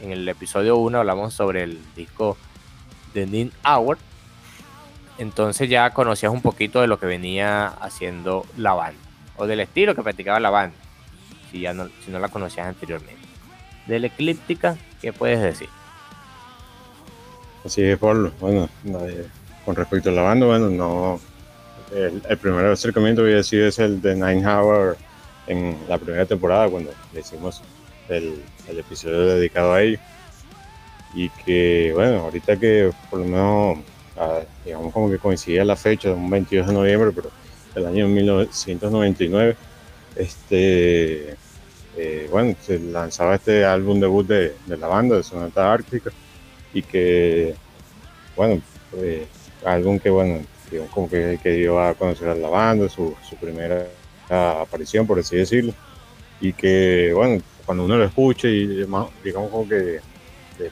en 0.00 0.12
el 0.12 0.28
episodio 0.28 0.76
1 0.76 0.98
hablamos 0.98 1.34
sobre 1.34 1.62
el 1.64 1.78
disco 1.94 2.36
de 3.12 3.26
Nin 3.26 3.52
Hour, 3.64 3.98
entonces 5.18 5.68
ya 5.68 5.90
conocías 5.90 6.32
un 6.32 6.40
poquito 6.40 6.80
de 6.80 6.86
lo 6.86 6.98
que 6.98 7.06
venía 7.06 7.66
haciendo 7.66 8.46
la 8.56 8.72
banda, 8.72 8.98
o 9.42 9.46
del 9.48 9.58
estilo 9.58 9.92
que 9.96 10.02
practicaba 10.02 10.38
la 10.38 10.50
banda, 10.50 10.76
si, 11.50 11.60
ya 11.60 11.74
no, 11.74 11.88
si 12.04 12.12
no 12.12 12.20
la 12.20 12.28
conocías 12.28 12.68
anteriormente. 12.68 13.20
De 13.88 13.98
la 13.98 14.06
eclíptica, 14.06 14.76
¿qué 15.00 15.12
puedes 15.12 15.40
decir? 15.42 15.68
Así 17.64 17.82
es, 17.82 17.98
Pablo. 17.98 18.30
Bueno, 18.38 18.68
con 19.64 19.74
respecto 19.74 20.10
a 20.10 20.12
la 20.12 20.22
banda, 20.22 20.46
bueno, 20.46 20.70
no, 20.70 21.20
el, 21.92 22.38
primer 22.38 22.66
acercamiento 22.66 23.22
había 23.22 23.42
sido 23.42 23.66
es 23.66 23.80
el 23.80 24.00
de 24.00 24.14
Nine 24.14 24.46
Hour 24.46 24.96
en 25.48 25.76
la 25.88 25.98
primera 25.98 26.24
temporada, 26.24 26.68
cuando 26.68 26.92
le 27.12 27.20
hicimos 27.20 27.62
el, 28.08 28.40
episodio 28.68 29.26
dedicado 29.26 29.72
a 29.72 29.82
ello. 29.82 29.98
Y 31.14 31.30
que, 31.30 31.90
bueno, 31.96 32.20
ahorita 32.20 32.56
que 32.58 32.92
por 33.10 33.18
lo 33.18 33.24
menos, 33.24 33.78
ah, 34.16 34.42
digamos 34.64 34.92
como 34.92 35.10
que 35.10 35.18
coincidía 35.18 35.64
la 35.64 35.74
fecha, 35.74 36.12
un 36.12 36.30
22 36.30 36.68
de 36.68 36.72
noviembre, 36.72 37.10
pero 37.12 37.41
del 37.74 37.86
año 37.86 38.08
1999, 38.08 39.56
este, 40.16 41.36
eh, 41.96 42.28
bueno, 42.30 42.54
se 42.60 42.78
lanzaba 42.78 43.34
este 43.36 43.64
álbum 43.64 44.00
debut 44.00 44.26
de, 44.26 44.54
la 44.66 44.86
banda, 44.86 45.16
de 45.16 45.22
Sonata 45.22 45.72
Ártica, 45.72 46.10
y 46.74 46.82
que, 46.82 47.54
bueno, 48.36 48.60
eh, 48.96 49.26
álbum 49.64 49.98
que, 49.98 50.10
bueno, 50.10 50.40
como 50.90 51.08
que, 51.08 51.38
que 51.42 51.50
dio 51.52 51.80
a 51.80 51.94
conocer 51.94 52.28
a 52.28 52.34
la 52.34 52.48
banda, 52.48 52.88
su, 52.88 53.14
su 53.28 53.36
primera 53.36 53.86
aparición, 54.28 55.06
por 55.06 55.18
así 55.18 55.36
decirlo, 55.36 55.74
y 56.40 56.52
que, 56.52 57.12
bueno, 57.14 57.42
cuando 57.64 57.84
uno 57.84 57.96
lo 57.96 58.04
escuche 58.04 58.48
y 58.48 58.66
digamos 58.66 59.10
como 59.22 59.68
que, 59.68 60.00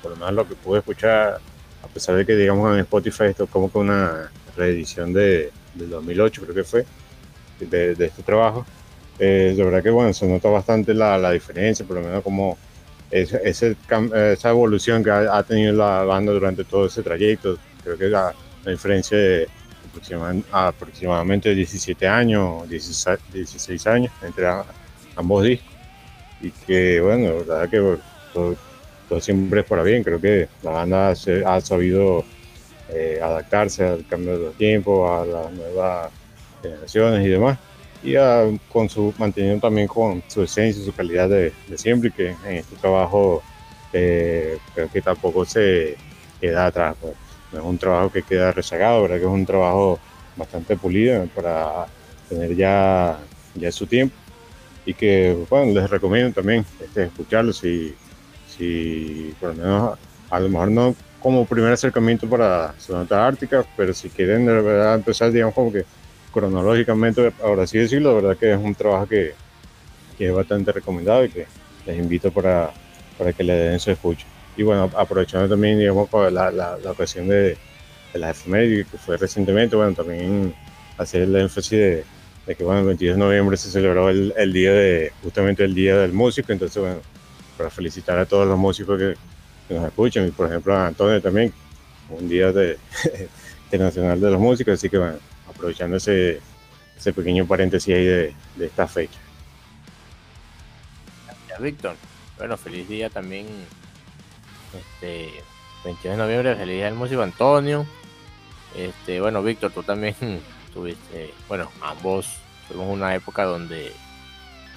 por 0.02 0.12
lo 0.12 0.16
menos 0.16 0.32
lo 0.34 0.48
que 0.48 0.54
pude 0.54 0.78
escuchar, 0.78 1.40
a 1.82 1.86
pesar 1.88 2.16
de 2.16 2.26
que, 2.26 2.34
digamos, 2.34 2.72
en 2.74 2.80
Spotify 2.80 3.24
esto 3.24 3.44
es 3.44 3.50
como 3.50 3.70
que 3.70 3.78
una 3.78 4.30
reedición 4.56 5.12
de, 5.12 5.50
del 5.74 5.90
2008, 5.90 6.42
creo 6.42 6.54
que 6.54 6.64
fue, 6.64 6.84
de, 7.58 7.94
de 7.94 8.06
este 8.06 8.22
trabajo, 8.22 8.64
eh, 9.18 9.54
de 9.54 9.64
verdad 9.64 9.82
que, 9.82 9.90
bueno, 9.90 10.12
se 10.14 10.26
nota 10.26 10.48
bastante 10.48 10.94
la, 10.94 11.18
la 11.18 11.30
diferencia, 11.32 11.86
por 11.86 11.96
lo 11.96 12.02
menos 12.02 12.22
como 12.22 12.56
ese, 13.10 13.40
esa 13.44 14.50
evolución 14.50 15.04
que 15.04 15.10
ha, 15.10 15.42
tenido 15.42 15.72
la 15.74 16.04
banda 16.04 16.32
durante 16.32 16.64
todo 16.64 16.86
ese 16.86 17.02
trayecto, 17.02 17.58
creo 17.82 17.98
que 17.98 18.06
la, 18.06 18.34
la 18.64 18.70
diferencia 18.70 19.18
de 19.18 19.48
aproximadamente 20.52 21.54
17 21.54 22.06
años, 22.06 22.68
16, 22.68 23.86
años 23.86 24.12
entre 24.22 24.46
ambos 25.16 25.44
discos. 25.44 25.68
Y 26.40 26.50
que, 26.50 27.00
bueno, 27.00 27.44
la 27.46 27.54
verdad 27.54 27.68
que 27.68 27.98
todo, 28.32 29.20
siempre 29.20 29.60
es 29.60 29.66
para 29.66 29.82
bien. 29.82 30.02
Creo 30.02 30.20
que 30.20 30.48
la 30.62 30.70
banda 30.70 31.14
se, 31.14 31.44
ha 31.44 31.60
sabido 31.60 32.24
eh, 32.92 33.20
adaptarse 33.22 33.84
al 33.84 34.06
cambio 34.06 34.38
de 34.38 34.44
los 34.46 34.54
tiempos, 34.56 35.10
a 35.10 35.24
las 35.24 35.52
nuevas 35.52 36.10
generaciones 36.62 37.26
y 37.26 37.28
demás. 37.28 37.58
Y 38.02 38.14
con 38.72 38.88
su, 38.88 39.12
manteniendo 39.18 39.60
también 39.60 39.86
con 39.86 40.22
su 40.26 40.42
esencia, 40.42 40.82
su 40.82 40.94
calidad 40.94 41.28
de, 41.28 41.52
siempre, 41.76 42.08
y 42.08 42.12
que 42.12 42.28
en 42.30 42.56
este 42.56 42.76
trabajo 42.76 43.42
eh, 43.92 44.58
creo 44.74 44.90
que 44.90 45.02
tampoco 45.02 45.44
se 45.44 45.96
queda 46.40 46.66
atrás. 46.66 46.96
Pues 47.00 47.14
no 47.52 47.58
es 47.58 47.64
un 47.64 47.78
trabajo 47.78 48.10
que 48.10 48.22
queda 48.22 48.52
rezagado, 48.52 49.02
¿verdad? 49.02 49.16
Que 49.16 49.24
es 49.24 49.28
un 49.28 49.44
trabajo 49.44 49.98
bastante 50.36 50.76
pulido 50.76 51.26
para 51.34 51.86
tener 52.28 52.54
ya, 52.56 53.18
ya 53.54 53.72
su 53.72 53.86
tiempo 53.86 54.14
y 54.86 54.94
que, 54.94 55.36
bueno, 55.48 55.72
les 55.72 55.90
recomiendo 55.90 56.32
también 56.32 56.64
este, 56.80 57.04
escucharlo 57.04 57.52
si, 57.52 57.94
si 58.48 59.34
por 59.38 59.50
lo 59.50 59.62
menos 59.62 59.98
a 60.30 60.40
lo 60.40 60.48
mejor 60.48 60.70
no 60.70 60.96
como 61.20 61.44
primer 61.44 61.72
acercamiento 61.72 62.28
para 62.28 62.74
Sonata 62.78 63.26
Ártica, 63.26 63.64
pero 63.76 63.92
si 63.92 64.08
quieren 64.08 64.46
de 64.46 64.60
verdad 64.60 64.94
empezar, 64.94 65.30
digamos, 65.30 65.54
como 65.54 65.72
que 65.72 65.84
cronológicamente, 66.32 67.32
ahora 67.42 67.66
sí 67.66 67.78
decirlo, 67.78 68.10
de 68.10 68.22
verdad 68.22 68.36
que 68.36 68.52
es 68.52 68.58
un 68.58 68.74
trabajo 68.74 69.06
que, 69.06 69.34
que 70.16 70.28
es 70.28 70.34
bastante 70.34 70.72
recomendado 70.72 71.24
y 71.24 71.28
que 71.28 71.46
les 71.86 71.98
invito 71.98 72.30
para, 72.30 72.70
para 73.18 73.32
que 73.32 73.42
le 73.42 73.52
den 73.52 73.80
su 73.80 73.90
escucha. 73.90 74.26
y 74.56 74.62
bueno, 74.62 74.90
aprovechando 74.96 75.48
también, 75.48 75.78
digamos, 75.78 76.08
la, 76.12 76.50
la, 76.50 76.78
la 76.78 76.90
ocasión 76.90 77.28
de, 77.28 77.56
de 78.12 78.18
las 78.18 78.38
efemérides 78.38 78.86
que 78.88 78.98
fue 78.98 79.16
recientemente, 79.16 79.76
bueno, 79.76 79.94
también 79.94 80.54
hacer 80.96 81.22
el 81.22 81.36
énfasis 81.36 81.70
de, 81.70 82.04
de, 82.46 82.54
que, 82.54 82.64
bueno, 82.64 82.80
el 82.80 82.86
22 82.86 83.16
de 83.16 83.20
noviembre 83.20 83.56
se 83.56 83.70
celebró 83.70 84.08
el, 84.08 84.32
el, 84.36 84.52
día 84.52 84.72
de, 84.72 85.12
justamente 85.22 85.64
el 85.64 85.74
Día 85.74 85.96
del 85.96 86.12
Músico, 86.12 86.52
entonces, 86.52 86.80
bueno, 86.80 87.00
para 87.56 87.70
felicitar 87.70 88.18
a 88.18 88.26
todos 88.26 88.46
los 88.46 88.58
músicos 88.58 88.98
que, 88.98 89.14
nos 89.74 89.86
escuchan, 89.86 90.26
y 90.26 90.30
por 90.30 90.48
ejemplo 90.48 90.74
a 90.76 90.88
Antonio 90.88 91.20
también, 91.20 91.52
un 92.08 92.28
día 92.28 92.52
de, 92.52 92.78
internacional 93.64 94.20
de 94.20 94.30
los 94.30 94.40
músicos, 94.40 94.74
así 94.74 94.88
que, 94.88 94.98
bueno, 94.98 95.18
aprovechando 95.48 95.96
ese, 95.96 96.40
ese 96.96 97.12
pequeño 97.12 97.46
paréntesis 97.46 97.94
ahí 97.94 98.04
de, 98.04 98.34
de 98.56 98.66
esta 98.66 98.86
fecha. 98.86 99.18
Gracias, 101.26 101.60
Víctor. 101.60 101.96
Bueno, 102.38 102.56
feliz 102.56 102.88
día 102.88 103.10
también 103.10 103.46
este 104.78 105.30
22 105.84 106.16
de 106.16 106.22
noviembre, 106.22 106.56
feliz 106.56 106.76
día 106.76 106.84
del 106.86 106.94
músico 106.94 107.22
Antonio. 107.22 107.86
Este, 108.76 109.20
bueno, 109.20 109.42
Víctor, 109.42 109.72
tú 109.72 109.82
también 109.82 110.14
tuviste, 110.72 111.32
bueno, 111.48 111.70
ambos 111.80 112.38
tuvimos 112.68 112.88
una 112.88 113.14
época 113.14 113.44
donde 113.44 113.92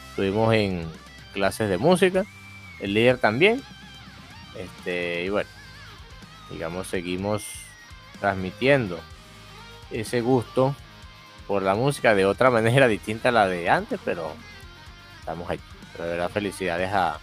estuvimos 0.10 0.54
en 0.54 0.88
clases 1.34 1.70
de 1.70 1.78
música, 1.78 2.26
el 2.80 2.94
líder 2.94 3.18
también. 3.18 3.62
Este, 4.56 5.24
y 5.24 5.30
bueno, 5.30 5.49
digamos, 6.49 6.88
seguimos 6.88 7.43
transmitiendo 8.20 8.99
ese 9.91 10.22
gusto 10.22 10.76
por 11.47 11.62
la 11.62 11.76
música 11.76 12.16
de 12.16 12.26
otra 12.26 12.49
manera 12.49 12.88
distinta 12.89 13.30
a 13.30 13.32
la 13.32 13.47
de 13.47 13.70
antes, 13.70 13.99
pero 14.04 14.32
estamos 15.20 15.49
ahí. 15.49 15.60
Pero 15.91 16.06
de 16.06 16.12
verdad, 16.12 16.30
felicidades 16.30 16.91
a 16.91 17.20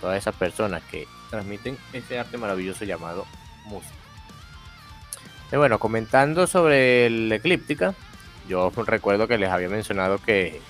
todas 0.00 0.18
esas 0.18 0.34
personas 0.34 0.82
que 0.84 1.06
transmiten 1.30 1.78
ese 1.92 2.18
arte 2.18 2.38
maravilloso 2.38 2.84
llamado 2.84 3.26
música. 3.64 3.94
Y 5.52 5.56
bueno, 5.56 5.78
comentando 5.78 6.46
sobre 6.46 7.06
el 7.06 7.30
Eclíptica, 7.30 7.94
yo 8.48 8.72
recuerdo 8.84 9.28
que 9.28 9.38
les 9.38 9.50
había 9.50 9.68
mencionado 9.68 10.18
que, 10.18 10.60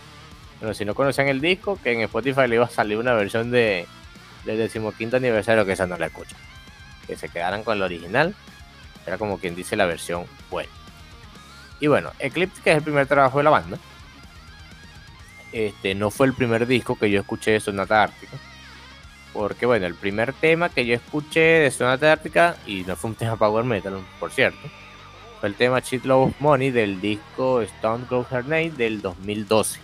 bueno, 0.60 0.74
si 0.74 0.84
no 0.84 0.94
conocían 0.94 1.28
el 1.28 1.40
disco, 1.40 1.78
que 1.82 1.92
en 1.92 2.00
Spotify 2.02 2.46
le 2.46 2.56
iba 2.56 2.66
a 2.66 2.70
salir 2.70 2.98
una 2.98 3.14
versión 3.14 3.50
de, 3.50 3.86
del 4.46 4.58
decimoquinto 4.58 5.16
aniversario 5.16 5.66
que 5.66 5.72
esa 5.72 5.86
no 5.86 5.98
la 5.98 6.06
escuchan. 6.06 6.38
Que 7.06 7.16
se 7.16 7.28
quedaran 7.28 7.62
con 7.62 7.78
la 7.78 7.84
original. 7.84 8.34
Era 9.06 9.18
como 9.18 9.38
quien 9.38 9.54
dice 9.54 9.76
la 9.76 9.86
versión 9.86 10.24
buena. 10.50 10.70
Y 11.80 11.88
bueno, 11.88 12.12
Eclíptica 12.18 12.70
es 12.70 12.78
el 12.78 12.82
primer 12.82 13.06
trabajo 13.06 13.38
de 13.38 13.44
la 13.44 13.50
banda. 13.50 13.78
Este 15.52 15.94
no 15.94 16.10
fue 16.10 16.26
el 16.26 16.32
primer 16.32 16.66
disco 16.66 16.98
que 16.98 17.10
yo 17.10 17.20
escuché 17.20 17.52
de 17.52 17.60
Sonata 17.60 18.02
Ártica 18.02 18.38
porque 19.36 19.66
bueno, 19.66 19.86
el 19.86 19.94
primer 19.94 20.32
tema 20.32 20.70
que 20.70 20.86
yo 20.86 20.94
escuché 20.94 21.40
de 21.40 21.70
Sonata 21.70 22.10
Ártica, 22.10 22.56
y 22.66 22.84
no 22.84 22.96
fue 22.96 23.10
un 23.10 23.16
tema 23.16 23.36
power 23.36 23.64
metal, 23.64 24.00
por 24.18 24.32
cierto, 24.32 24.58
fue 25.40 25.50
el 25.50 25.54
tema 25.54 25.82
Cheat 25.82 26.04
Love 26.04 26.34
Money 26.40 26.70
del 26.70 27.00
disco 27.00 27.60
Stone 27.60 28.06
Cold 28.08 28.26
Her 28.32 28.44
Name 28.44 28.70
del 28.70 29.02
2012. 29.02 29.80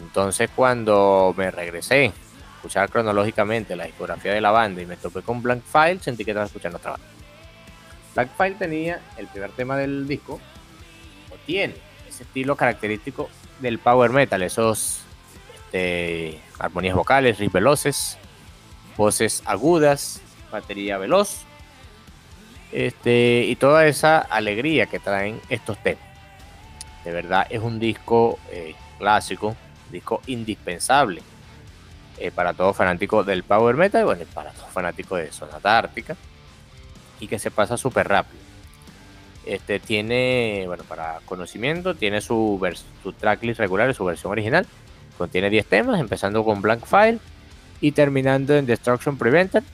Entonces 0.00 0.50
cuando 0.56 1.34
me 1.36 1.50
regresé 1.50 2.12
escuchar 2.62 2.88
cronológicamente 2.90 3.74
la 3.74 3.86
discografía 3.86 4.32
de 4.32 4.40
la 4.40 4.52
banda 4.52 4.80
y 4.80 4.86
me 4.86 4.96
topé 4.96 5.22
con 5.22 5.42
Blank 5.42 5.64
File, 5.64 5.98
sentí 6.00 6.24
que 6.24 6.30
estaba 6.30 6.46
escuchando 6.46 6.78
otra 6.78 6.92
banda. 6.92 7.06
Blank 8.14 8.30
File 8.36 8.54
tenía 8.54 9.00
el 9.16 9.26
primer 9.26 9.50
tema 9.50 9.76
del 9.76 10.06
disco, 10.06 10.40
o 11.32 11.36
tiene 11.44 11.74
ese 12.08 12.22
estilo 12.22 12.54
característico 12.54 13.28
del 13.58 13.80
power 13.80 14.12
metal, 14.12 14.44
esos 14.44 15.00
este, 15.56 16.40
armonías 16.56 16.94
vocales, 16.94 17.40
riffs 17.40 17.52
veloces, 17.52 18.18
voces 18.96 19.42
agudas, 19.44 20.20
batería 20.52 20.98
veloz, 20.98 21.40
este, 22.70 23.44
y 23.48 23.56
toda 23.56 23.88
esa 23.88 24.20
alegría 24.20 24.86
que 24.86 25.00
traen 25.00 25.40
estos 25.48 25.82
temas. 25.82 26.04
De 27.04 27.10
verdad 27.10 27.44
es 27.50 27.60
un 27.60 27.80
disco 27.80 28.38
eh, 28.52 28.76
clásico, 28.98 29.56
disco 29.90 30.22
indispensable 30.28 31.22
eh, 32.22 32.30
para 32.30 32.54
todo 32.54 32.72
fanático 32.72 33.24
del 33.24 33.42
power 33.42 33.74
metal, 33.74 34.04
bueno, 34.04 34.22
para 34.32 34.52
todo 34.52 34.66
fanático 34.66 35.16
de 35.16 35.32
Sonata 35.32 35.76
Ártica, 35.76 36.16
y 37.18 37.26
que 37.26 37.40
se 37.40 37.50
pasa 37.50 37.76
súper 37.76 38.06
rápido. 38.06 38.40
Este 39.44 39.80
tiene, 39.80 40.62
bueno, 40.68 40.84
para 40.84 41.18
conocimiento, 41.24 41.96
tiene 41.96 42.20
su, 42.20 42.60
su 43.02 43.12
tracklist 43.12 43.58
regular 43.58 43.90
y 43.90 43.94
su 43.94 44.04
versión 44.04 44.30
original. 44.30 44.66
Contiene 45.18 45.50
10 45.50 45.66
temas, 45.66 46.00
empezando 46.00 46.44
con 46.44 46.62
Blank 46.62 46.84
File, 46.86 47.18
y 47.80 47.90
terminando 47.90 48.54
en 48.54 48.66
Destruction 48.66 49.18
Prevented. 49.18 49.64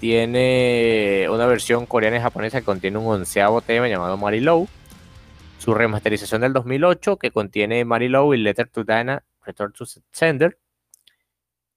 Tiene 0.00 1.28
una 1.30 1.46
versión 1.46 1.86
coreana 1.86 2.16
y 2.16 2.20
japonesa 2.20 2.58
que 2.58 2.64
contiene 2.64 2.98
un 2.98 3.06
onceavo 3.06 3.62
tema 3.62 3.86
llamado 3.86 4.16
Mary 4.16 4.40
Low. 4.40 4.66
Su 5.58 5.74
remasterización 5.74 6.40
del 6.40 6.52
2008 6.52 7.18
que 7.18 7.30
contiene 7.30 7.84
Mary 7.84 8.08
Low 8.08 8.34
y 8.34 8.38
Letter 8.38 8.68
to 8.68 8.82
Dana, 8.82 9.22
Return 9.44 9.72
to 9.72 9.84
Sender. 10.10 10.58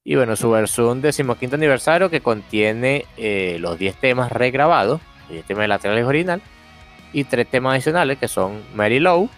Y 0.02 0.16
bueno, 0.16 0.34
su 0.34 0.50
versión 0.50 1.02
decimoquinto 1.02 1.56
aniversario 1.56 2.08
que 2.08 2.22
contiene 2.22 3.04
eh, 3.16 3.58
los 3.60 3.78
10 3.78 3.96
temas 3.96 4.32
regrabados, 4.32 5.00
10 5.28 5.44
temas 5.44 5.68
laterales 5.68 6.06
original, 6.06 6.40
y 7.12 7.24
3 7.24 7.46
temas 7.46 7.74
adicionales 7.74 8.18
que 8.18 8.28
son 8.28 8.62
Mary 8.74 8.98
Low, 8.98 9.28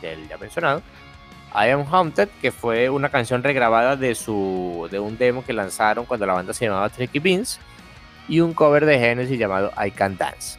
del 0.00 0.28
ya 0.28 0.38
mencionado, 0.38 0.82
I 1.54 1.68
Am 1.70 1.84
Haunted, 1.88 2.28
que 2.40 2.50
fue 2.50 2.90
una 2.90 3.10
canción 3.10 3.42
regrabada 3.42 3.94
de, 3.94 4.14
su, 4.14 4.88
de 4.90 4.98
un 4.98 5.18
demo 5.18 5.44
que 5.44 5.52
lanzaron 5.52 6.04
cuando 6.04 6.26
la 6.26 6.32
banda 6.32 6.52
se 6.52 6.64
llamaba 6.64 6.88
Tricky 6.88 7.20
Beans, 7.20 7.60
y 8.28 8.40
un 8.40 8.54
cover 8.54 8.86
de 8.86 8.98
Genesis 8.98 9.38
llamado 9.38 9.70
I 9.84 9.92
Can 9.92 10.16
Dance. 10.16 10.58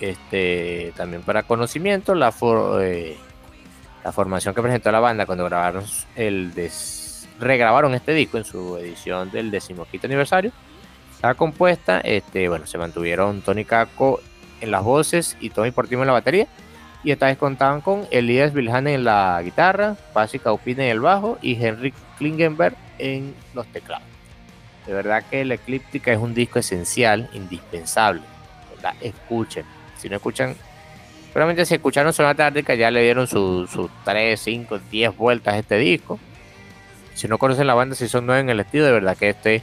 Este, 0.00 0.92
también 0.96 1.22
para 1.22 1.42
conocimiento, 1.42 2.14
la, 2.14 2.32
eh, 2.80 3.16
la 4.04 4.12
formación 4.12 4.54
que 4.54 4.62
presentó 4.62 4.92
la 4.92 5.00
banda 5.00 5.26
cuando 5.26 5.44
grabaron 5.46 5.84
el 6.14 6.54
regrabaron 7.38 7.94
este 7.94 8.12
disco 8.12 8.38
en 8.38 8.44
su 8.44 8.76
edición 8.78 9.30
del 9.30 9.50
decimoquinto 9.50 10.06
aniversario. 10.06 10.52
Estaba 11.14 11.34
compuesta, 11.34 12.00
este, 12.00 12.48
bueno, 12.48 12.66
se 12.66 12.78
mantuvieron 12.78 13.42
Tony 13.42 13.64
Caco 13.64 14.20
en 14.60 14.70
las 14.70 14.84
voces 14.84 15.36
y 15.40 15.50
Tommy 15.50 15.70
Portimo 15.70 16.02
en 16.02 16.08
la 16.08 16.12
batería 16.12 16.46
y 17.04 17.12
esta 17.12 17.26
vez 17.26 17.38
contaban 17.38 17.80
con 17.80 18.06
Elías 18.10 18.52
Vilhane 18.52 18.94
en 18.94 19.04
la 19.04 19.40
guitarra, 19.42 19.96
Pasi 20.12 20.38
Kaupin 20.38 20.80
en 20.80 20.90
el 20.90 21.00
bajo 21.00 21.38
y 21.40 21.62
Henrik 21.62 21.94
Klingenberg 22.18 22.76
en 22.98 23.34
los 23.54 23.66
teclados. 23.68 24.06
De 24.86 24.92
verdad 24.92 25.22
que 25.30 25.44
la 25.44 25.54
Eclíptica 25.54 26.12
es 26.12 26.18
un 26.18 26.34
disco 26.34 26.58
esencial, 26.58 27.28
indispensable. 27.34 28.22
¿verdad? 28.74 28.94
Escuchen. 29.00 29.64
Si 29.96 30.08
no 30.08 30.16
escuchan, 30.16 30.54
probablemente 31.32 31.66
si 31.66 31.74
escucharon 31.74 32.12
Sonata 32.12 32.46
Ártica 32.46 32.74
ya 32.74 32.90
le 32.90 33.02
dieron 33.02 33.26
sus 33.26 33.70
3, 34.04 34.40
5, 34.40 34.78
10 34.90 35.16
vueltas 35.16 35.54
a 35.54 35.58
este 35.58 35.76
disco. 35.76 36.18
Si 37.18 37.26
no 37.26 37.36
conocen 37.36 37.66
la 37.66 37.74
banda, 37.74 37.96
si 37.96 38.08
son 38.08 38.26
nuevos 38.26 38.42
en 38.42 38.50
el 38.50 38.60
estilo, 38.60 38.84
de 38.84 38.92
verdad 38.92 39.16
que 39.16 39.30
este, 39.30 39.60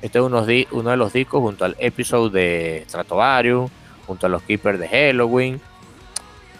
este 0.00 0.18
es 0.18 0.24
uno, 0.24 0.46
de 0.46 0.96
los 0.96 1.12
discos 1.12 1.42
junto 1.42 1.66
al 1.66 1.76
episodio 1.78 2.30
de 2.30 2.84
Stratovarius, 2.88 3.70
junto 4.06 4.24
a 4.24 4.30
los 4.30 4.40
Keepers 4.40 4.78
de 4.78 4.88
Halloween 4.88 5.60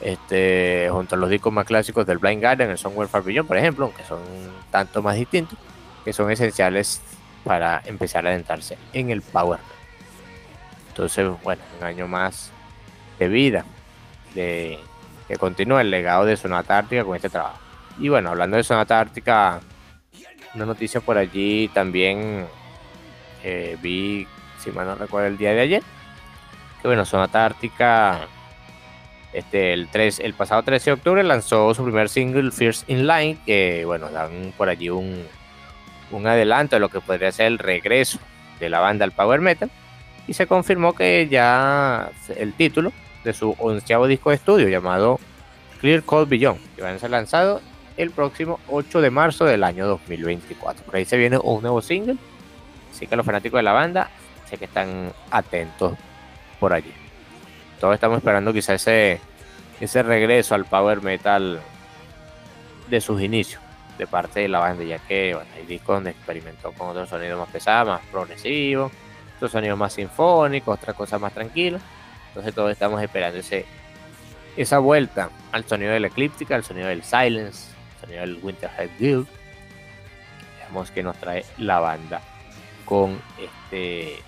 este, 0.03 0.89
junto 0.91 1.15
a 1.15 1.19
los 1.19 1.31
discos 1.31 1.51
más 1.55 1.65
clásicos 1.65 2.05
del 2.05 2.19
Blind 2.19 2.43
Guardian, 2.43 2.69
el 2.69 2.77
Somewhere 2.77 3.09
Far 3.09 3.23
Beyond, 3.23 3.49
por 3.49 3.57
ejemplo, 3.57 3.91
que 3.97 4.05
son 4.05 4.21
tanto 4.71 5.01
más 5.01 5.17
distintos, 5.17 5.59
que 6.05 6.13
son 6.13 6.31
esenciales 6.31 7.01
para 7.43 7.81
empezar 7.87 8.27
a 8.27 8.29
adentrarse 8.29 8.77
en 8.93 9.09
el 9.09 9.23
Power. 9.23 9.59
Entonces, 10.89 11.27
bueno, 11.43 11.63
un 11.79 11.87
año 11.87 12.07
más 12.07 12.51
de 13.19 13.29
vida, 13.29 13.65
de 14.35 14.79
que 15.29 15.37
continúa 15.37 15.81
el 15.81 15.91
legado 15.91 16.27
de 16.27 16.37
Sonata 16.37 16.77
Ártica 16.77 17.05
con 17.05 17.17
este 17.17 17.31
trabajo. 17.31 17.59
Y 17.99 18.11
bueno, 18.11 18.29
hablando 18.29 18.59
de 18.59 18.65
Sonata 18.65 19.01
Ártica, 19.01 19.61
una 20.57 20.67
noticia 20.67 21.01
por 21.01 21.19
allí 21.19 21.69
también 21.69 22.47
eh, 23.45 23.77
vi, 23.81 24.27
si 24.59 24.73
mal 24.73 24.87
no 24.87 24.95
recuerdo, 24.97 25.29
el 25.29 25.39
día 25.39 25.53
de 25.53 25.61
ayer, 25.61 25.83
que 26.81 26.89
bueno, 26.89 27.05
Sonata 27.05 27.45
Ártica 27.45 28.27
este, 29.33 29.75
el, 29.75 29.89
3, 29.89 30.21
el 30.21 30.33
pasado 30.33 30.63
13 30.63 30.91
de 30.91 30.95
octubre 30.95 31.23
lanzó 31.23 31.73
su 31.75 31.85
primer 31.85 32.09
single, 32.09 32.51
First 32.51 32.89
in 32.89 33.07
Line, 33.07 33.39
que 33.45 33.85
bueno, 33.85 34.11
dan 34.11 34.55
por 34.57 34.71
allí 34.71 34.89
un, 34.89 35.25
un 36.11 36.27
adelanto 36.27 36.77
de 36.77 36.81
lo 36.81 36.89
que 36.89 37.01
podría 37.01 37.31
ser 37.33 37.47
el 37.47 37.59
regreso 37.59 38.19
de 38.59 38.71
la 38.71 38.81
banda 38.81 39.05
al 39.05 39.13
Power 39.13 39.41
Metal. 39.41 39.71
Y 40.27 40.33
se 40.33 40.47
confirmó 40.47 40.95
que 40.95 41.29
ya 41.31 42.11
el 42.35 42.55
título 42.55 42.93
de 43.25 43.33
su 43.33 43.55
onceavo 43.59 44.07
disco 44.07 44.31
de 44.31 44.37
estudio 44.37 44.69
llamado 44.69 45.21
Clear 45.81 46.03
Code 46.03 46.27
Beyond, 46.27 46.59
que 46.75 46.83
va 46.83 46.91
a 46.91 46.99
ser 46.99 47.11
lanzado 47.11 47.61
el 47.97 48.11
próximo 48.11 48.61
8 48.69 49.01
de 49.01 49.11
marzo 49.11 49.45
del 49.45 49.65
año 49.65 49.87
2024. 49.87 50.85
Por 50.85 50.97
ahí 50.97 51.05
se 51.05 51.17
viene 51.17 51.39
un 51.39 51.63
nuevo 51.63 51.81
single, 51.83 52.17
así 52.93 53.07
que 53.07 53.17
los 53.17 53.27
fanáticos 53.27 53.59
de 53.59 53.63
la 53.63 53.73
banda 53.73 54.11
sé 54.49 54.59
que 54.59 54.67
están 54.67 55.13
atentos 55.31 55.95
por 56.61 56.73
allí 56.73 56.93
todos 57.81 57.95
estamos 57.95 58.19
esperando 58.19 58.53
quizá 58.53 58.75
ese, 58.75 59.21
ese 59.81 60.03
regreso 60.03 60.55
al 60.55 60.65
power 60.65 61.03
metal 61.03 61.61
de 62.89 63.01
sus 63.01 63.21
inicios. 63.21 63.63
de 63.99 64.07
parte 64.07 64.41
de 64.41 64.49
la 64.49 64.59
banda, 64.59 64.85
ya 64.85 64.99
que 64.99 65.35
bueno, 65.35 65.49
hay 65.57 65.65
discos 65.65 65.97
donde 65.97 66.11
experimentó 66.11 66.71
con 66.73 66.89
otros 66.89 67.09
sonidos 67.09 67.39
más 67.39 67.49
pesados, 67.49 67.95
más 67.95 68.07
progresivos, 68.13 68.93
otros 69.37 69.51
sonidos 69.51 69.79
más 69.79 69.95
sinfónicos, 69.95 70.77
otras 70.77 70.95
cosas 70.95 71.19
más 71.19 71.33
tranquilas. 71.33 71.81
Entonces 72.29 72.55
todos 72.55 72.71
estamos 72.71 73.03
esperando 73.03 73.39
ese, 73.39 73.65
esa 74.55 74.81
vuelta 74.81 75.31
al 75.51 75.65
sonido 75.65 75.93
de 75.93 76.01
la 76.01 76.09
eclíptica, 76.09 76.55
al 76.55 76.63
sonido 76.63 76.89
del 76.89 77.03
silence, 77.03 77.71
del 78.09 78.39
Winterhead 78.43 78.91
Guild. 78.99 79.27
Veamos 80.59 80.91
que 80.91 81.03
nos 81.03 81.17
trae 81.19 81.45
la 81.59 81.81
banda 81.81 82.21
con 82.85 83.21
este 83.39 84.23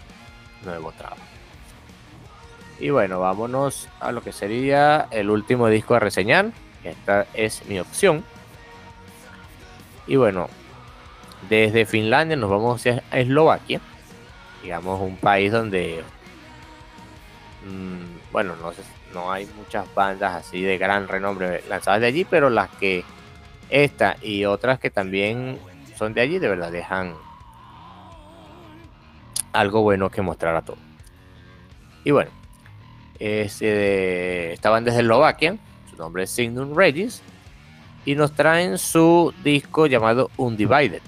nuevo 0.64 0.92
trabajo. 0.92 1.22
Y 2.80 2.90
bueno, 2.90 3.18
vámonos 3.20 3.88
a 4.00 4.12
lo 4.12 4.22
que 4.22 4.32
sería 4.32 5.08
el 5.10 5.30
último 5.30 5.68
disco 5.68 5.94
a 5.94 5.98
reseñar. 5.98 6.52
Esta 6.84 7.26
es 7.34 7.66
mi 7.66 7.80
opción. 7.80 8.24
Y 10.06 10.16
bueno, 10.16 10.48
desde 11.48 11.86
Finlandia 11.86 12.36
nos 12.36 12.50
vamos 12.50 12.84
a 12.86 13.18
Eslovaquia. 13.18 13.80
Digamos 14.62 15.00
un 15.00 15.16
país 15.16 15.50
donde, 15.50 16.02
mm, 17.64 18.32
bueno, 18.32 18.54
no, 18.56 18.72
no 19.12 19.32
hay 19.32 19.46
muchas 19.56 19.92
bandas 19.94 20.34
así 20.34 20.62
de 20.62 20.78
gran 20.78 21.08
renombre 21.08 21.62
lanzadas 21.68 22.00
de 22.00 22.06
allí, 22.06 22.24
pero 22.24 22.48
las 22.48 22.68
que 22.70 23.04
esta 23.70 24.16
y 24.22 24.44
otras 24.44 24.78
que 24.78 24.90
también 24.90 25.58
son 25.96 26.14
de 26.14 26.20
allí, 26.20 26.38
de 26.38 26.48
verdad 26.48 26.72
dejan 26.72 27.14
algo 29.52 29.82
bueno 29.82 30.10
que 30.10 30.22
mostrar 30.22 30.56
a 30.56 30.62
todos. 30.62 30.78
Y 32.04 32.10
bueno, 32.10 32.30
estaban 33.18 34.84
desde 34.84 35.00
Eslovaquia, 35.00 35.56
su 35.90 35.96
nombre 35.96 36.22
es 36.24 36.30
Signum 36.30 36.76
Regis, 36.76 37.22
y 38.04 38.14
nos 38.14 38.32
traen 38.32 38.78
su 38.78 39.34
disco 39.42 39.86
llamado 39.86 40.30
Undivided. 40.36 41.02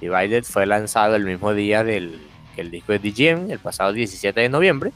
Divided 0.00 0.44
fue 0.44 0.64
lanzado 0.64 1.16
el 1.16 1.24
mismo 1.24 1.52
día 1.52 1.82
del 1.82 2.20
que 2.54 2.62
el 2.62 2.70
disco 2.70 2.92
de 2.92 2.98
DJM, 2.98 3.50
el 3.50 3.58
pasado 3.58 3.92
17 3.92 4.40
de 4.40 4.48
noviembre, 4.48 4.92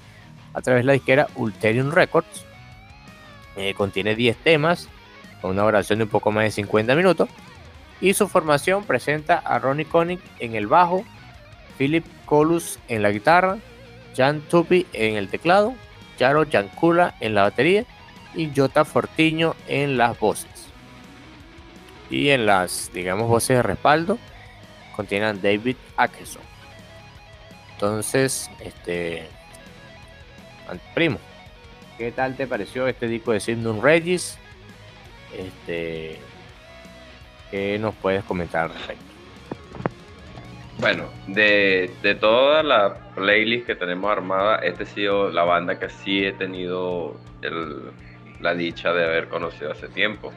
a 0.54 0.60
través 0.62 0.82
de 0.82 0.86
la 0.86 0.92
disquera 0.92 1.28
Ulterium 1.36 1.90
Records. 1.90 2.44
Eh, 3.56 3.74
contiene 3.74 4.14
10 4.14 4.36
temas, 4.38 4.88
con 5.42 5.50
una 5.50 5.62
duración 5.62 5.98
de 5.98 6.04
un 6.04 6.10
poco 6.10 6.32
más 6.32 6.44
de 6.44 6.50
50 6.52 6.94
minutos, 6.94 7.28
y 8.00 8.14
su 8.14 8.28
formación 8.28 8.84
presenta 8.84 9.38
a 9.38 9.58
Ronnie 9.58 9.84
Koenig 9.84 10.20
en 10.38 10.54
el 10.54 10.66
bajo, 10.66 11.04
Philip 11.76 12.06
Colus 12.24 12.78
en 12.88 13.02
la 13.02 13.10
guitarra, 13.10 13.58
Jan 14.16 14.40
Tupi 14.40 14.86
en 14.92 15.16
el 15.16 15.28
teclado, 15.28 15.74
Yaro 16.18 16.44
Yankula 16.44 17.14
en 17.20 17.34
la 17.34 17.42
batería 17.42 17.84
y 18.34 18.50
Jota 18.54 18.84
Fortiño 18.84 19.54
en 19.68 19.96
las 19.96 20.18
voces. 20.18 20.68
Y 22.10 22.30
en 22.30 22.46
las, 22.46 22.90
digamos, 22.92 23.28
voces 23.28 23.56
de 23.56 23.62
respaldo 23.62 24.18
contienen 24.94 25.40
David 25.40 25.76
Akeson. 25.96 26.42
Entonces, 27.74 28.50
este. 28.60 29.28
Primo, 30.94 31.18
¿qué 31.98 32.12
tal 32.12 32.36
te 32.36 32.46
pareció 32.46 32.86
este 32.86 33.08
disco 33.08 33.32
de 33.32 33.40
Simon 33.40 33.82
Regis? 33.82 34.38
Este. 35.36 36.18
¿Qué 37.50 37.78
nos 37.78 37.94
puedes 37.96 38.24
comentar 38.24 38.64
al 38.64 38.70
respecto? 38.70 39.04
Bueno, 40.78 41.04
de, 41.26 41.94
de 42.02 42.14
toda 42.14 42.62
la 42.62 42.94
playlist 43.14 43.66
que 43.66 43.74
tenemos 43.74 44.10
armada, 44.10 44.56
esta 44.56 44.84
ha 44.84 44.86
sido 44.86 45.30
la 45.30 45.44
banda 45.44 45.78
que 45.78 45.90
sí 45.90 46.24
he 46.24 46.32
tenido 46.32 47.16
la 48.40 48.54
dicha 48.54 48.92
de 48.92 49.04
haber 49.04 49.28
conocido 49.28 49.72
hace 49.72 49.88
tiempo, 49.88 50.32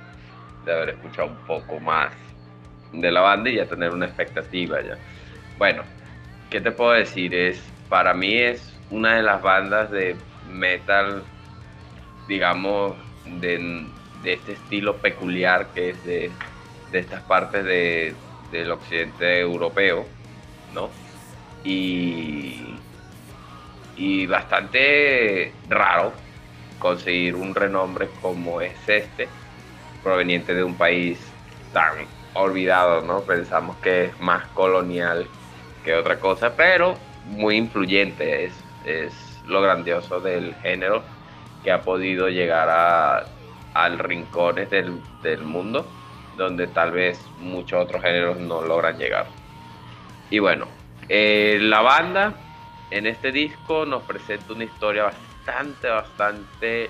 de 0.65 0.73
haber 0.73 0.89
escuchado 0.89 1.29
un 1.29 1.37
poco 1.47 1.79
más 1.79 2.11
de 2.91 3.11
la 3.11 3.21
banda 3.21 3.49
y 3.49 3.55
ya 3.55 3.65
tener 3.65 3.91
una 3.91 4.05
expectativa 4.05 4.81
ya. 4.81 4.97
Bueno, 5.57 5.83
¿qué 6.49 6.61
te 6.61 6.71
puedo 6.71 6.91
decir? 6.91 7.33
Es, 7.33 7.61
para 7.89 8.13
mí 8.13 8.35
es 8.35 8.77
una 8.91 9.15
de 9.15 9.23
las 9.23 9.41
bandas 9.41 9.89
de 9.91 10.15
metal, 10.49 11.23
digamos, 12.27 12.95
de, 13.25 13.87
este 14.33 14.53
estilo 14.53 14.97
peculiar 14.97 15.67
que 15.73 15.91
es 15.91 16.03
de, 16.05 16.31
estas 16.91 17.21
partes 17.23 17.65
del 18.51 18.71
occidente 18.71 19.39
europeo 19.39 20.05
y, 21.65 22.77
y 23.97 24.25
bastante 24.27 25.51
raro 25.67 26.13
conseguir 26.79 27.35
un 27.35 27.55
renombre 27.55 28.07
como 28.21 28.61
es 28.61 28.77
este, 28.87 29.27
proveniente 30.03 30.53
de 30.53 30.63
un 30.63 30.75
país 30.75 31.19
tan 31.73 31.93
olvidado, 32.35 33.01
¿no? 33.01 33.21
Pensamos 33.21 33.75
que 33.77 34.05
es 34.05 34.19
más 34.19 34.45
colonial 34.49 35.27
que 35.83 35.95
otra 35.95 36.19
cosa, 36.19 36.55
pero 36.55 36.95
muy 37.25 37.55
influyente, 37.57 38.45
es, 38.45 38.53
es 38.85 39.13
lo 39.47 39.61
grandioso 39.61 40.19
del 40.19 40.53
género 40.55 41.03
que 41.63 41.71
ha 41.71 41.81
podido 41.81 42.29
llegar 42.29 42.69
a, 42.69 43.25
al 43.75 43.99
rincones 43.99 44.69
del, 44.71 44.99
del 45.21 45.43
mundo 45.43 45.85
donde 46.37 46.67
tal 46.67 46.91
vez 46.91 47.23
muchos 47.39 47.83
otros 47.83 48.01
géneros 48.01 48.37
no 48.39 48.61
logran 48.61 48.97
llegar. 48.97 49.27
Y 50.29 50.39
bueno, 50.39 50.67
eh, 51.07 51.57
la 51.61 51.81
banda 51.81 52.33
en 52.91 53.07
este 53.07 53.31
disco 53.31 53.85
nos 53.85 54.03
presenta 54.03 54.53
una 54.53 54.63
historia 54.63 55.03
bastante, 55.03 55.87
bastante 55.87 56.89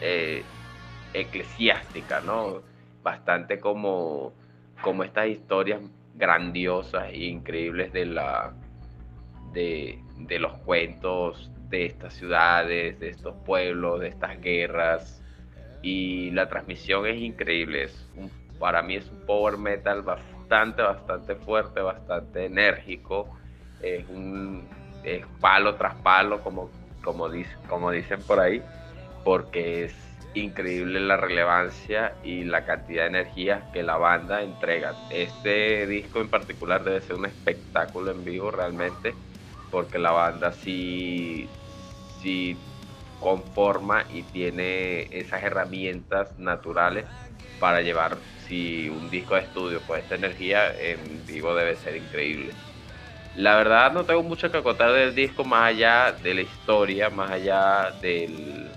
eh, 0.00 0.42
eclesiástica, 1.12 2.20
¿no? 2.20 2.62
Bastante 3.02 3.60
como, 3.60 4.32
como 4.80 5.04
estas 5.04 5.28
historias 5.28 5.80
grandiosas 6.14 7.08
e 7.10 7.26
increíbles 7.26 7.92
de, 7.92 8.06
la, 8.06 8.52
de, 9.52 9.98
de 10.16 10.38
los 10.38 10.52
cuentos 10.58 11.50
de 11.68 11.86
estas 11.86 12.14
ciudades, 12.14 12.98
de 13.00 13.08
estos 13.10 13.34
pueblos, 13.44 14.00
de 14.00 14.08
estas 14.08 14.40
guerras. 14.40 15.23
Y 15.84 16.30
la 16.30 16.48
transmisión 16.48 17.06
es 17.06 17.20
increíble. 17.20 17.84
Es 17.84 18.08
para 18.58 18.82
mí 18.82 18.96
es 18.96 19.08
un 19.10 19.26
power 19.26 19.58
metal 19.58 20.02
bastante, 20.02 20.80
bastante 20.80 21.34
fuerte, 21.34 21.80
bastante 21.80 22.46
enérgico 22.46 23.28
es 23.84 24.08
un 24.08 24.66
palo 25.40 25.74
tras 25.74 25.94
palo, 25.96 26.42
como, 26.42 26.70
como, 27.02 27.28
como 27.68 27.90
dicen 27.90 28.22
por 28.22 28.40
ahí, 28.40 28.62
porque 29.22 29.84
es 29.84 29.94
increíble 30.34 30.98
la 31.00 31.16
relevancia 31.16 32.14
y 32.24 32.44
la 32.44 32.64
cantidad 32.64 33.02
de 33.02 33.08
energía 33.08 33.62
que 33.72 33.82
la 33.82 33.96
banda 33.96 34.42
entrega. 34.42 34.94
Este 35.10 35.86
disco 35.86 36.20
en 36.20 36.28
particular 36.28 36.82
debe 36.82 37.00
ser 37.02 37.16
un 37.16 37.26
espectáculo 37.26 38.10
en 38.10 38.24
vivo 38.24 38.50
realmente, 38.50 39.14
porque 39.70 39.98
la 39.98 40.12
banda 40.12 40.52
sí, 40.52 41.48
sí 42.20 42.56
conforma 43.24 44.04
y 44.12 44.22
tiene 44.22 45.08
esas 45.10 45.42
herramientas 45.42 46.38
naturales 46.38 47.06
para 47.58 47.80
llevar 47.80 48.18
si 48.46 48.90
un 48.90 49.08
disco 49.08 49.34
de 49.34 49.40
estudio 49.40 49.80
con 49.86 49.98
esta 49.98 50.16
energía 50.16 50.78
en 50.78 51.24
vivo 51.26 51.54
debe 51.54 51.74
ser 51.74 51.96
increíble. 51.96 52.52
La 53.34 53.56
verdad 53.56 53.94
no 53.94 54.04
tengo 54.04 54.22
mucho 54.22 54.52
que 54.52 54.62
contar 54.62 54.92
del 54.92 55.14
disco 55.14 55.42
más 55.42 55.70
allá 55.70 56.12
de 56.12 56.34
la 56.34 56.42
historia, 56.42 57.08
más 57.08 57.30
allá 57.30 57.92
de 58.02 58.68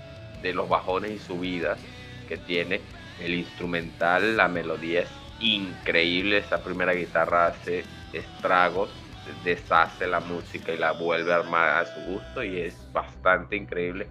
los 0.54 0.66
bajones 0.66 1.10
y 1.10 1.18
subidas 1.18 1.78
que 2.26 2.38
tiene. 2.38 2.80
El 3.22 3.34
instrumental, 3.34 4.34
la 4.34 4.48
melodía 4.48 5.02
es 5.02 5.10
increíble. 5.40 6.38
Esa 6.38 6.64
primera 6.64 6.94
guitarra 6.94 7.48
hace 7.48 7.84
estragos, 8.14 8.88
deshace 9.44 10.06
la 10.06 10.20
música 10.20 10.72
y 10.72 10.78
la 10.78 10.92
vuelve 10.92 11.34
a 11.34 11.36
armar 11.36 11.68
a 11.68 11.84
su 11.84 12.00
gusto 12.00 12.42
y 12.42 12.60
es 12.60 12.74
bastante 12.94 13.54
increíble 13.54 14.08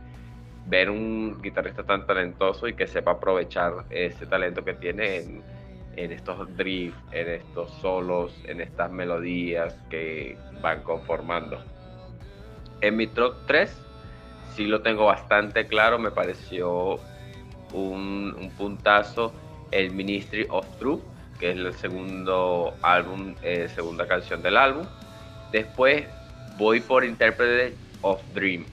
ver 0.67 0.89
un 0.89 1.41
guitarrista 1.41 1.83
tan 1.83 2.05
talentoso 2.05 2.67
y 2.67 2.73
que 2.73 2.87
sepa 2.87 3.11
aprovechar 3.11 3.85
ese 3.89 4.25
talento 4.25 4.63
que 4.63 4.73
tiene 4.73 5.17
en 5.17 5.43
en 5.97 6.11
estos 6.11 6.55
drifts, 6.55 6.97
en 7.11 7.27
estos 7.27 7.71
solos, 7.81 8.31
en 8.45 8.61
estas 8.61 8.89
melodías 8.91 9.75
que 9.89 10.37
van 10.61 10.83
conformando. 10.83 11.59
En 12.81 12.95
mi 12.95 13.07
top 13.07 13.35
3 13.47 13.75
sí 14.55 14.65
lo 14.67 14.81
tengo 14.81 15.05
bastante 15.05 15.65
claro, 15.65 15.99
me 15.99 16.11
pareció 16.11 16.99
un, 17.73 18.51
puntazo 18.57 19.33
el 19.71 19.91
Ministry 19.91 20.45
of 20.49 20.65
Truth, 20.77 21.01
que 21.39 21.51
es 21.51 21.57
el 21.57 21.73
segundo 21.73 22.75
álbum, 22.83 23.35
eh, 23.41 23.67
segunda 23.73 24.07
canción 24.07 24.41
del 24.41 24.55
álbum. 24.55 24.85
Después 25.51 26.05
voy 26.57 26.79
por 26.79 27.03
Interpreted 27.03 27.73
of 28.01 28.21
Dream. 28.33 28.65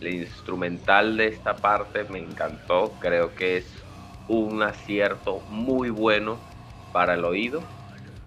El 0.00 0.14
instrumental 0.14 1.16
de 1.16 1.26
esta 1.26 1.56
parte 1.56 2.04
me 2.04 2.18
encantó, 2.20 2.94
creo 3.00 3.34
que 3.34 3.56
es 3.56 3.84
un 4.28 4.62
acierto 4.62 5.40
muy 5.48 5.90
bueno 5.90 6.38
para 6.92 7.14
el 7.14 7.24
oído. 7.24 7.64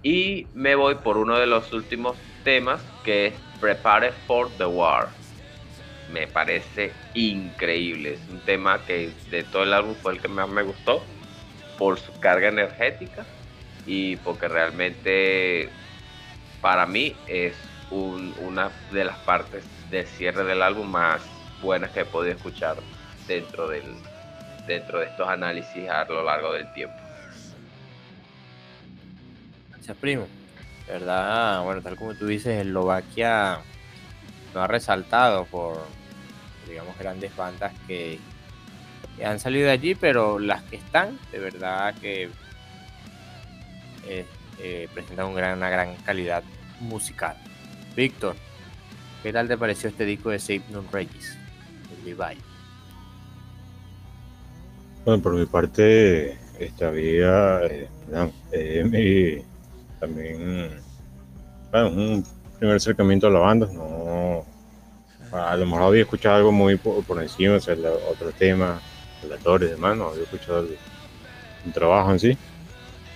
Y 0.04 0.48
me 0.54 0.76
voy 0.76 0.96
por 0.96 1.18
uno 1.18 1.38
de 1.38 1.46
los 1.46 1.72
últimos 1.72 2.18
temas 2.44 2.84
que 3.04 3.28
es 3.28 3.34
Prepare 3.60 4.12
for 4.12 4.50
the 4.58 4.66
War. 4.66 5.10
Me 6.10 6.28
parece 6.28 6.92
increíble. 7.14 8.14
Es 8.14 8.28
un 8.28 8.42
tema 8.42 8.84
que 8.86 9.12
de 9.30 9.44
todo 9.44 9.64
el 9.64 9.74
álbum 9.74 9.96
fue 9.96 10.14
el 10.14 10.22
que 10.22 10.28
más 10.28 10.50
me 10.50 10.64
gustó 10.64 11.06
por 11.78 12.00
su 12.00 12.12
carga 12.20 12.50
energética 12.50 13.26
y 13.86 14.18
porque 14.18 14.48
realmente 14.48 15.70
para 16.60 16.86
mí 16.86 17.16
es 17.28 17.56
una 17.90 18.72
de 18.92 19.06
las 19.06 19.18
partes 19.20 19.66
del 19.90 20.06
cierre 20.06 20.44
del 20.44 20.62
álbum 20.62 20.90
más 20.90 21.41
buenas 21.62 21.92
que 21.92 22.02
he 22.02 22.06
podido 22.06 22.36
escuchar 22.36 22.78
dentro, 23.28 23.68
del, 23.68 23.84
dentro 24.68 25.00
de 25.00 25.06
estos 25.06 25.28
análisis 25.28 25.90
a 25.90 26.06
lo 26.06 26.24
largo 26.24 26.54
del 26.54 26.72
tiempo. 26.74 26.96
Gracias, 29.70 29.98
primo. 29.98 30.28
De 30.88 30.94
verdad, 30.94 31.64
bueno, 31.64 31.82
tal 31.82 31.96
como 31.96 32.14
tú 32.16 32.28
dices, 32.28 32.66
Eslovaquia 32.66 33.60
no 34.54 34.62
ha 34.62 34.68
resaltado 34.68 35.46
por, 35.46 35.86
digamos, 36.68 36.98
grandes 36.98 37.36
bandas 37.36 37.74
que, 37.88 38.20
han 39.24 39.40
salido 39.40 39.68
de 39.68 39.72
allí, 39.72 39.94
pero 39.94 40.40
las 40.40 40.64
que 40.64 40.78
están, 40.78 41.20
de 41.32 41.38
verdad 41.38 41.94
que 42.02 42.30
eh, 44.08 44.26
eh, 44.60 44.90
presentan 44.94 45.28
una 45.28 45.70
gran 45.70 45.96
calidad 45.98 46.44
musical. 46.80 47.38
Víctor, 47.96 48.36
¿qué 49.22 49.32
tal 49.32 49.48
te 49.48 49.58
pareció 49.58 49.90
este 49.90 50.06
disco 50.06 50.32
de 50.32 50.40
Save 50.40 50.64
Non 50.70 50.88
Regis, 50.92 51.38
Levi? 52.04 52.38
Bueno, 55.06 55.22
por 55.22 55.34
mi 55.34 55.46
parte, 55.46 56.38
esta 56.60 56.92
vida, 56.92 57.66
eh, 57.66 57.90
eh 58.52 59.44
también, 60.00 60.70
bueno, 61.72 61.90
un 61.90 62.26
primer 62.58 62.76
acercamiento 62.76 63.28
a 63.28 63.30
la 63.30 63.40
banda, 63.40 63.68
no, 63.72 64.46
a 65.32 65.56
lo 65.56 65.66
mejor 65.66 65.84
había 65.84 66.02
escuchado 66.02 66.36
algo 66.36 66.52
muy 66.52 66.76
por, 66.78 67.22
encima, 67.22 67.56
o 67.56 67.60
sea, 67.60 67.76
otro 68.10 68.32
tema, 68.32 68.82
relatorios 69.24 69.72
y 69.72 69.74
demás, 69.76 69.98
había 70.00 70.24
escuchado 70.24 70.68
el, 71.66 71.74
trabajo 71.74 72.12
en 72.12 72.20
sí. 72.20 72.38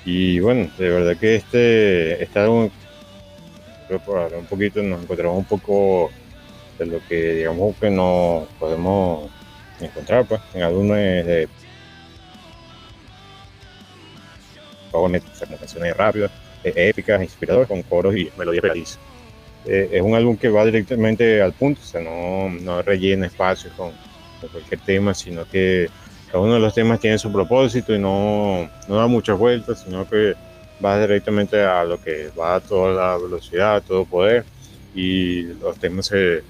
Y 0.05 0.39
bueno, 0.39 0.69
de 0.77 0.89
verdad 0.89 1.17
que 1.17 1.35
este, 1.35 2.23
este 2.23 2.39
álbum 2.39 2.69
un 3.89 4.45
poquito, 4.45 4.81
nos 4.81 5.03
encontramos 5.03 5.37
un 5.37 5.45
poco 5.45 6.11
de 6.77 6.85
lo 6.85 6.99
que 7.07 7.35
digamos 7.35 7.75
que 7.77 7.89
nos 7.89 8.47
podemos 8.59 9.29
encontrar 9.79 10.25
pues, 10.25 10.41
en 10.53 10.63
álbumes 10.63 11.25
de 11.25 11.47
canciones 15.59 15.97
rápidas, 15.97 16.31
eh, 16.63 16.73
épicas, 16.75 17.21
inspiradoras, 17.21 17.67
con 17.67 17.81
coros 17.83 18.15
y 18.15 18.29
melodías 18.37 18.61
felices. 18.61 18.99
Eh, 19.65 19.89
es 19.93 20.01
un 20.01 20.13
álbum 20.13 20.37
que 20.37 20.49
va 20.49 20.63
directamente 20.65 21.41
al 21.41 21.53
punto, 21.53 21.81
o 21.81 21.85
sea, 21.85 22.01
no, 22.01 22.49
no 22.49 22.81
rellena 22.81 23.27
espacios 23.27 23.73
con, 23.73 23.91
cualquier 24.51 24.79
tema, 24.81 25.13
sino 25.15 25.43
que 25.49 25.89
cada 26.27 26.43
uno 26.43 26.53
de 26.53 26.59
los 26.59 26.73
temas 26.73 26.99
tiene 26.99 27.17
su 27.17 27.31
propósito 27.31 27.95
y 27.95 27.99
no, 27.99 28.69
no 28.87 28.95
da 28.95 29.07
muchas 29.07 29.39
vueltas, 29.39 29.83
sino 29.83 30.07
que 30.07 30.35
va 30.83 30.99
directamente 30.99 31.63
a 31.63 31.83
lo 31.83 31.99
que 31.99 32.29
va 32.37 32.55
a 32.55 32.59
toda 32.59 32.93
la 32.93 33.17
velocidad, 33.17 33.77
a 33.77 33.81
todo 33.81 34.05
poder 34.05 34.45
y 34.93 35.43
los 35.61 35.79
temas 35.79 36.05
se, 36.07 36.43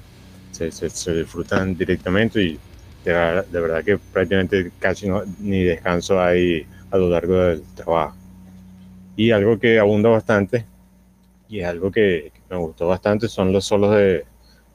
se, 0.56 1.14
disfrutan 1.14 1.78
directamente 1.78 2.42
y 2.42 2.60
de, 3.04 3.14
verdad 3.52 3.84
que 3.84 3.98
prácticamente 3.98 4.72
casi 4.80 5.08
no, 5.08 5.24
ni 5.40 5.64
descanso 5.64 6.20
hay 6.20 6.66
a 6.92 6.98
lo 6.98 7.10
largo 7.10 7.36
del 7.36 7.64
trabajo. 7.76 8.16
Y 9.16 9.32
algo 9.32 9.60
que 9.60 9.80
abunda 9.80 10.10
bastante 10.10 10.66
y 11.48 11.60
es 11.60 11.68
algo 11.68 11.92
que, 11.92 12.32
me 12.50 12.58
gustó 12.58 12.88
bastante 12.88 13.28
son 13.28 13.52
los 13.52 13.66
solos 13.66 13.96
de, 13.96 14.26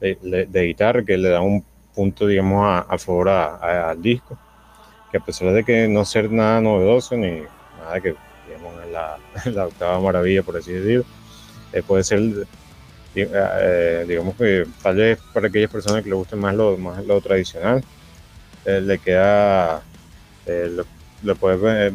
de, 0.01 0.63
guitarra 0.65 1.05
que 1.05 1.17
le 1.17 1.29
dan 1.29 1.43
un 1.43 1.65
punto, 1.95 2.27
digamos, 2.27 2.85
a, 2.89 2.99
favor 2.99 3.29
al 3.29 4.01
disco, 4.03 4.39
que 5.11 5.19
a 5.19 5.21
pesar 5.21 5.53
de 5.53 5.65
que 5.65 5.87
no 5.89 6.05
ser 6.05 6.31
nada 6.31 6.61
novedoso 6.61 7.17
ni 7.17 7.43
nada 7.79 8.01
que 8.01 8.15
la, 9.53 9.67
octava 9.67 10.01
maravilla, 10.01 10.43
por 10.43 10.57
así 10.57 10.73
decirlo. 10.73 11.05
Eh, 11.73 11.83
puede 11.83 12.03
ser, 12.05 12.21
eh, 13.15 14.05
digamos 14.07 14.37
que 14.37 14.67
tal 14.83 14.97
vez 14.97 15.19
para 15.33 15.49
aquellas 15.49 15.71
personas 15.71 16.03
que 16.03 16.09
le 16.09 16.15
guste 16.15 16.37
más 16.37 16.55
lo, 16.55 16.77
más 16.77 17.05
lo 17.05 17.21
tradicional, 17.21 17.83
eh, 18.65 18.81
le 18.81 18.99
queda, 18.99 19.83
le, 20.47 21.35
puede 21.35 21.91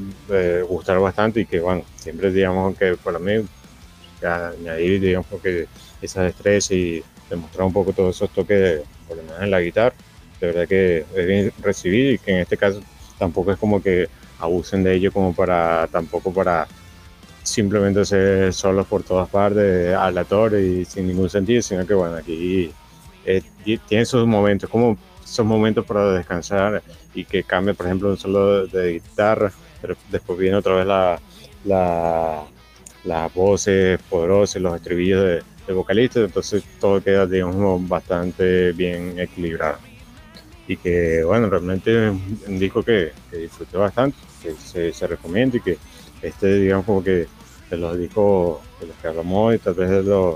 gustar 0.63 0.99
bastante 0.99 1.41
y 1.41 1.45
que, 1.45 1.59
bueno, 1.59 1.83
siempre 1.95 2.31
digamos 2.31 2.77
que 2.77 2.95
para 2.97 3.19
mí, 3.19 3.45
añadir, 4.21 5.01
digamos 5.01 5.27
que 5.41 5.67
esa 6.01 6.23
destreza 6.23 6.73
y 6.73 7.03
demostrar 7.29 7.67
un 7.67 7.73
poco 7.73 7.93
todos 7.93 8.15
esos 8.15 8.29
toques, 8.31 8.81
por 9.07 9.17
lo 9.17 9.23
menos 9.23 9.41
en 9.41 9.51
la 9.51 9.61
guitarra, 9.61 9.95
de 10.39 10.47
verdad 10.47 10.67
que 10.67 11.05
es 11.15 11.27
bien 11.27 11.51
recibido 11.61 12.11
y 12.11 12.17
que 12.17 12.31
en 12.31 12.37
este 12.39 12.57
caso 12.57 12.81
tampoco 13.17 13.51
es 13.51 13.57
como 13.57 13.81
que 13.81 14.07
abusen 14.39 14.83
de 14.83 14.95
ello 14.95 15.11
como 15.11 15.33
para 15.33 15.87
tampoco 15.91 16.33
para 16.33 16.67
simplemente 17.45 18.03
ser 18.05 18.53
solos 18.53 18.87
por 18.87 19.03
todas 19.03 19.29
partes, 19.29 19.93
aleatorio 19.93 20.59
y 20.59 20.85
sin 20.85 21.07
ningún 21.07 21.29
sentido, 21.29 21.61
sino 21.61 21.85
que 21.85 21.93
bueno, 21.93 22.15
aquí 22.17 22.71
eh, 23.23 23.41
tiene 23.63 24.03
esos 24.03 24.27
momentos, 24.27 24.69
como 24.69 24.97
esos 25.23 25.45
momentos 25.45 25.85
para 25.85 26.11
descansar 26.11 26.81
y 27.13 27.23
que 27.23 27.43
cambie, 27.43 27.73
por 27.73 27.85
ejemplo, 27.85 28.09
un 28.09 28.17
solo 28.17 28.67
de 28.67 28.93
guitarra, 28.93 29.51
pero 29.81 29.95
después 30.09 30.37
viene 30.39 30.57
otra 30.57 30.75
vez 30.75 30.87
la, 30.87 31.19
la, 31.63 32.43
las 33.03 33.33
voces 33.33 33.99
poderosas, 34.09 34.61
los 34.61 34.75
estribillos 34.75 35.23
de, 35.23 35.43
de 35.67 35.73
vocalistas, 35.73 36.23
entonces 36.25 36.63
todo 36.79 37.01
queda, 37.01 37.27
digamos, 37.27 37.87
bastante 37.87 38.71
bien 38.71 39.19
equilibrado. 39.19 39.77
Y 40.67 40.77
que, 40.77 41.23
bueno, 41.23 41.47
realmente 41.47 42.07
es 42.07 42.13
un 42.47 42.57
disco 42.57 42.81
que, 42.81 43.11
que 43.29 43.37
disfruté 43.37 43.77
bastante, 43.77 44.17
que 44.41 44.53
se, 44.53 44.91
se 44.91 45.05
recomienda 45.05 45.57
y 45.57 45.61
que 45.61 45.77
este, 46.25 46.59
digamos, 46.59 46.85
como 46.85 47.03
que 47.03 47.27
de 47.69 47.77
los 47.77 47.97
discos 47.97 48.59
de 48.79 48.87
los 48.87 48.95
que 48.97 49.07
hablamos 49.07 49.55
y 49.55 49.57
tal 49.59 49.73
vez 49.73 49.89
de 49.89 50.03
los, 50.03 50.35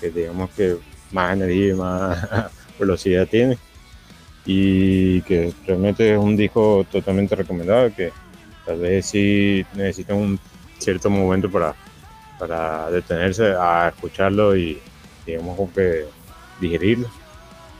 que 0.00 0.10
digamos 0.10 0.50
que 0.50 0.76
más 1.12 1.32
energía 1.34 1.68
y 1.68 1.74
más 1.74 2.28
velocidad 2.78 3.26
tiene. 3.28 3.58
Y 4.44 5.20
que 5.22 5.52
realmente 5.66 6.12
es 6.12 6.18
un 6.18 6.36
disco 6.36 6.86
totalmente 6.90 7.36
recomendado, 7.36 7.94
que 7.94 8.12
tal 8.64 8.78
vez 8.78 9.06
sí 9.06 9.64
necesita 9.74 10.14
un 10.14 10.40
cierto 10.78 11.10
momento 11.10 11.50
para, 11.50 11.74
para 12.38 12.90
detenerse 12.90 13.54
a 13.58 13.92
escucharlo 13.94 14.56
y 14.56 14.80
digamos 15.26 15.56
como 15.56 15.72
que 15.72 16.06
digerirlo. 16.60 17.08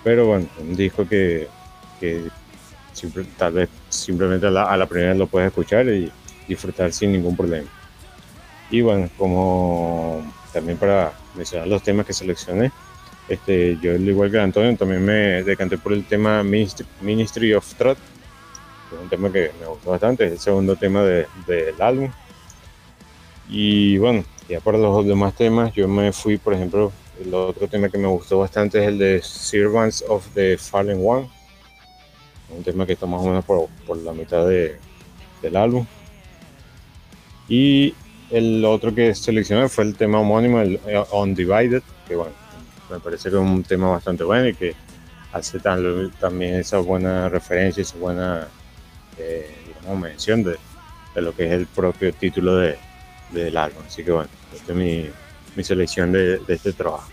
Pero 0.04 0.26
bueno, 0.26 0.46
un 0.60 0.76
disco 0.76 1.08
que, 1.08 1.48
que 1.98 2.28
tal 3.36 3.52
vez 3.54 3.68
simplemente 3.88 4.46
a 4.46 4.50
la 4.76 4.86
primera 4.86 5.14
lo 5.14 5.26
puedes 5.26 5.48
escuchar 5.48 5.88
y 5.88 6.12
disfrutar 6.46 6.92
sin 6.92 7.12
ningún 7.12 7.36
problema. 7.36 7.68
Y 8.70 8.82
bueno, 8.82 9.08
como 9.16 10.22
también 10.52 10.78
para 10.78 11.12
mencionar 11.34 11.68
los 11.68 11.82
temas 11.82 12.06
que 12.06 12.12
seleccioné, 12.12 12.70
este, 13.28 13.78
yo 13.80 13.94
igual 13.94 14.30
que 14.30 14.40
Antonio 14.40 14.76
también 14.76 15.04
me 15.04 15.42
decanté 15.42 15.78
por 15.78 15.92
el 15.92 16.04
tema 16.04 16.42
Ministry, 16.42 17.54
of 17.54 17.74
que 17.74 18.96
es 18.96 19.02
un 19.02 19.08
tema 19.08 19.30
que 19.30 19.52
me 19.60 19.66
gustó 19.66 19.90
bastante, 19.90 20.24
es 20.26 20.32
el 20.32 20.38
segundo 20.38 20.76
tema 20.76 21.02
del 21.02 21.80
álbum. 21.80 22.10
Y 23.48 23.98
bueno, 23.98 24.24
ya 24.48 24.60
para 24.60 24.78
los 24.78 25.06
demás 25.06 25.34
temas, 25.34 25.72
yo 25.74 25.88
me 25.88 26.12
fui, 26.12 26.38
por 26.38 26.54
ejemplo, 26.54 26.92
el 27.20 27.34
otro 27.34 27.68
tema 27.68 27.88
que 27.88 27.98
me 27.98 28.08
gustó 28.08 28.38
bastante 28.38 28.80
es 28.80 28.88
el 28.88 28.98
de 28.98 29.22
Servants 29.22 30.04
of 30.08 30.26
the 30.34 30.56
Fallen 30.56 31.00
One, 31.04 31.28
un 32.50 32.62
tema 32.62 32.86
que 32.86 32.94
está 32.94 33.06
más 33.06 33.20
o 33.20 33.26
menos 33.26 33.44
por, 33.44 33.68
por 33.86 33.96
la 33.98 34.12
mitad 34.12 34.46
de, 34.46 34.78
del 35.42 35.56
álbum. 35.56 35.86
Y 37.48 37.94
el 38.30 38.64
otro 38.64 38.94
que 38.94 39.14
seleccioné 39.14 39.68
fue 39.68 39.84
el 39.84 39.96
tema 39.96 40.20
homónimo, 40.20 40.60
el 40.60 40.80
eh, 40.86 41.02
Undivided, 41.12 41.82
que 42.06 42.16
bueno, 42.16 42.32
me 42.90 43.00
parece 43.00 43.30
que 43.30 43.36
es 43.36 43.42
un 43.42 43.62
tema 43.62 43.90
bastante 43.90 44.24
bueno 44.24 44.48
y 44.48 44.54
que 44.54 44.74
hace 45.32 45.58
también 45.60 46.54
esa 46.54 46.78
buena 46.78 47.28
referencia, 47.28 47.82
esa 47.82 47.96
buena 47.96 48.48
eh, 49.18 49.54
mención 49.96 50.42
de, 50.42 50.56
lo 51.16 51.34
que 51.34 51.46
es 51.46 51.52
el 51.52 51.66
propio 51.66 52.12
título 52.12 52.56
de, 52.56 52.78
del 53.32 53.56
álbum. 53.56 53.82
Así 53.86 54.04
que 54.04 54.12
bueno, 54.12 54.28
esta 54.54 54.72
es 54.72 54.78
mi, 54.78 55.64
selección 55.64 56.12
de, 56.12 56.38
de, 56.38 56.54
este 56.54 56.72
trabajo. 56.72 57.08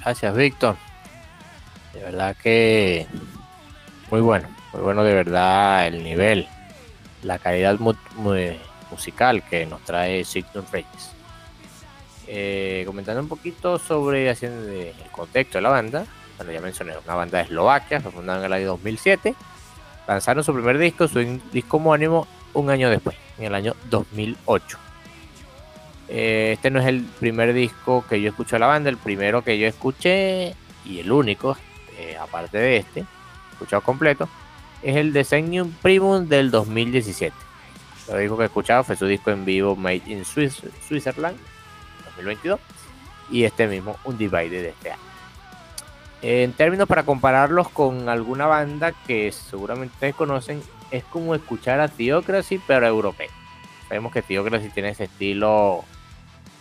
Gracias, 0.00 0.36
Víctor. 0.36 0.76
De 1.94 2.00
verdad 2.00 2.36
que 2.42 3.06
muy 4.10 4.20
bueno, 4.20 4.48
muy 4.72 4.82
bueno 4.82 5.04
de 5.04 5.14
verdad 5.14 5.86
el 5.86 6.02
nivel, 6.02 6.46
la 7.22 7.38
calidad 7.38 7.78
muy, 7.78 7.96
muy 8.16 8.58
musical 8.92 9.42
que 9.48 9.66
nos 9.66 9.82
trae 9.82 10.24
Signum 10.24 10.64
Reyes. 10.70 11.10
Eh, 12.28 12.84
comentando 12.86 13.20
un 13.20 13.28
poquito 13.28 13.78
sobre 13.78 14.30
haciendo 14.30 14.70
el 14.70 14.92
contexto 15.10 15.58
de 15.58 15.62
la 15.62 15.70
banda, 15.70 16.06
bueno, 16.36 16.52
ya 16.52 16.60
mencioné, 16.60 16.94
una 17.04 17.14
banda 17.14 17.38
de 17.38 17.44
Eslovaquia, 17.44 18.00
fue 18.00 18.12
fundada 18.12 18.38
en 18.38 18.44
el 18.44 18.52
año 18.52 18.66
2007, 18.68 19.34
lanzaron 20.06 20.44
su 20.44 20.54
primer 20.54 20.78
disco, 20.78 21.08
su 21.08 21.40
disco 21.52 21.78
homónimo, 21.78 22.28
un 22.54 22.70
año 22.70 22.90
después, 22.90 23.16
en 23.38 23.46
el 23.46 23.54
año 23.54 23.74
2008. 23.90 24.78
Eh, 26.08 26.52
este 26.54 26.70
no 26.70 26.80
es 26.80 26.86
el 26.86 27.02
primer 27.02 27.54
disco 27.54 28.04
que 28.08 28.20
yo 28.20 28.30
escuché 28.30 28.56
a 28.56 28.58
la 28.58 28.66
banda, 28.66 28.90
el 28.90 28.98
primero 28.98 29.42
que 29.42 29.58
yo 29.58 29.66
escuché 29.66 30.54
y 30.84 31.00
el 31.00 31.10
único, 31.10 31.56
eh, 31.98 32.16
aparte 32.20 32.58
de 32.58 32.76
este, 32.76 33.04
escuchado 33.52 33.82
completo, 33.82 34.28
es 34.82 34.96
el 34.96 35.12
Designium 35.12 35.72
Primum 35.82 36.28
del 36.28 36.50
2017 36.50 37.51
Lo 38.12 38.18
disco 38.18 38.36
que 38.36 38.42
he 38.42 38.46
escuchado 38.46 38.84
fue 38.84 38.94
su 38.94 39.06
disco 39.06 39.30
en 39.30 39.46
vivo 39.46 39.74
Made 39.74 40.02
in 40.04 40.22
Switzerland 40.26 41.38
2022 42.04 42.60
y 43.30 43.44
este 43.44 43.66
mismo 43.66 43.96
un 44.04 44.18
Divide 44.18 44.60
de 44.60 44.68
este 44.68 44.90
año. 44.90 45.00
En 46.20 46.52
términos 46.52 46.86
para 46.86 47.04
compararlos 47.04 47.70
con 47.70 48.10
alguna 48.10 48.44
banda 48.44 48.92
que 49.06 49.32
seguramente 49.32 49.94
ustedes 49.94 50.14
conocen, 50.14 50.62
es 50.90 51.04
como 51.04 51.34
escuchar 51.34 51.80
a 51.80 51.88
Theocracy 51.88 52.60
pero 52.66 52.86
europeo. 52.86 53.30
Sabemos 53.88 54.12
que 54.12 54.20
Theocracy 54.20 54.68
tiene 54.68 54.90
ese 54.90 55.04
estilo 55.04 55.82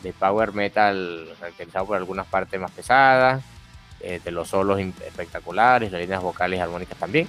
de 0.04 0.14
power 0.14 0.54
metal 0.54 1.28
caracterizado 1.38 1.86
por 1.86 1.98
algunas 1.98 2.28
partes 2.28 2.62
más 2.62 2.72
pesadas, 2.72 3.44
eh, 4.00 4.22
de 4.24 4.32
los 4.32 4.48
solos 4.48 4.80
espectaculares, 4.80 5.92
las 5.92 6.00
líneas 6.00 6.22
vocales 6.22 6.60
y 6.60 6.62
armónicas 6.62 6.98
también. 6.98 7.28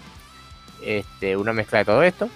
Este, 0.80 1.36
una 1.36 1.52
mezcla 1.52 1.80
de 1.80 1.84
todo 1.84 2.04
esto, 2.04 2.30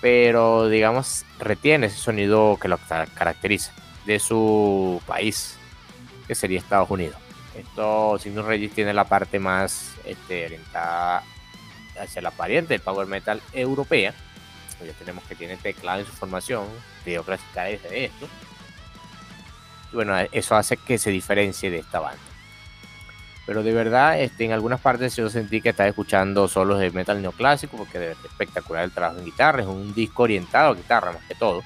pero 0.00 0.68
digamos 0.68 1.24
retiene 1.38 1.86
ese 1.86 1.98
sonido 1.98 2.58
que 2.60 2.68
lo 2.68 2.78
caracteriza 3.14 3.72
de 4.04 4.18
su 4.18 5.00
país, 5.06 5.56
que 6.26 6.34
sería 6.34 6.58
Estados 6.58 6.90
Unidos. 6.90 7.16
Esto, 7.56 8.18
Signal 8.18 8.46
Regis 8.46 8.72
tiene 8.72 8.92
la 8.92 9.04
parte 9.04 9.38
más 9.38 9.94
este, 10.04 10.46
orientada 10.46 11.22
hacia 11.98 12.22
la 12.22 12.30
pariente 12.30 12.74
del 12.74 12.82
power 12.82 13.06
metal 13.06 13.40
europea. 13.52 14.14
Ya 14.84 14.92
tenemos 14.92 15.24
que 15.24 15.34
tiene 15.34 15.56
teclado 15.56 16.00
en 16.00 16.06
su 16.06 16.12
formación, 16.12 16.66
clásica 17.24 17.64
de 17.64 18.04
esto. 18.04 18.28
Y 19.90 19.96
bueno, 19.96 20.14
eso 20.32 20.54
hace 20.54 20.76
que 20.76 20.98
se 20.98 21.10
diferencie 21.10 21.70
de 21.70 21.78
esta 21.78 22.00
banda. 22.00 22.35
Pero 23.46 23.62
de 23.62 23.72
verdad, 23.72 24.20
este, 24.20 24.44
en 24.44 24.52
algunas 24.52 24.80
partes 24.80 25.14
yo 25.14 25.30
sentí 25.30 25.60
que 25.60 25.68
estaba 25.68 25.88
escuchando 25.88 26.48
solos 26.48 26.80
de 26.80 26.90
metal 26.90 27.22
neoclásico, 27.22 27.76
porque 27.76 27.98
de 28.00 28.12
espectacular 28.12 28.82
el 28.82 28.90
trabajo 28.90 29.20
en 29.20 29.24
guitarra. 29.24 29.62
Es 29.62 29.68
un 29.68 29.94
disco 29.94 30.24
orientado 30.24 30.72
a 30.72 30.74
guitarra 30.74 31.12
más 31.12 31.22
que 31.28 31.36
todo. 31.36 31.62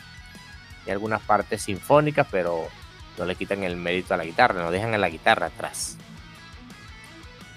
Y 0.86 0.90
algunas 0.90 1.22
partes 1.22 1.62
sinfónicas, 1.62 2.26
pero 2.30 2.68
no 3.16 3.24
le 3.24 3.34
quitan 3.34 3.64
el 3.64 3.76
mérito 3.76 4.12
a 4.12 4.18
la 4.18 4.26
guitarra, 4.26 4.62
no 4.62 4.70
dejan 4.70 4.92
a 4.92 4.98
la 4.98 5.08
guitarra 5.08 5.46
atrás. 5.46 5.96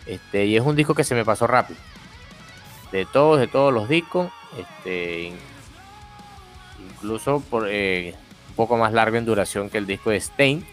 Este, 0.05 0.45
y 0.45 0.55
es 0.55 0.63
un 0.63 0.77
disco 0.77 0.95
que 0.95 1.03
se 1.03 1.15
me 1.15 1.25
pasó 1.25 1.45
rápido. 1.45 1.79
De 2.93 3.05
todos, 3.05 3.39
de 3.39 3.47
todos 3.47 3.73
los 3.73 3.89
discos, 3.89 4.31
este, 4.57 5.33
incluso 6.79 7.41
por, 7.41 7.67
eh, 7.69 8.15
un 8.49 8.55
poco 8.55 8.77
más 8.77 8.93
largo 8.93 9.17
en 9.17 9.25
duración 9.25 9.69
que 9.69 9.79
el 9.79 9.85
disco 9.85 10.11
de 10.11 10.17
Stain, 10.17 10.65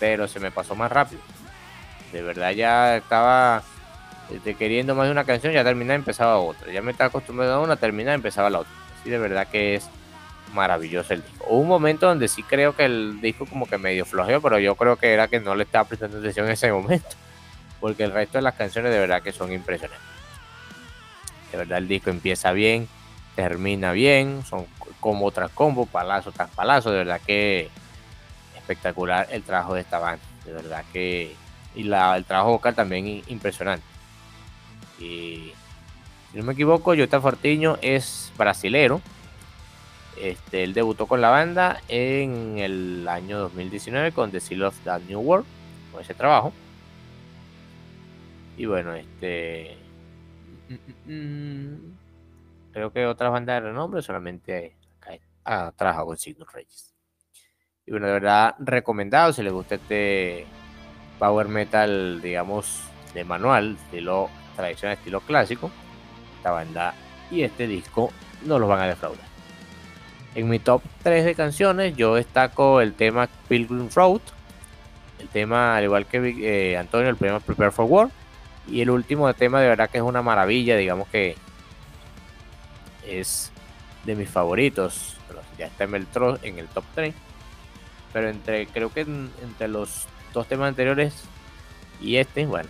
pero 0.00 0.26
se 0.26 0.40
me 0.40 0.50
pasó 0.50 0.74
más 0.74 0.90
rápido 0.90 1.20
de 2.12 2.22
verdad 2.22 2.52
ya 2.52 2.96
estaba 2.96 3.62
este, 4.30 4.54
queriendo 4.54 4.94
más 4.94 5.06
de 5.06 5.12
una 5.12 5.24
canción, 5.24 5.52
ya 5.52 5.64
terminaba 5.64 5.94
y 5.94 6.00
empezaba 6.00 6.38
otra. 6.38 6.72
Ya 6.72 6.82
me 6.82 6.92
estaba 6.92 7.08
acostumbrado 7.08 7.54
a 7.54 7.60
una, 7.60 7.76
terminaba 7.76 8.14
y 8.14 8.16
empezaba 8.16 8.50
la 8.50 8.60
otra. 8.60 8.72
Así 9.00 9.10
de 9.10 9.18
verdad 9.18 9.46
que 9.48 9.76
es 9.76 9.88
maravilloso 10.52 11.14
el 11.14 11.22
disco. 11.22 11.46
Hubo 11.48 11.60
un 11.60 11.68
momento 11.68 12.06
donde 12.06 12.28
sí 12.28 12.42
creo 12.42 12.74
que 12.74 12.84
el 12.84 13.20
disco 13.20 13.46
como 13.46 13.66
que 13.66 13.78
medio 13.78 14.04
flojeó, 14.04 14.40
pero 14.40 14.58
yo 14.58 14.74
creo 14.74 14.96
que 14.96 15.12
era 15.12 15.28
que 15.28 15.40
no 15.40 15.54
le 15.54 15.64
estaba 15.64 15.84
prestando 15.88 16.18
atención 16.18 16.46
en 16.46 16.52
ese 16.52 16.72
momento. 16.72 17.08
Porque 17.80 18.04
el 18.04 18.12
resto 18.12 18.38
de 18.38 18.42
las 18.42 18.54
canciones 18.54 18.92
de 18.92 18.98
verdad 18.98 19.22
que 19.22 19.32
son 19.32 19.52
impresionantes. 19.52 20.06
De 21.52 21.58
verdad 21.58 21.78
el 21.78 21.88
disco 21.88 22.10
empieza 22.10 22.52
bien, 22.52 22.88
termina 23.34 23.92
bien, 23.92 24.42
son 24.44 24.66
combo 25.00 25.30
tras 25.30 25.50
combo, 25.52 25.86
palazo 25.86 26.32
tras 26.32 26.50
palazo. 26.50 26.90
De 26.90 26.98
verdad 26.98 27.20
que 27.24 27.70
espectacular 28.56 29.28
el 29.30 29.42
trabajo 29.42 29.74
de 29.74 29.80
esta 29.80 29.98
banda. 29.98 30.22
De 30.44 30.52
verdad 30.52 30.84
que 30.92 31.34
y 31.78 31.84
la, 31.84 32.16
el 32.16 32.24
trabajo 32.24 32.50
vocal 32.50 32.74
también 32.74 33.22
impresionante. 33.28 33.86
Y 34.98 35.52
si 36.32 36.36
no 36.36 36.42
me 36.42 36.54
equivoco, 36.54 36.96
Jota 36.96 37.20
Fortiño 37.20 37.78
es 37.80 38.32
brasilero. 38.36 39.00
Este, 40.20 40.64
él 40.64 40.74
debutó 40.74 41.06
con 41.06 41.20
la 41.20 41.30
banda 41.30 41.80
en 41.86 42.58
el 42.58 43.06
año 43.06 43.38
2019 43.38 44.10
con 44.10 44.32
The 44.32 44.40
Seal 44.40 44.64
of 44.64 44.76
the 44.82 44.98
New 45.06 45.20
World, 45.20 45.46
con 45.92 46.02
ese 46.02 46.14
trabajo. 46.14 46.52
Y 48.56 48.66
bueno, 48.66 48.94
este. 48.94 49.78
Creo 52.72 52.92
que 52.92 53.06
otras 53.06 53.30
bandas 53.30 53.62
de 53.62 53.68
renombre 53.68 54.02
solamente 54.02 54.74
ha 55.44 55.70
trabajado 55.70 56.06
con 56.06 56.18
Signal 56.18 56.48
Reyes. 56.52 56.92
Y 57.86 57.92
bueno, 57.92 58.06
de 58.08 58.12
verdad, 58.14 58.56
recomendado 58.58 59.32
si 59.32 59.44
les 59.44 59.52
gusta 59.52 59.76
este 59.76 60.44
power 61.18 61.48
metal, 61.48 62.20
digamos, 62.22 62.82
de 63.14 63.24
manual, 63.24 63.76
estilo 63.84 64.30
tradicional, 64.56 64.96
estilo 64.96 65.20
clásico, 65.20 65.70
esta 66.36 66.50
banda 66.50 66.94
y 67.30 67.42
este 67.42 67.66
disco 67.66 68.12
no 68.44 68.58
los 68.58 68.68
van 68.68 68.80
a 68.80 68.86
defraudar. 68.86 69.26
En 70.34 70.48
mi 70.48 70.58
top 70.58 70.82
3 71.02 71.24
de 71.24 71.34
canciones 71.34 71.96
yo 71.96 72.14
destaco 72.14 72.80
el 72.80 72.94
tema 72.94 73.28
Pilgrim 73.48 73.88
Road, 73.94 74.20
el 75.18 75.28
tema, 75.28 75.76
al 75.76 75.84
igual 75.84 76.06
que 76.06 76.18
eh, 76.72 76.76
Antonio, 76.76 77.08
el 77.08 77.16
tema 77.16 77.40
Prepare 77.40 77.70
for 77.70 77.86
War, 77.86 78.08
y 78.68 78.80
el 78.82 78.90
último 78.90 79.32
tema 79.34 79.60
de 79.60 79.68
verdad 79.68 79.90
que 79.90 79.98
es 79.98 80.04
una 80.04 80.22
maravilla, 80.22 80.76
digamos 80.76 81.08
que 81.08 81.36
es 83.06 83.50
de 84.04 84.14
mis 84.14 84.28
favoritos, 84.28 85.16
ya 85.58 85.66
está 85.66 85.84
en 85.84 85.94
el, 85.94 86.06
en 86.42 86.58
el 86.58 86.68
top 86.68 86.84
3, 86.94 87.14
pero 88.12 88.28
entre 88.28 88.66
creo 88.66 88.92
que 88.92 89.00
entre 89.00 89.68
los 89.68 90.06
dos 90.32 90.46
temas 90.46 90.68
anteriores 90.68 91.14
y 92.00 92.16
este, 92.16 92.46
bueno, 92.46 92.68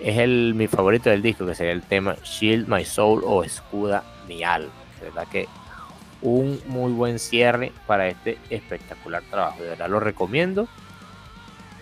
es 0.00 0.18
el 0.18 0.54
mi 0.54 0.68
favorito 0.68 1.10
del 1.10 1.22
disco, 1.22 1.46
que 1.46 1.54
sería 1.54 1.72
el 1.72 1.82
tema 1.82 2.16
Shield 2.22 2.68
My 2.68 2.84
Soul 2.84 3.22
o 3.24 3.42
Escuda 3.42 4.04
Mi 4.28 4.44
Alma. 4.44 4.70
Verdad 5.00 5.26
que 5.28 5.48
un 6.22 6.60
muy 6.66 6.92
buen 6.92 7.18
cierre 7.18 7.72
para 7.86 8.08
este 8.08 8.38
espectacular 8.50 9.22
trabajo. 9.30 9.62
De 9.62 9.70
verdad 9.70 9.88
lo 9.88 10.00
recomiendo. 10.00 10.68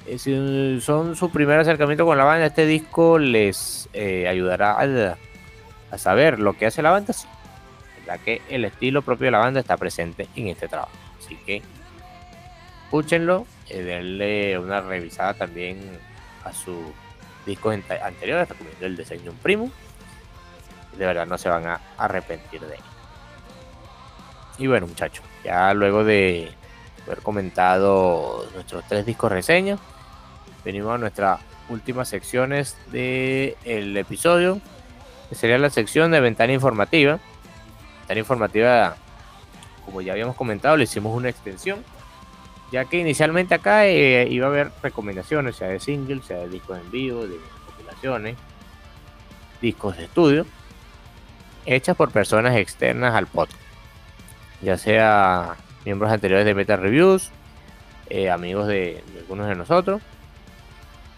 Eh, 0.06 0.18
si 0.18 0.80
son 0.80 1.16
su 1.16 1.30
primer 1.30 1.58
acercamiento 1.58 2.06
con 2.06 2.16
la 2.16 2.24
banda, 2.24 2.46
este 2.46 2.66
disco 2.66 3.18
les 3.18 3.88
eh, 3.92 4.28
ayudará 4.28 4.78
a, 4.78 5.98
saber 5.98 6.38
lo 6.38 6.54
que 6.54 6.66
hace 6.66 6.82
la 6.82 6.90
banda. 6.90 7.12
Sí. 7.12 7.26
verdad 8.00 8.20
que 8.24 8.42
el 8.48 8.64
estilo 8.64 9.02
propio 9.02 9.26
de 9.26 9.30
la 9.32 9.38
banda 9.38 9.60
está 9.60 9.76
presente 9.76 10.28
en 10.36 10.48
este 10.48 10.68
trabajo. 10.68 10.92
Así 11.18 11.36
que 11.44 11.62
escúchenlo 12.84 13.46
eh, 13.68 13.82
darle 13.82 14.58
una 14.58 14.80
revisada 14.80 15.34
también 15.34 15.80
a 16.44 16.52
sus 16.52 16.84
discos 17.44 17.74
anteriores, 18.02 18.48
recomiendo 18.48 18.86
el 18.86 18.96
diseño 18.96 19.30
un 19.30 19.38
primo. 19.38 19.70
De 20.96 21.04
verdad 21.04 21.26
no 21.26 21.36
se 21.36 21.48
van 21.48 21.66
a 21.66 21.80
arrepentir 21.98 22.60
de 22.60 22.74
él. 22.74 22.80
Y 24.58 24.66
bueno, 24.66 24.86
muchachos, 24.86 25.24
ya 25.44 25.74
luego 25.74 26.04
de 26.04 26.50
haber 27.06 27.18
comentado 27.18 28.48
nuestros 28.54 28.84
tres 28.88 29.04
discos 29.04 29.30
reseñas, 29.30 29.78
venimos 30.64 30.94
a 30.94 30.98
nuestras 30.98 31.40
últimas 31.68 32.08
secciones 32.08 32.76
del 32.90 33.56
el 33.64 33.96
episodio, 33.96 34.60
que 35.28 35.34
sería 35.34 35.58
la 35.58 35.70
sección 35.70 36.10
de 36.12 36.20
ventana 36.20 36.52
informativa. 36.52 37.18
Ventana 38.00 38.20
informativa, 38.20 38.96
como 39.84 40.00
ya 40.00 40.12
habíamos 40.12 40.36
comentado, 40.36 40.76
le 40.76 40.84
hicimos 40.84 41.14
una 41.14 41.28
extensión 41.28 41.84
ya 42.72 42.84
que 42.84 42.98
inicialmente 42.98 43.54
acá 43.54 43.86
eh, 43.86 44.26
iba 44.30 44.46
a 44.46 44.50
haber 44.50 44.72
recomendaciones, 44.82 45.56
sea 45.56 45.68
de 45.68 45.80
singles, 45.80 46.24
sea 46.24 46.38
de 46.38 46.48
discos 46.48 46.78
en 46.78 46.90
vivo, 46.90 47.26
de 47.26 47.36
compilaciones, 47.66 48.36
discos 49.60 49.96
de 49.96 50.04
estudio, 50.04 50.46
hechas 51.64 51.96
por 51.96 52.10
personas 52.10 52.56
externas 52.56 53.14
al 53.14 53.26
podcast, 53.26 53.60
ya 54.62 54.76
sea 54.76 55.56
miembros 55.84 56.10
anteriores 56.10 56.44
de 56.44 56.54
Meta 56.54 56.76
Reviews, 56.76 57.30
eh, 58.10 58.30
amigos 58.30 58.66
de, 58.66 59.02
algunos 59.18 59.48
de 59.48 59.54
nosotros. 59.54 60.02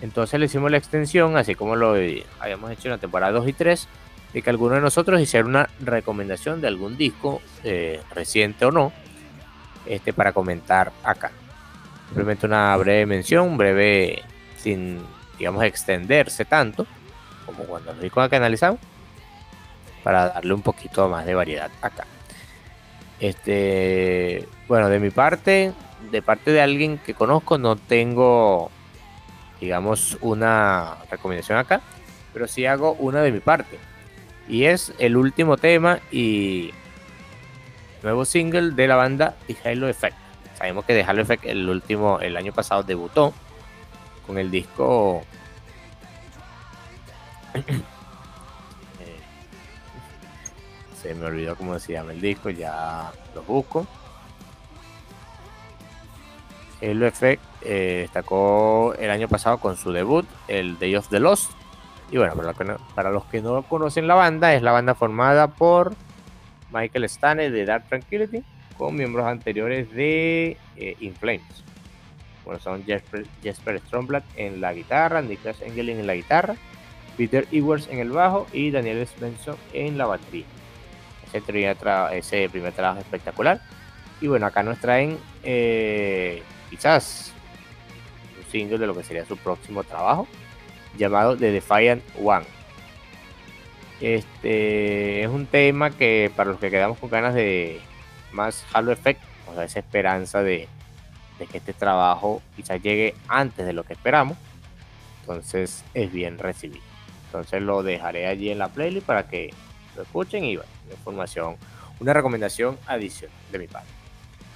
Entonces 0.00 0.38
le 0.38 0.46
hicimos 0.46 0.70
la 0.70 0.76
extensión, 0.76 1.36
así 1.36 1.54
como 1.54 1.74
lo 1.74 1.94
habíamos 2.38 2.70
hecho 2.70 2.88
en 2.88 2.92
la 2.92 2.98
temporada 2.98 3.32
2 3.32 3.48
y 3.48 3.52
3, 3.52 3.88
de 4.32 4.42
que 4.42 4.50
alguno 4.50 4.74
de 4.74 4.80
nosotros 4.80 5.20
hiciera 5.20 5.46
una 5.46 5.68
recomendación 5.80 6.60
de 6.60 6.68
algún 6.68 6.96
disco, 6.96 7.40
eh, 7.64 8.00
reciente 8.14 8.64
o 8.66 8.70
no, 8.70 8.92
este, 9.88 10.12
para 10.12 10.32
comentar 10.32 10.92
acá. 11.02 11.30
Simplemente 12.06 12.46
una 12.46 12.76
breve 12.76 13.06
mención, 13.06 13.56
breve, 13.56 14.22
sin, 14.56 15.00
digamos, 15.38 15.64
extenderse 15.64 16.44
tanto, 16.44 16.86
como 17.46 17.64
cuando 17.64 17.92
los 17.92 18.02
discos 18.02 18.28
que 18.28 18.36
analizamos, 18.36 18.78
para 20.02 20.28
darle 20.28 20.54
un 20.54 20.62
poquito 20.62 21.08
más 21.08 21.26
de 21.26 21.34
variedad 21.34 21.70
acá. 21.82 22.06
Este, 23.20 24.46
bueno, 24.68 24.88
de 24.88 25.00
mi 25.00 25.10
parte, 25.10 25.72
de 26.10 26.22
parte 26.22 26.52
de 26.52 26.60
alguien 26.60 26.98
que 26.98 27.14
conozco, 27.14 27.58
no 27.58 27.76
tengo, 27.76 28.70
digamos, 29.60 30.16
una 30.20 30.96
recomendación 31.10 31.58
acá, 31.58 31.80
pero 32.32 32.46
sí 32.46 32.66
hago 32.66 32.92
una 32.92 33.22
de 33.22 33.32
mi 33.32 33.40
parte. 33.40 33.78
Y 34.48 34.64
es 34.64 34.94
el 34.98 35.16
último 35.16 35.56
tema 35.56 36.00
y 36.10 36.72
nuevo 38.02 38.24
single 38.24 38.72
de 38.72 38.86
la 38.86 38.96
banda 38.96 39.36
The 39.46 39.56
Halo 39.64 39.88
Effect. 39.88 40.16
Sabemos 40.56 40.84
que 40.84 40.94
The 40.94 41.04
Halo 41.04 41.22
Effect 41.22 41.44
el 41.44 41.68
último, 41.68 42.20
el 42.20 42.36
año 42.36 42.52
pasado 42.52 42.82
debutó 42.82 43.32
con 44.26 44.38
el 44.38 44.50
disco 44.50 45.22
Se 51.00 51.14
me 51.14 51.26
olvidó 51.26 51.54
cómo 51.56 51.78
se 51.78 51.92
llama 51.92 52.12
el 52.12 52.20
disco, 52.20 52.50
ya 52.50 53.12
lo 53.34 53.42
busco. 53.44 53.86
El 56.80 57.02
Effect 57.02 57.42
eh, 57.62 58.00
destacó 58.02 58.94
el 58.98 59.10
año 59.10 59.28
pasado 59.28 59.58
con 59.58 59.76
su 59.76 59.92
debut, 59.92 60.26
el 60.48 60.78
Day 60.78 60.96
of 60.96 61.08
the 61.08 61.20
Lost. 61.20 61.52
Y 62.10 62.18
bueno, 62.18 62.34
para, 62.94 63.10
los 63.10 63.24
que 63.26 63.40
no 63.40 63.62
conocen 63.62 64.08
la 64.08 64.14
banda, 64.14 64.54
es 64.54 64.62
la 64.62 64.72
banda 64.72 64.94
formada 64.94 65.48
por 65.48 65.94
Michael 66.72 67.04
Stane 67.04 67.50
de 67.50 67.64
Dark 67.64 67.84
Tranquility, 67.88 68.42
con 68.76 68.94
miembros 68.94 69.26
anteriores 69.26 69.90
de 69.92 70.56
eh, 70.76 70.96
In 71.00 71.14
Flames. 71.14 71.64
Bueno, 72.44 72.60
son 72.60 72.84
Jesper, 72.84 73.26
Jesper 73.42 73.80
Stromblatt 73.80 74.24
en 74.36 74.60
la 74.60 74.72
guitarra, 74.72 75.20
Niklas 75.20 75.60
Engelin 75.60 76.00
en 76.00 76.06
la 76.06 76.14
guitarra, 76.14 76.56
Peter 77.16 77.46
Ewers 77.52 77.88
en 77.88 77.98
el 77.98 78.10
bajo 78.10 78.46
y 78.52 78.70
Daniel 78.70 79.06
Svensson 79.06 79.56
en 79.72 79.98
la 79.98 80.06
batería. 80.06 80.46
Ese 81.26 81.42
primer, 81.42 81.76
ese 82.12 82.48
primer 82.48 82.72
trabajo 82.72 83.00
espectacular. 83.00 83.60
Y 84.20 84.28
bueno, 84.28 84.46
acá 84.46 84.62
nos 84.62 84.78
traen 84.78 85.18
eh, 85.42 86.42
quizás 86.70 87.32
un 88.38 88.50
single 88.50 88.78
de 88.78 88.86
lo 88.86 88.94
que 88.94 89.04
sería 89.04 89.26
su 89.26 89.36
próximo 89.36 89.84
trabajo, 89.84 90.26
llamado 90.96 91.36
The 91.36 91.52
Defiant 91.52 92.02
One. 92.22 92.57
Este 94.00 95.22
es 95.22 95.28
un 95.28 95.46
tema 95.46 95.90
que 95.90 96.30
para 96.36 96.50
los 96.50 96.60
que 96.60 96.70
quedamos 96.70 96.98
con 96.98 97.10
ganas 97.10 97.34
de 97.34 97.80
más 98.32 98.64
Halo 98.72 98.92
Effect, 98.92 99.20
nos 99.46 99.56
da 99.56 99.64
esa 99.64 99.80
esperanza 99.80 100.42
de, 100.42 100.68
que 101.50 101.58
este 101.58 101.72
trabajo 101.72 102.40
quizás 102.54 102.80
llegue 102.80 103.14
antes 103.26 103.66
de 103.66 103.72
lo 103.72 103.82
que 103.82 103.94
esperamos. 103.94 104.38
Entonces 105.22 105.84
es 105.94 106.12
bien 106.12 106.38
recibido. 106.38 106.84
Entonces 107.26 107.60
lo 107.60 107.82
dejaré 107.82 108.26
allí 108.28 108.50
en 108.50 108.58
la 108.58 108.68
playlist 108.68 109.04
para 109.04 109.28
que 109.28 109.52
lo 109.96 110.02
escuchen 110.02 110.44
y 110.44 110.56
bueno, 110.56 110.70
información, 110.90 111.56
una 111.98 112.12
recomendación 112.12 112.78
adicional 112.86 113.36
de 113.50 113.58
mi 113.58 113.66
parte. 113.66 113.88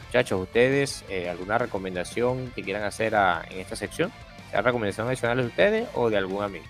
Muchachos, 0.07 0.41
ustedes, 0.41 1.05
eh, 1.09 1.29
¿alguna 1.29 1.59
recomendación 1.59 2.53
que 2.55 2.63
quieran 2.63 2.85
hacer 2.85 3.15
en 3.51 3.59
esta 3.59 3.77
sección? 3.77 4.13
¿Sea 4.51 4.63
recomendación 4.63 5.09
adicional 5.09 5.39
de 5.39 5.47
ustedes 5.47 5.89
o 5.95 6.11
de 6.11 6.19
algún 6.19 6.45
amigo? 6.45 6.65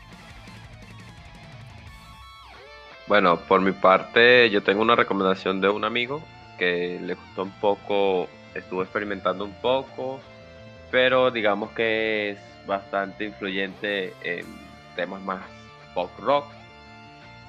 Bueno, 3.06 3.36
por 3.40 3.60
mi 3.60 3.72
parte, 3.72 4.48
yo 4.50 4.62
tengo 4.62 4.82
una 4.82 4.94
recomendación 4.94 5.60
de 5.60 5.68
un 5.68 5.84
amigo 5.84 6.22
que 6.58 6.98
le 7.02 7.14
gustó 7.14 7.42
un 7.42 7.50
poco, 7.50 8.28
estuvo 8.54 8.82
experimentando 8.82 9.44
un 9.44 9.54
poco, 9.54 10.20
pero 10.90 11.30
digamos 11.30 11.72
que 11.72 12.30
es 12.30 12.38
bastante 12.66 13.24
influyente 13.24 14.14
en 14.22 14.46
temas 14.94 15.20
más 15.22 15.42
pop 15.94 16.10
rock. 16.20 16.46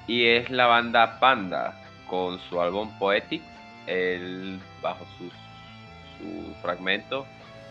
Y 0.06 0.26
es 0.26 0.50
la 0.50 0.66
banda 0.66 1.18
Panda 1.20 1.80
con 2.08 2.38
su 2.40 2.60
álbum 2.60 2.90
Poetics, 2.98 3.44
él 3.86 4.60
bajo 4.82 5.06
sus 5.18 5.32
su 6.18 6.54
fragmento, 6.62 7.26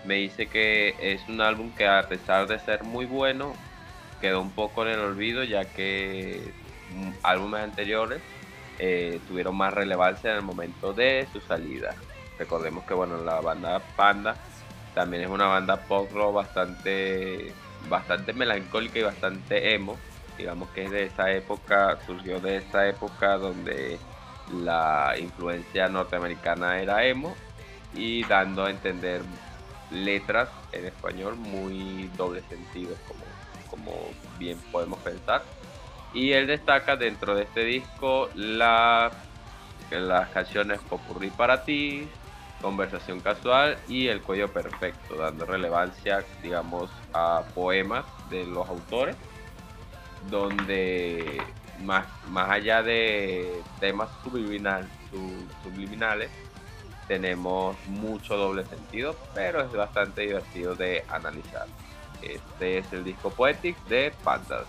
me 0.06 0.16
dice 0.16 0.48
que 0.48 0.96
es 1.00 1.28
un 1.30 1.42
álbum 1.42 1.72
que 1.72 1.88
a 1.88 2.08
pesar 2.08 2.48
de 2.48 2.60
ser 2.60 2.84
muy 2.84 3.06
bueno, 3.06 3.54
quedó 4.20 4.42
un 4.42 4.52
poco 4.52 4.84
en 4.84 4.94
el 4.94 5.00
olvido 5.00 5.44
ya 5.44 5.66
que 5.66 6.52
álbumes 7.24 7.62
anteriores 7.62 8.22
eh, 8.80 9.20
tuvieron 9.28 9.56
más 9.56 9.74
relevancia 9.74 10.32
en 10.32 10.38
el 10.38 10.44
momento 10.44 10.94
de 10.94 11.28
su 11.32 11.40
salida. 11.42 11.96
Recordemos 12.40 12.84
que 12.86 12.94
bueno, 12.94 13.18
la 13.24 13.40
banda 13.42 13.80
Panda 13.96 14.36
también 14.94 15.24
es 15.24 15.30
una 15.30 15.48
banda 15.48 15.78
pop 15.78 16.12
rock 16.12 16.36
bastante, 16.36 17.52
bastante 17.90 18.34
melancólica 18.34 19.00
y 19.00 19.04
bastante 19.04 19.74
emo. 19.74 19.98
Digamos 20.38 20.70
que 20.70 20.86
es 20.86 20.92
de 20.92 21.04
esa 21.06 21.32
época, 21.32 22.00
surgió 22.06 22.40
de 22.40 22.58
esa 22.58 22.88
época 22.88 23.38
donde 23.38 24.00
la 24.52 25.14
influencia 25.20 25.88
norteamericana 25.88 26.82
era 26.82 27.06
emo 27.06 27.36
y 27.94 28.24
dando 28.24 28.66
a 28.66 28.72
entender 28.72 29.22
letras 29.92 30.50
en 30.72 30.86
español 30.86 31.36
muy 31.36 32.10
doble 32.18 32.42
sentido 32.50 32.96
como, 33.08 33.24
como 33.70 33.92
bien 34.40 34.58
podemos 34.72 35.00
pensar. 35.00 35.44
Y 36.14 36.32
él 36.34 36.48
destaca 36.48 36.96
dentro 36.96 37.36
de 37.36 37.44
este 37.44 37.64
disco 37.64 38.30
la, 38.36 39.12
las 39.90 40.30
canciones 40.30 40.80
Popurrí 40.82 41.30
para 41.30 41.64
ti, 41.64 42.08
Conversación 42.62 43.20
casual 43.20 43.78
y 43.90 44.08
El 44.08 44.22
cuello 44.22 44.52
perfecto, 44.52 45.16
dando 45.16 45.46
relevancia, 45.46 46.24
digamos, 46.42 46.90
a 47.14 47.44
poemas 47.54 48.06
de 48.30 48.46
los 48.46 48.68
autores, 48.70 49.18
donde 50.30 51.42
más, 51.82 52.06
más 52.30 52.50
allá 52.50 52.82
de 52.82 53.62
temas 53.80 54.10
subliminal, 54.24 54.88
subliminales, 55.64 56.30
tenemos 57.08 57.76
mucho 57.88 58.38
doble 58.38 58.66
sentido, 58.66 59.16
pero 59.34 59.62
es 59.62 59.72
bastante 59.72 60.22
divertido 60.22 60.76
de 60.76 61.04
analizar. 61.10 61.68
Este 62.22 62.78
es 62.78 62.94
el 62.94 63.04
disco 63.04 63.30
Poetics 63.30 63.90
de 63.90 64.14
Pandas. 64.24 64.66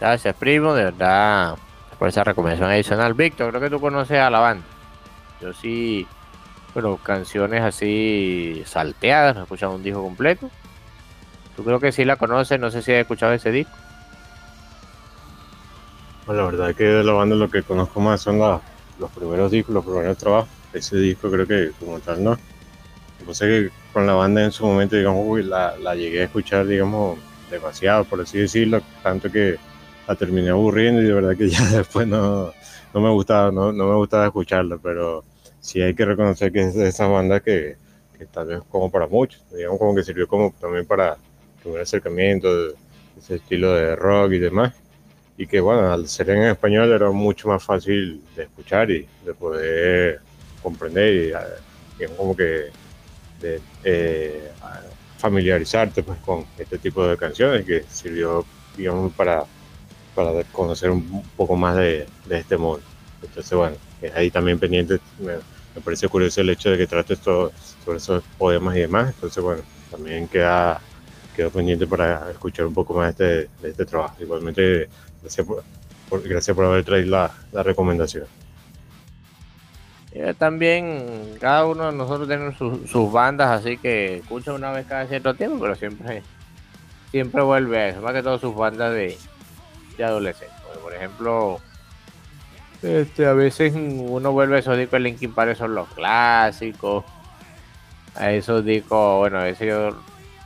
Gracias, 0.00 0.34
primo, 0.36 0.74
de 0.74 0.84
verdad, 0.84 1.56
por 1.98 2.08
esa 2.08 2.22
recomendación 2.22 2.70
adicional. 2.70 3.14
Víctor, 3.14 3.50
creo 3.50 3.60
que 3.60 3.70
tú 3.70 3.80
conoces 3.80 4.18
a 4.18 4.30
la 4.30 4.38
banda. 4.38 4.64
Yo 5.40 5.52
sí, 5.52 6.06
bueno, 6.74 6.96
canciones 6.98 7.62
así 7.62 8.62
salteadas, 8.64 9.34
no 9.34 9.40
he 9.40 9.44
escuchado 9.44 9.74
un 9.74 9.82
disco 9.82 10.02
completo. 10.02 10.50
Tú 11.56 11.64
creo 11.64 11.80
que 11.80 11.90
sí 11.90 12.04
la 12.04 12.16
conoces, 12.16 12.60
no 12.60 12.70
sé 12.70 12.82
si 12.82 12.92
has 12.92 13.00
escuchado 13.00 13.32
ese 13.32 13.50
disco. 13.50 13.72
Bueno, 16.26 16.42
la 16.42 16.50
verdad 16.50 16.70
es 16.70 16.76
que 16.76 16.84
de 16.84 17.02
la 17.02 17.12
banda 17.12 17.34
lo 17.34 17.50
que 17.50 17.62
conozco 17.62 18.00
más 18.00 18.20
son 18.20 18.38
los 18.38 19.10
primeros 19.12 19.50
discos, 19.50 19.74
los 19.74 19.84
primeros 19.84 20.18
trabajos. 20.18 20.48
Ese 20.72 20.96
disco 20.98 21.30
creo 21.30 21.46
que 21.46 21.72
como 21.80 21.98
tal 21.98 22.22
no. 22.22 22.38
Sé 23.32 23.46
que 23.46 23.70
con 23.92 24.06
la 24.06 24.12
banda 24.14 24.44
en 24.44 24.52
su 24.52 24.64
momento, 24.64 24.94
digamos, 24.94 25.44
la, 25.44 25.76
la 25.78 25.94
llegué 25.94 26.20
a 26.20 26.24
escuchar, 26.24 26.66
digamos, 26.66 27.18
demasiado, 27.50 28.04
por 28.04 28.20
así 28.20 28.38
decirlo, 28.38 28.80
tanto 29.02 29.30
que 29.30 29.58
la 30.08 30.14
terminé 30.14 30.48
aburriendo 30.48 31.02
y 31.02 31.04
de 31.04 31.12
verdad 31.12 31.36
que 31.36 31.50
ya 31.50 31.62
después 31.70 32.06
no, 32.06 32.52
no 32.94 33.00
me 33.00 33.10
gustaba, 33.10 33.52
no, 33.52 33.72
no 33.72 33.88
me 33.88 33.94
gustaba 33.96 34.26
escucharla, 34.26 34.78
pero 34.82 35.22
sí 35.60 35.82
hay 35.82 35.94
que 35.94 36.06
reconocer 36.06 36.50
que 36.50 36.62
es 36.62 36.74
de 36.74 36.88
esas 36.88 37.10
bandas 37.10 37.42
que, 37.42 37.76
que 38.18 38.24
tal 38.26 38.46
vez 38.46 38.60
como 38.70 38.90
para 38.90 39.06
muchos, 39.06 39.42
digamos 39.54 39.78
como 39.78 39.94
que 39.94 40.02
sirvió 40.02 40.26
como 40.26 40.52
también 40.58 40.86
para 40.86 41.18
un 41.64 41.78
acercamiento 41.78 42.68
de 42.68 42.74
ese 43.18 43.36
estilo 43.36 43.74
de 43.74 43.94
rock 43.94 44.32
y 44.32 44.38
demás. 44.38 44.74
Y 45.36 45.46
que 45.46 45.60
bueno, 45.60 45.92
al 45.92 46.08
ser 46.08 46.30
en 46.30 46.42
español 46.44 46.90
era 46.90 47.10
mucho 47.10 47.48
más 47.48 47.62
fácil 47.62 48.22
de 48.34 48.44
escuchar 48.44 48.90
y 48.90 49.06
de 49.24 49.34
poder 49.34 50.20
comprender 50.62 51.14
y, 51.14 52.02
eh, 52.02 52.08
como 52.16 52.34
que 52.34 52.70
de, 53.40 53.60
eh, 53.84 54.50
familiarizarte 55.18 56.02
pues 56.02 56.18
con 56.20 56.44
este 56.58 56.78
tipo 56.78 57.06
de 57.06 57.16
canciones 57.16 57.64
que 57.64 57.84
sirvió 57.88 58.44
digamos 58.76 59.12
para, 59.12 59.44
para 60.18 60.42
conocer 60.50 60.90
un 60.90 61.22
poco 61.36 61.54
más 61.54 61.76
de, 61.76 62.04
este 62.28 62.56
mundo. 62.56 62.82
Entonces 63.22 63.56
bueno, 63.56 63.76
ahí 64.16 64.32
también 64.32 64.58
pendiente, 64.58 64.98
me, 65.20 65.34
parece 65.80 66.08
curioso 66.08 66.40
el 66.40 66.50
hecho 66.50 66.70
de 66.70 66.78
que 66.78 66.88
trate 66.88 67.14
esto 67.14 67.52
sobre 67.84 67.98
esos 67.98 68.24
poemas 68.36 68.76
y 68.76 68.80
demás, 68.80 69.14
entonces 69.14 69.40
bueno, 69.40 69.62
también 69.92 70.26
queda 70.26 70.80
quedo 71.36 71.50
pendiente 71.50 71.86
para 71.86 72.32
escuchar 72.32 72.66
un 72.66 72.74
poco 72.74 72.94
más 72.94 73.16
de 73.16 73.42
este, 73.42 73.68
este 73.68 73.86
trabajo. 73.86 74.16
Igualmente 74.18 74.88
Gracias 75.22 75.46
por, 75.46 76.28
gracias 76.28 76.56
por 76.56 76.64
haber 76.64 76.84
traído 76.84 77.10
la, 77.10 77.30
la 77.52 77.62
recomendación. 77.62 78.26
también 80.36 81.36
cada 81.40 81.64
uno 81.66 81.92
de 81.92 81.96
nosotros 81.96 82.26
tenemos 82.26 82.56
sus 82.56 83.12
bandas, 83.12 83.60
así 83.60 83.78
que 83.78 84.16
escucha 84.16 84.52
una 84.52 84.72
vez 84.72 84.84
cada 84.86 85.06
cierto 85.06 85.34
tiempo, 85.34 85.58
pero 85.60 85.76
siempre 85.76 86.22
siempre 87.10 87.42
vuelve 87.42 87.94
más 88.00 88.12
que 88.12 88.22
todo 88.22 88.38
sus 88.38 88.54
bandas 88.54 88.92
de, 88.92 89.16
de 89.98 90.04
adolescentes. 90.04 90.56
Por 90.82 90.94
ejemplo, 90.94 91.60
este, 92.82 93.26
a 93.26 93.34
veces 93.34 93.74
uno 93.74 94.32
vuelve 94.32 94.56
a 94.56 94.58
esos 94.60 94.78
discos 94.78 94.92
de 94.92 95.00
Linkin 95.00 95.34
Park, 95.34 95.56
son 95.56 95.74
los 95.74 95.88
clásicos. 95.88 97.04
A 98.14 98.32
esos 98.32 98.64
discos, 98.64 99.18
bueno, 99.18 99.38
a 99.38 99.44
veces 99.44 99.68
yo 99.68 99.96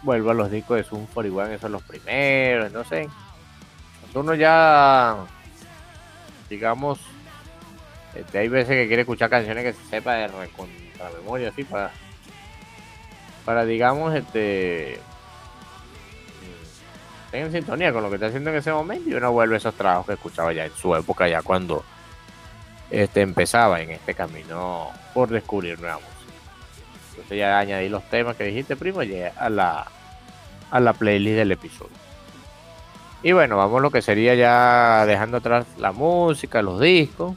vuelvo 0.02 0.30
a 0.30 0.34
los 0.34 0.50
discos 0.50 0.76
de 0.76 0.82
Zoom 0.82 1.06
41, 1.06 1.46
esos 1.50 1.60
son 1.62 1.72
los 1.72 1.82
primeros, 1.82 2.72
no 2.72 2.84
sé 2.84 3.08
uno 4.20 4.34
ya, 4.34 5.16
digamos, 6.50 6.98
este, 8.14 8.38
hay 8.38 8.48
veces 8.48 8.76
que 8.76 8.86
quiere 8.86 9.02
escuchar 9.02 9.30
canciones 9.30 9.64
que 9.64 9.72
se 9.72 9.88
sepa 9.88 10.14
de 10.14 10.28
la 10.28 11.10
memoria, 11.18 11.48
así, 11.48 11.64
para, 11.64 11.90
para 13.44 13.64
digamos, 13.64 14.14
este, 14.14 14.98
en 17.32 17.52
sintonía 17.52 17.92
con 17.92 18.02
lo 18.02 18.08
que 18.08 18.16
está 18.16 18.26
haciendo 18.26 18.50
en 18.50 18.56
ese 18.56 18.72
momento 18.72 19.08
y 19.08 19.14
uno 19.14 19.32
vuelve 19.32 19.54
a 19.54 19.58
esos 19.58 19.74
trabajos 19.74 20.06
que 20.06 20.12
escuchaba 20.12 20.52
ya 20.52 20.66
en 20.66 20.72
su 20.72 20.94
época, 20.94 21.28
ya 21.28 21.42
cuando 21.42 21.84
este, 22.90 23.22
empezaba 23.22 23.80
en 23.80 23.90
este 23.90 24.14
camino 24.14 24.90
por 25.14 25.30
descubrir 25.30 25.80
nueva 25.80 25.96
música. 25.96 26.12
Entonces 27.10 27.38
ya 27.38 27.58
añadí 27.58 27.88
los 27.88 28.08
temas 28.10 28.36
que 28.36 28.44
dijiste, 28.44 28.76
primo, 28.76 29.02
y 29.02 29.22
a 29.22 29.48
la, 29.48 29.86
a 30.70 30.80
la 30.80 30.92
playlist 30.92 31.36
del 31.36 31.52
episodio. 31.52 32.02
Y 33.22 33.32
bueno, 33.32 33.56
vamos 33.56 33.78
a 33.78 33.82
lo 33.82 33.90
que 33.90 34.02
sería 34.02 34.34
ya 34.34 35.06
dejando 35.06 35.36
atrás 35.36 35.66
la 35.78 35.92
música, 35.92 36.60
los 36.60 36.80
discos. 36.80 37.36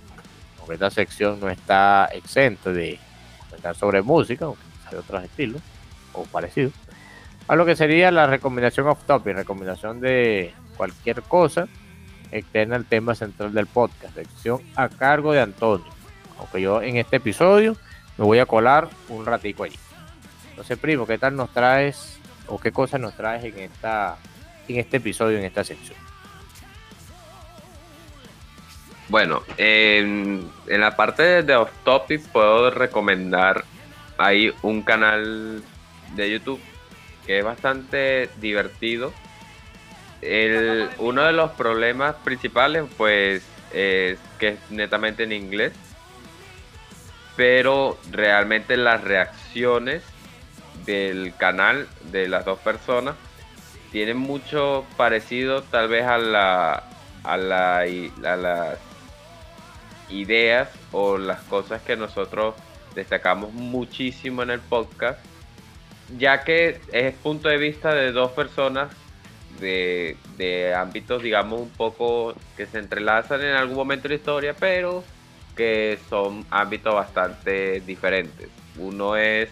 Porque 0.58 0.74
esta 0.74 0.90
sección 0.90 1.40
no 1.40 1.50
está 1.50 2.10
exento 2.12 2.74
de 2.74 3.00
comentar 3.48 3.76
sobre 3.76 4.02
música, 4.02 4.46
aunque 4.46 4.64
hay 4.90 4.98
otros 4.98 5.24
estilos 5.24 5.62
o 6.14 6.24
parecidos. 6.24 6.74
A 7.48 7.56
lo 7.56 7.66
que 7.66 7.76
sería 7.76 8.10
la 8.12 8.26
recomendación 8.26 8.88
off 8.88 9.04
topic, 9.06 9.36
recomendación 9.36 10.00
de 10.00 10.54
cualquier 10.78 11.22
cosa 11.22 11.68
externa 12.32 12.76
al 12.76 12.86
tema 12.86 13.14
central 13.14 13.54
del 13.54 13.68
podcast, 13.68 14.16
sección 14.16 14.62
a 14.76 14.90
cargo 14.90 15.32
de 15.32 15.42
Antonio. 15.42 15.86
Aunque 16.40 16.62
yo 16.62 16.82
en 16.82 16.98
este 16.98 17.18
episodio 17.18 17.78
me 18.18 18.26
voy 18.26 18.40
a 18.40 18.48
colar 18.48 18.90
un 19.10 19.26
ratico 19.26 19.64
allí. 19.64 19.78
Entonces, 20.50 20.78
primo, 20.80 21.06
¿qué 21.06 21.18
tal 21.18 21.36
nos 21.36 21.52
traes 21.52 22.20
o 22.48 22.60
qué 22.60 22.72
cosas 22.72 23.00
nos 23.00 23.16
traes 23.16 23.44
en 23.44 23.60
esta 23.60 24.18
en 24.68 24.80
este 24.80 24.98
episodio, 24.98 25.38
en 25.38 25.46
esta 25.46 25.64
sección? 25.64 25.98
Bueno, 29.08 29.44
en, 29.58 30.50
la 30.66 30.96
parte 30.96 31.44
de 31.44 31.56
off 31.56 31.70
topic 31.84 32.22
puedo 32.30 32.72
recomendar 32.72 33.64
hay 34.18 34.52
un 34.64 34.82
canal 34.82 35.62
de 36.16 36.32
YouTube 36.32 36.60
que 37.26 37.40
es 37.40 37.46
bastante 37.46 38.30
divertido. 38.40 39.14
El, 40.22 40.90
uno 40.98 41.24
de 41.24 41.34
los 41.34 41.52
problemas 41.52 42.16
principales, 42.24 42.84
pues, 42.98 43.44
es 43.74 44.20
que 44.40 44.50
es 44.50 44.60
netamente 44.70 45.24
en 45.24 45.32
inglés. 45.32 45.74
Pero 47.36 47.98
realmente 48.12 48.78
las 48.78 49.04
reacciones 49.04 50.02
del 50.86 51.34
canal 51.38 51.88
de 52.12 52.28
las 52.28 52.46
dos 52.46 52.60
personas 52.60 53.16
tienen 53.92 54.18
mucho 54.18 54.86
parecido 54.98 55.64
tal 55.64 55.88
vez 55.88 56.06
a 56.06 56.18
la 56.18 56.84
a 57.24 57.38
la 57.38 57.80
a 57.80 58.36
las 58.36 58.78
ideas 60.10 60.70
o 60.92 61.18
las 61.18 61.40
cosas 61.44 61.82
que 61.82 61.96
nosotros 61.96 62.56
destacamos 62.94 63.54
muchísimo 63.54 64.44
en 64.44 64.52
el 64.52 64.60
podcast 64.60 65.20
ya 66.18 66.44
que 66.44 66.80
es 66.92 67.14
punto 67.16 67.50
de 67.50 67.58
vista 67.58 67.94
de 67.94 68.12
dos 68.12 68.32
personas 68.32 68.90
de, 69.60 70.74
ámbitos, 70.78 71.22
digamos, 71.22 71.62
un 71.62 71.70
poco 71.70 72.36
que 72.58 72.66
se 72.66 72.80
entrelazan 72.80 73.42
en 73.42 73.56
algún 73.56 73.76
momento 73.76 74.04
de 74.04 74.10
la 74.10 74.16
historia, 74.16 74.54
pero 74.54 75.04
que 75.56 75.98
son 76.10 76.46
ámbitos 76.50 76.94
bastante 76.94 77.80
diferentes. 77.82 78.50
Uno 78.78 79.16
es 79.16 79.50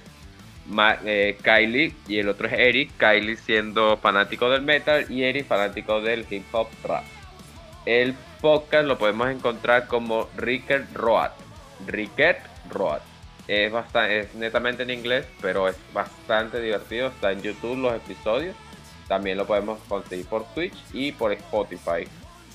eh, 1.06 1.38
Kylie 1.42 1.94
y 2.08 2.20
el 2.20 2.30
otro 2.30 2.48
es 2.48 2.54
Eric. 2.54 2.92
Kylie 2.98 3.38
siendo 3.38 3.98
fanático 3.98 4.50
del 4.50 4.62
metal 4.62 5.06
y 5.10 5.24
Eric 5.24 5.48
fanático 5.48 6.02
del 6.02 6.26
hip 6.30 6.44
hop 6.52 6.68
rap. 6.84 7.06
El 7.86 8.14
podcast 8.42 8.86
lo 8.86 8.98
podemos 8.98 9.30
encontrar 9.30 9.88
como 9.88 10.30
Rickert 10.36 10.94
Road. 10.94 11.32
Rickert 11.88 12.42
Road. 12.70 13.13
Es, 13.48 13.72
bastante, 13.72 14.20
es 14.20 14.36
netamente 14.36 14.84
en 14.84 14.90
inglés, 14.90 15.26
pero 15.42 15.68
es 15.68 15.76
bastante 15.94 16.62
divertido. 16.62 17.08
Está 17.08 17.32
en 17.32 17.42
YouTube 17.42 17.78
los 17.78 17.94
episodios. 17.96 18.56
También 19.08 19.38
lo 19.38 19.46
podemos 19.46 19.80
conseguir 19.88 20.26
por 20.28 20.46
Twitch 20.54 20.78
y 20.94 21.12
por 21.12 21.34
Spotify. 21.34 22.08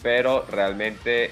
Pero 0.03 0.47
realmente 0.51 1.31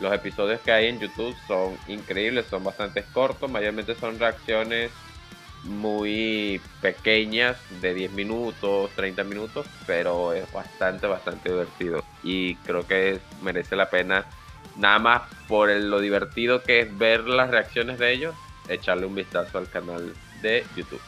los 0.00 0.12
episodios 0.12 0.60
que 0.60 0.72
hay 0.72 0.88
en 0.88 0.98
YouTube 0.98 1.36
son 1.46 1.76
increíbles, 1.86 2.46
son 2.46 2.64
bastante 2.64 3.04
cortos. 3.12 3.50
Mayormente 3.50 3.94
son 3.94 4.18
reacciones 4.18 4.90
muy 5.64 6.60
pequeñas 6.80 7.56
de 7.80 7.94
10 7.94 8.12
minutos, 8.12 8.90
30 8.96 9.22
minutos, 9.24 9.66
pero 9.86 10.32
es 10.32 10.50
bastante, 10.52 11.06
bastante 11.06 11.50
divertido. 11.50 12.02
Y 12.24 12.56
creo 12.56 12.86
que 12.86 13.20
merece 13.42 13.76
la 13.76 13.88
pena 13.88 14.26
nada 14.76 14.98
más 14.98 15.22
por 15.48 15.68
lo 15.68 16.00
divertido 16.00 16.62
que 16.62 16.80
es 16.80 16.98
ver 16.98 17.24
las 17.24 17.50
reacciones 17.50 17.98
de 17.98 18.12
ellos, 18.12 18.34
echarle 18.68 19.06
un 19.06 19.14
vistazo 19.14 19.58
al 19.58 19.68
canal 19.68 20.14
de 20.40 20.64
YouTube. 20.76 21.00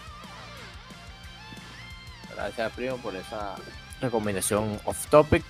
Gracias, 2.35 2.73
primo, 2.73 2.97
por 2.99 3.15
esa 3.15 3.55
recomendación 4.01 4.81
off 4.85 5.07
topic. 5.07 5.43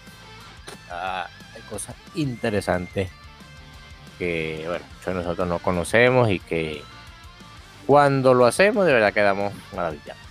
Ah, 0.90 1.26
hay 1.54 1.62
cosas 1.62 1.96
interesantes 2.14 3.10
que, 4.18 4.64
bueno, 4.66 4.84
nosotros 5.20 5.48
no 5.48 5.58
conocemos 5.58 6.30
y 6.30 6.38
que 6.40 6.82
cuando 7.86 8.34
lo 8.34 8.46
hacemos, 8.46 8.86
de 8.86 8.92
verdad 8.92 9.12
quedamos 9.12 9.52
maravillados. 9.74 10.22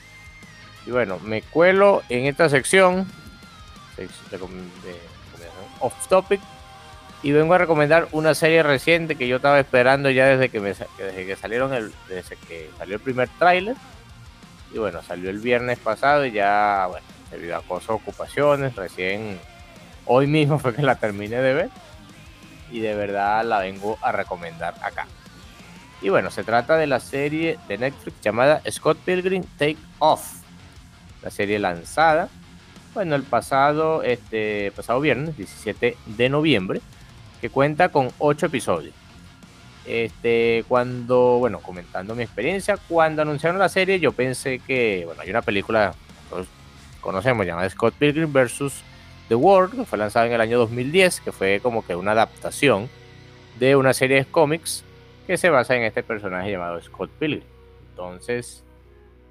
Y 0.85 0.91
bueno, 0.91 1.19
me 1.19 1.41
cuelo 1.41 2.03
en 2.09 2.25
esta 2.25 2.49
sección 2.49 3.07
off 5.79 6.07
topic 6.07 6.41
y 7.23 7.31
vengo 7.31 7.53
a 7.53 7.57
recomendar 7.57 8.09
una 8.11 8.35
serie 8.35 8.61
reciente 8.63 9.15
que 9.15 9.29
yo 9.29 9.37
estaba 9.37 9.57
esperando 9.57 10.09
ya 10.09 10.25
desde 10.25 10.49
que, 10.49 10.59
desde 10.59 11.25
que 11.25 11.35
salieron 11.37 11.73
el, 11.73 11.93
desde 12.09 12.35
que 12.35 12.69
salió 12.77 12.95
el 12.95 13.01
primer 13.01 13.29
tráiler. 13.39 13.77
Y 14.73 14.77
bueno, 14.77 15.01
salió 15.01 15.29
el 15.29 15.39
viernes 15.39 15.79
pasado 15.79 16.25
y 16.25 16.33
ya, 16.33 16.87
bueno, 16.89 17.05
debido 17.31 17.55
a 17.55 17.61
cosas, 17.61 17.91
ocupaciones, 17.91 18.75
recién 18.75 19.39
hoy 20.05 20.27
mismo 20.27 20.59
fue 20.59 20.75
que 20.75 20.81
la 20.81 20.95
terminé 20.95 21.37
de 21.37 21.53
ver. 21.53 21.69
Y 22.69 22.81
de 22.81 22.93
verdad 22.93 23.45
la 23.45 23.59
vengo 23.59 23.97
a 24.01 24.11
recomendar 24.11 24.75
acá. 24.81 25.07
Y 26.01 26.09
bueno, 26.09 26.29
se 26.29 26.43
trata 26.43 26.75
de 26.75 26.87
la 26.87 26.99
serie 26.99 27.57
de 27.69 27.77
Netflix 27.77 28.19
llamada 28.21 28.61
Scott 28.69 28.97
Pilgrim 28.97 29.45
Take 29.57 29.77
Off. 29.99 30.41
La 31.21 31.31
serie 31.31 31.57
lanzada, 31.57 32.27
bueno, 32.93 33.15
el 33.15 33.23
pasado, 33.23 34.03
este, 34.03 34.73
pasado 34.75 34.99
viernes, 34.99 35.37
17 35.37 35.95
de 36.05 36.29
noviembre 36.29 36.81
que 37.43 37.49
cuenta 37.49 37.89
con 37.89 38.07
ocho 38.19 38.45
episodios. 38.45 38.95
Este, 39.85 40.63
cuando, 40.69 41.39
bueno, 41.39 41.59
comentando 41.59 42.15
mi 42.15 42.23
experiencia, 42.23 42.77
cuando 42.87 43.21
anunciaron 43.21 43.59
la 43.59 43.67
serie, 43.67 43.99
yo 43.99 44.13
pensé 44.13 44.59
que, 44.59 45.03
bueno, 45.05 45.21
hay 45.21 45.29
una 45.29 45.41
película, 45.41 45.93
todos 46.29 46.47
conocemos, 47.01 47.45
llamada 47.45 47.69
Scott 47.69 47.95
Pilgrim 47.95 48.31
vs. 48.31 48.81
The 49.27 49.35
World, 49.35 49.75
que 49.75 49.83
fue 49.83 49.97
lanzada 49.97 50.27
en 50.27 50.31
el 50.31 50.39
año 50.39 50.57
2010, 50.57 51.19
que 51.19 51.33
fue 51.33 51.59
como 51.61 51.85
que 51.85 51.97
una 51.97 52.11
adaptación 52.11 52.87
de 53.59 53.75
una 53.75 53.91
serie 53.93 54.15
de 54.15 54.25
cómics 54.25 54.85
que 55.27 55.35
se 55.35 55.49
basa 55.49 55.75
en 55.75 55.83
este 55.83 56.01
personaje 56.01 56.49
llamado 56.49 56.81
Scott 56.81 57.09
Pilgrim. 57.19 57.43
Entonces, 57.89 58.63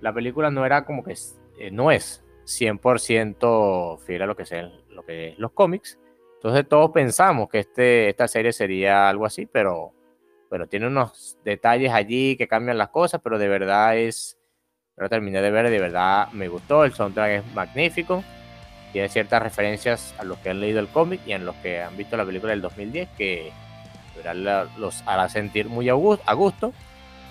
la 0.03 0.13
película 0.13 0.51
no 0.51 0.67
era 0.67 0.85
como 0.85 1.03
que, 1.03 1.15
eh, 1.59 1.71
no 1.71 1.91
es 1.91 2.23
100% 2.45 4.01
fiel 4.01 4.21
a 4.21 4.27
lo 4.27 4.37
que, 4.37 4.45
sea, 4.45 4.71
lo 4.91 5.03
que 5.03 5.29
es 5.31 5.39
los 5.39 5.53
cómics, 5.53 5.99
entonces 6.43 6.69
todos 6.69 6.91
pensamos 6.91 7.49
que 7.49 7.61
este, 7.61 8.09
esta 8.09 8.27
serie 8.27 8.53
sería 8.53 9.09
algo 9.09 9.27
así, 9.27 9.47
pero 9.47 9.93
bueno, 10.51 10.67
tiene 10.67 10.89
unos 10.89 11.39
detalles 11.45 11.93
allí 11.93 12.37
que 12.37 12.49
cambian 12.49 12.79
las 12.79 12.89
cosas, 12.89 13.21
pero 13.23 13.39
de 13.39 13.47
verdad 13.47 13.97
es, 13.97 14.41
pero 14.97 15.09
terminé 15.09 15.41
de 15.41 15.53
ver, 15.53 15.71
de 15.71 15.79
verdad 15.79 16.33
me 16.33 16.49
gustó, 16.49 16.85
el 16.85 16.95
soundtrack 16.95 17.31
es 17.31 17.55
magnífico, 17.55 18.25
tiene 18.93 19.09
ciertas 19.09 19.41
referencias 19.41 20.17
a 20.19 20.25
los 20.25 20.37
que 20.39 20.51
han 20.51 20.59
leído 20.59 20.81
el 20.81 20.89
cómic 20.89 21.21
y 21.25 21.33
a 21.33 21.39
los 21.39 21.55
que 21.57 21.81
han 21.81 21.97
visto 21.97 22.17
la 22.17 22.25
película 22.25 22.51
del 22.51 22.61
2010 22.61 23.11
que 23.17 23.53
los 24.79 25.01
hará 25.07 25.29
sentir 25.29 25.69
muy 25.69 25.89
a 25.91 25.95
gusto. 25.95 26.73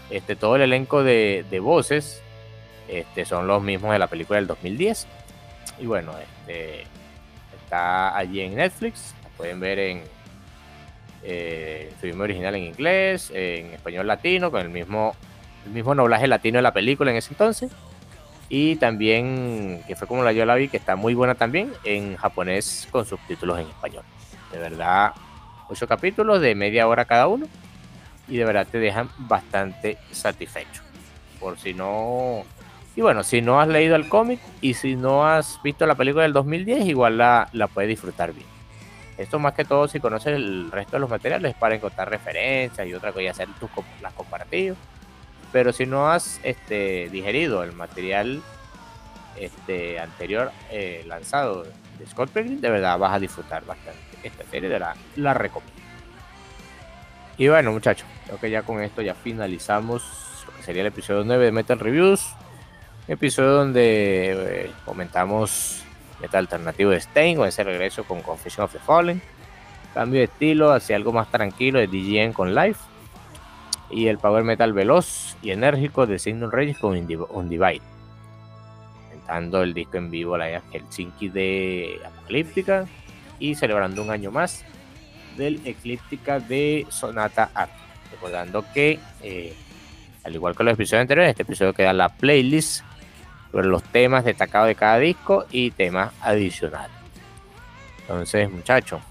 Este, 0.10 0.38
todo 0.38 0.56
el 0.56 0.62
elenco 0.62 1.04
de, 1.04 1.46
de 1.50 1.60
voces 1.60 2.24
este, 2.88 3.26
son 3.26 3.46
los 3.46 3.62
mismos 3.62 3.92
de 3.92 4.00
la 4.00 4.08
película 4.08 4.38
del 4.38 4.48
2010. 4.48 5.06
Y 5.80 5.86
bueno, 5.86 6.14
este, 6.18 6.86
está 7.72 8.18
allí 8.18 8.42
en 8.42 8.56
Netflix. 8.56 9.16
La 9.24 9.30
pueden 9.30 9.60
ver 9.62 9.80
en 9.80 10.02
eh, 11.24 11.94
su 12.00 12.06
idioma 12.06 12.26
original 12.26 12.54
en 12.56 12.64
inglés, 12.64 13.32
en 13.34 13.68
español 13.68 14.08
latino, 14.08 14.52
con 14.52 14.62
el 14.62 14.70
mismo, 14.70 15.16
el 15.66 15.72
mismo 15.72 15.96
doblaje 15.96 16.28
latino 16.28 16.58
de 16.58 16.64
la 16.64 16.74
película 16.74 17.12
en 17.12 17.18
ese 17.18 17.32
entonces. 17.32 17.72
Y 18.50 18.76
también, 18.76 19.82
que 19.88 19.96
fue 19.96 20.06
como 20.06 20.24
la 20.24 20.34
yo 20.34 20.46
la 20.46 20.56
vi, 20.56 20.68
que 20.68 20.76
está 20.76 20.98
muy 20.98 21.14
buena 21.14 21.36
también, 21.36 21.72
en 21.86 22.18
japonés 22.18 22.90
con 22.92 23.06
subtítulos 23.06 23.58
en 23.58 23.68
español. 23.68 24.04
De 24.52 24.60
verdad, 24.60 25.14
ocho 25.70 25.88
capítulos 25.88 26.42
de 26.42 26.54
media 26.56 26.90
hora 26.90 27.06
cada 27.06 27.28
uno. 27.28 27.48
Y 28.28 28.36
de 28.36 28.44
verdad 28.44 28.68
te 28.70 28.80
dejan 28.80 29.10
bastante 29.18 29.98
satisfecho. 30.12 30.82
Por 31.40 31.58
si 31.58 31.74
no 31.74 32.44
y 32.96 33.02
bueno, 33.02 33.24
si 33.24 33.42
no 33.42 33.62
has 33.62 33.68
leído 33.70 33.96
el 33.96 34.10
cómic 34.10 34.40
y 34.60 34.74
si 34.74 34.96
no 34.96 35.26
has 35.26 35.62
visto 35.64 35.86
la 35.86 35.96
película 35.96 36.24
del 36.24 36.34
2010, 36.34 36.86
igual 36.86 37.18
la, 37.18 37.48
la 37.54 37.68
puedes 37.68 37.88
disfrutar 37.88 38.34
bien. 38.34 38.48
Esto 39.18 39.40
más 39.40 39.54
que 39.54 39.64
todo 39.64 39.88
si 39.88 40.00
conoces 40.00 40.34
el 40.36 40.72
resto 40.72 40.94
de 40.94 41.00
los 41.00 41.10
materiales 41.10 41.56
para 41.56 41.76
encontrar 41.76 42.10
referencias 42.10 42.86
y 42.88 42.94
otra 42.94 43.14
cosa 43.14 43.30
hacer 43.30 43.48
tus, 43.60 43.70
las 44.02 44.14
comparativas. 44.14 44.78
Pero 45.54 45.72
si 45.72 45.86
no 45.86 46.10
has 46.10 46.40
este, 46.44 47.10
digerido 47.10 47.64
el 47.64 47.72
material 47.74 48.42
este, 49.38 50.00
anterior 50.00 50.52
eh, 50.70 51.04
lanzado 51.08 51.64
de 51.64 52.08
Scott 52.08 52.32
Pilgrim, 52.32 52.60
de 52.60 52.70
verdad 52.72 52.98
vas 52.98 53.14
a 53.14 53.20
disfrutar 53.20 53.64
bastante 53.66 54.00
esta 54.24 54.44
serie, 54.46 54.70
de 54.70 54.80
la, 54.80 54.96
la 55.16 55.34
recomiendo. 55.34 55.82
Y 57.38 57.48
bueno 57.48 57.72
muchachos, 57.72 58.08
creo 58.26 58.40
que 58.40 58.50
ya 58.50 58.64
con 58.64 58.82
esto 58.82 59.02
ya 59.02 59.14
finalizamos 59.14 60.04
lo 60.46 60.56
que 60.58 60.64
sería 60.64 60.82
el 60.82 60.88
episodio 60.88 61.24
9 61.24 61.46
de 61.46 61.52
Metal 61.52 61.80
Reviews 61.80 62.36
episodio 63.12 63.52
donde 63.52 64.64
eh, 64.66 64.72
comentamos 64.86 65.84
metal 66.22 66.40
alternativo 66.40 66.92
de 66.92 67.02
Stein 67.02 67.38
con 67.38 67.48
ese 67.48 67.64
regreso 67.64 68.04
con 68.06 68.22
Confession 68.22 68.64
of 68.64 68.72
the 68.72 68.80
Fallen. 68.80 69.22
Cambio 69.94 70.20
de 70.20 70.26
estilo 70.26 70.72
hacia 70.72 70.96
algo 70.96 71.12
más 71.12 71.30
tranquilo 71.30 71.80
de 71.80 71.88
DJN 71.88 72.34
con 72.34 72.56
Life. 72.56 72.80
Y 73.90 74.08
el 74.08 74.18
power 74.18 74.46
metal 74.46 74.72
veloz 74.72 75.36
y 75.42 75.52
enérgico 75.52 76.08
de 76.08 76.18
Signal 76.18 76.52
Rage 76.52 76.76
con 76.80 76.96
Undivide. 76.96 77.82
Presentando 79.10 79.62
el 79.64 79.74
disco 79.74 79.98
en 79.98 80.10
vivo 80.10 80.38
la 80.38 80.62
Helsinki 80.72 81.28
de 81.28 82.00
Apocalíptica 82.06 82.86
y 83.40 83.56
celebrando 83.56 84.02
un 84.02 84.12
año 84.12 84.32
más 84.32 84.64
del 85.36 85.60
Eclíptica 85.66 86.40
de 86.40 86.86
Sonata 86.90 87.50
Art. 87.54 87.72
Recordando 88.12 88.64
que, 88.74 89.00
eh, 89.22 89.54
al 90.24 90.36
igual 90.36 90.56
que 90.56 90.64
los 90.64 90.74
episodios 90.76 91.02
anteriores, 91.02 91.32
este 91.32 91.44
episodio 91.44 91.74
queda 91.74 91.92
la 91.92 92.08
playlist 92.08 92.86
sobre 93.52 93.68
los 93.68 93.84
temas 93.84 94.24
destacados 94.24 94.68
de 94.68 94.76
cada 94.76 94.98
disco 94.98 95.46
y 95.52 95.72
temas 95.72 96.14
adicionales. 96.22 96.96
Entonces, 98.00 98.50
muchachos, 98.52 99.02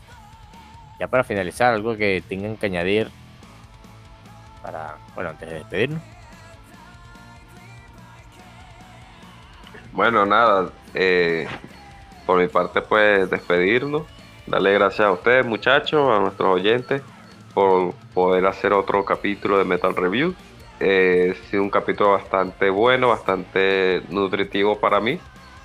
ya 0.98 1.08
para 1.08 1.24
finalizar, 1.24 1.74
algo 1.74 1.96
que 1.96 2.22
tengan 2.28 2.56
que 2.56 2.66
añadir 2.66 3.10
para, 4.62 4.96
bueno, 5.14 5.30
antes 5.30 5.48
de 5.48 5.54
despedirnos. 5.56 6.02
Bueno, 9.92 10.24
nada, 10.24 10.70
eh, 10.94 11.48
por 12.26 12.38
mi 12.38 12.48
parte, 12.48 12.80
pues 12.82 13.28
despedirnos. 13.28 14.02
Darle 14.46 14.74
gracias 14.74 15.06
a 15.06 15.12
ustedes, 15.12 15.44
muchachos, 15.46 16.10
a 16.10 16.20
nuestros 16.20 16.48
oyentes, 16.48 17.02
por 17.54 17.94
poder 18.14 18.46
hacer 18.46 18.72
otro 18.72 19.04
capítulo 19.04 19.58
de 19.58 19.64
Metal 19.64 19.94
Review. 19.94 20.34
Eh, 20.81 21.36
ha 21.36 21.51
sido 21.51 21.62
un 21.62 21.70
capítulo 21.70 22.12
bastante 22.12 22.70
bueno, 22.70 23.09
bastante 23.09 24.02
nutritivo 24.09 24.81
para 24.81 24.98
mí, 24.98 25.20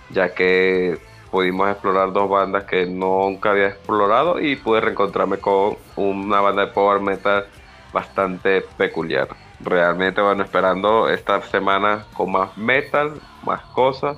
ya 0.09 0.33
que 0.33 0.99
pudimos 1.31 1.69
explorar 1.69 2.11
dos 2.11 2.29
bandas 2.29 2.65
que 2.65 2.85
nunca 2.85 3.51
había 3.51 3.67
explorado 3.67 4.39
y 4.41 4.57
pude 4.57 4.81
reencontrarme 4.81 5.37
con 5.37 5.77
una 5.95 6.41
banda 6.41 6.65
de 6.65 6.71
power 6.73 7.01
metal 7.01 7.47
bastante 7.93 8.61
peculiar. 8.77 9.29
Realmente, 9.61 10.21
bueno, 10.21 10.43
esperando 10.43 11.09
esta 11.09 11.41
semana 11.43 12.05
con 12.13 12.31
más 12.33 12.57
metal, 12.57 13.13
más 13.43 13.61
cosas. 13.67 14.17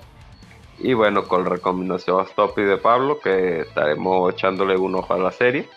Y 0.80 0.94
bueno, 0.94 1.24
con 1.28 1.46
recomendación 1.46 2.20
a 2.22 2.26
Stoppy 2.26 2.64
de 2.64 2.78
Pablo, 2.78 3.20
que 3.20 3.62
estaremos 3.62 4.34
echándole 4.34 4.78
un 4.78 4.96
ojo 4.96 5.14
a 5.14 5.18
la 5.18 5.32
serie. 5.32 5.70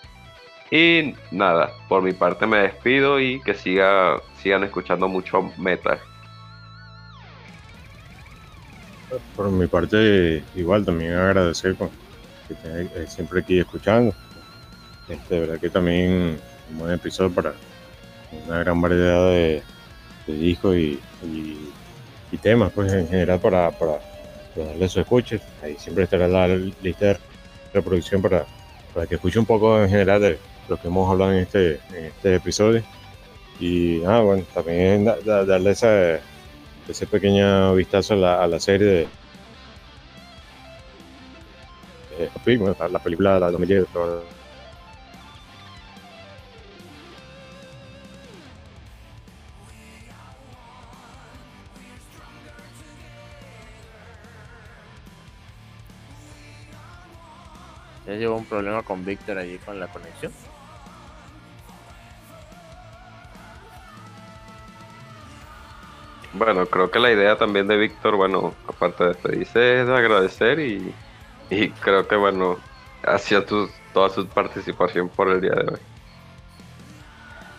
Y 0.71 1.15
nada, 1.33 1.73
por 1.89 2.03
mi 2.03 2.13
parte 2.13 2.47
me 2.47 2.59
despido 2.59 3.19
y 3.19 3.41
que 3.43 3.55
siga, 3.55 4.21
sigan 4.41 4.63
escuchando 4.63 5.09
mucho 5.09 5.43
metal. 5.59 5.99
Por 9.35 9.51
mi 9.51 9.67
parte, 9.67 10.45
igual 10.55 10.85
también 10.85 11.15
agradecer 11.15 11.75
con, 11.75 11.91
que 12.47 12.55
estén 12.55 13.09
siempre 13.09 13.41
aquí 13.41 13.59
escuchando. 13.59 14.15
Este, 15.09 15.35
de 15.35 15.41
verdad 15.41 15.61
que 15.61 15.71
también 15.71 16.39
un 16.71 16.79
buen 16.79 16.93
episodio 16.93 17.35
para 17.35 17.53
una 18.47 18.61
gran 18.61 18.81
variedad 18.81 19.27
de, 19.27 19.63
discos 20.29 20.77
y, 20.77 21.01
temas, 22.41 22.71
pues 22.73 22.93
en 22.93 23.09
general 23.09 23.41
para, 23.41 23.73
para, 23.73 23.99
darle 24.55 24.89
su 24.89 25.01
escuche. 25.01 25.41
Ahí 25.65 25.75
siempre 25.77 26.05
estará 26.05 26.29
la 26.29 26.47
lista 26.47 27.07
de 27.07 27.19
reproducción 27.75 28.23
para, 28.23 28.47
para 28.95 29.09
que 29.09 29.17
escuche 29.17 29.41
un 29.41 29.47
poco 29.47 29.83
en 29.83 29.91
general 29.91 30.21
de 30.21 30.39
lo 30.69 30.77
que 30.77 30.89
hemos 30.89 31.11
hablado 31.11 31.33
en 31.33 31.39
este, 31.41 31.81
en 31.91 32.07
este 32.07 32.37
episodio. 32.37 32.83
Y 33.59 34.03
ah, 34.05 34.21
bueno, 34.21 34.45
también 34.55 35.05
darle 35.05 35.71
ese, 35.71 36.21
ese 36.89 37.07
pequeño 37.07 37.75
vistazo 37.75 38.15
a 38.15 38.17
la, 38.17 38.43
a 38.45 38.47
la 38.47 38.59
serie 38.61 38.87
de, 38.87 39.09
la, 42.89 42.99
película 42.99 43.35
de 43.35 43.41
la 43.41 43.51
2010. 43.51 43.87
Ya 58.21 58.25
llevo 58.27 58.37
un 58.37 58.45
problema 58.45 58.83
con 58.83 59.03
Víctor 59.03 59.39
allí 59.39 59.57
con 59.57 59.81
la 59.81 59.87
conexión. 59.87 60.31
Bueno, 66.35 66.67
creo 66.67 66.91
que 66.91 66.99
la 66.99 67.11
idea 67.11 67.39
también 67.39 67.67
de 67.67 67.79
Víctor, 67.79 68.17
bueno, 68.17 68.53
aparte 68.69 69.05
de 69.05 69.09
despedirse, 69.15 69.81
es 69.81 69.87
de 69.87 69.97
agradecer 69.97 70.61
y, 70.61 70.95
creo 71.81 72.07
que, 72.07 72.17
bueno, 72.17 72.59
ha 73.05 73.17
sido 73.17 73.43
toda 73.95 74.11
su 74.11 74.27
participación 74.29 75.09
por 75.09 75.31
el 75.31 75.41
día 75.41 75.53
de 75.53 75.73
hoy. 75.73 75.81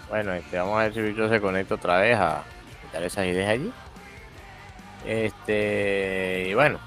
Bueno, 0.10 0.34
este, 0.34 0.60
vamos 0.60 0.80
a 0.80 0.84
ver 0.84 0.94
si 0.94 1.02
Víctor 1.02 1.30
se 1.30 1.42
conecta 1.42 1.74
otra 1.74 2.02
vez 2.02 2.16
a 2.20 2.44
quitar 2.84 3.02
esas 3.02 3.26
ideas 3.26 3.50
allí. 3.50 3.74
Este, 5.08 6.50
y 6.50 6.54
bueno, 6.54 6.80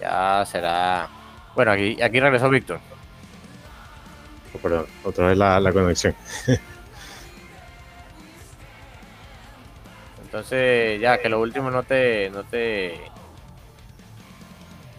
ya 0.00 0.44
será. 0.46 1.08
Bueno, 1.56 1.72
aquí, 1.72 2.00
aquí 2.00 2.20
regresó 2.20 2.48
Víctor. 2.48 2.78
Perdón, 4.58 4.86
otra 5.04 5.28
vez 5.28 5.38
la, 5.38 5.60
la 5.60 5.72
conexión. 5.72 6.14
Entonces, 10.24 11.00
ya 11.00 11.18
que 11.18 11.28
lo 11.28 11.40
último 11.40 11.70
no 11.70 11.82
te, 11.82 12.28
no 12.30 12.44
te, 12.44 13.00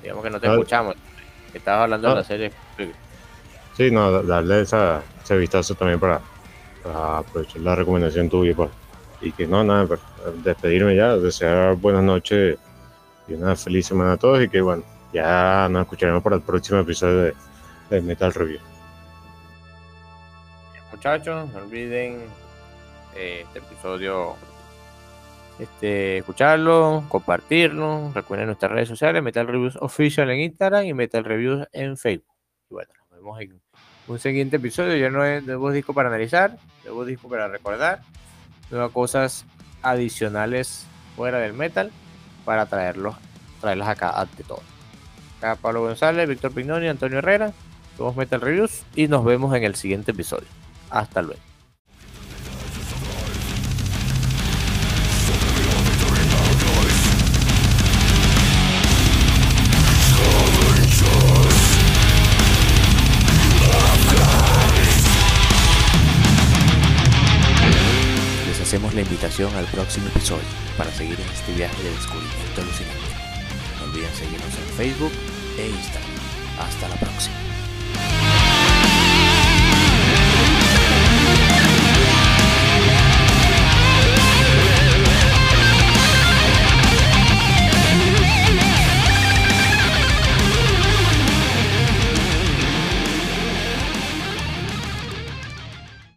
digamos 0.01 0.23
que 0.23 0.29
no 0.29 0.39
te 0.39 0.47
escuchamos. 0.47 0.95
estabas 1.53 1.83
hablando 1.83 2.09
de 2.09 2.15
la 2.15 2.23
serie. 2.23 2.51
Sí, 3.75 3.91
no, 3.91 4.23
darle 4.23 4.61
esa, 4.61 5.03
ese 5.23 5.37
vistazo 5.37 5.75
también 5.75 5.99
para, 5.99 6.21
aprovechar 6.83 7.61
la 7.61 7.75
recomendación 7.75 8.29
tuya 8.29 8.55
pues. 8.55 8.71
y 9.21 9.31
que 9.31 9.45
no, 9.45 9.63
nada, 9.63 9.85
pues, 9.85 9.99
despedirme 10.43 10.95
ya, 10.95 11.15
desear 11.17 11.75
buenas 11.75 12.03
noches 12.03 12.57
y 13.27 13.33
una 13.33 13.55
feliz 13.55 13.85
semana 13.85 14.13
a 14.13 14.17
todos 14.17 14.41
y 14.41 14.49
que 14.49 14.61
bueno, 14.61 14.83
ya 15.13 15.67
nos 15.69 15.83
escucharemos 15.83 16.23
para 16.23 16.37
el 16.37 16.41
próximo 16.41 16.79
episodio 16.79 17.33
de, 17.89 18.01
Metal 18.01 18.33
Review. 18.33 18.59
Muchachos, 20.97 21.53
no 21.53 21.59
olviden 21.59 22.23
eh, 23.15 23.43
este 23.43 23.59
episodio 23.59 24.35
este, 25.59 26.17
escucharlo, 26.17 27.03
compartirlo. 27.07 28.11
Recuerden 28.15 28.47
nuestras 28.47 28.71
redes 28.71 28.89
sociales, 28.89 29.21
Metal 29.21 29.45
Reviews 29.45 29.75
Official 29.75 30.27
en 30.31 30.39
Instagram 30.39 30.85
y 30.85 30.95
Metal 30.95 31.23
Reviews 31.23 31.67
en 31.71 31.97
Facebook. 31.97 32.33
Y 32.71 32.73
bueno, 32.73 32.89
nos 33.11 33.19
vemos 33.19 33.39
en 33.39 33.61
un 34.07 34.17
siguiente 34.17 34.55
episodio. 34.55 34.97
Ya 34.97 35.11
no 35.11 35.23
es 35.23 35.43
nuevos 35.43 35.71
discos 35.71 35.93
para 35.93 36.09
analizar, 36.09 36.57
nuevos 36.83 37.05
discos 37.05 37.29
para 37.29 37.47
recordar, 37.47 38.01
nuevas 38.71 38.91
cosas 38.91 39.45
adicionales 39.83 40.87
fuera 41.15 41.37
del 41.37 41.53
metal 41.53 41.91
para 42.43 42.65
traerlos, 42.65 43.15
traerlas 43.61 43.89
acá 43.89 44.19
ante 44.19 44.43
todo. 44.43 44.63
Acá 45.37 45.57
Pablo 45.57 45.81
González, 45.81 46.27
Víctor 46.27 46.53
Pignoni, 46.53 46.87
Antonio 46.87 47.19
Herrera. 47.19 47.53
Somos 47.97 48.15
Metal 48.15 48.41
Reviews 48.41 48.81
y 48.95 49.07
nos 49.07 49.23
vemos 49.23 49.55
en 49.55 49.63
el 49.63 49.75
siguiente 49.75 50.09
episodio. 50.09 50.56
Hasta 50.89 51.21
luego. 51.21 51.47
hacemos 68.67 68.93
la 68.93 68.99
invitación 68.99 69.55
al 69.55 69.63
próximo 69.67 70.09
episodio 70.09 70.43
para 70.77 70.91
seguir 70.91 71.17
en 71.17 71.27
este 71.29 71.53
viaje 71.53 71.83
de 71.83 71.89
descubrimiento 71.89 72.61
alucinante. 72.61 72.99
No 73.79 73.85
olviden 73.85 74.13
seguirnos 74.13 74.53
en 74.57 74.75
Facebook 74.75 75.11
e 75.57 75.69
Instagram. 75.69 76.11
Hasta 76.59 76.89
la 76.89 76.95
próxima. 76.97 78.26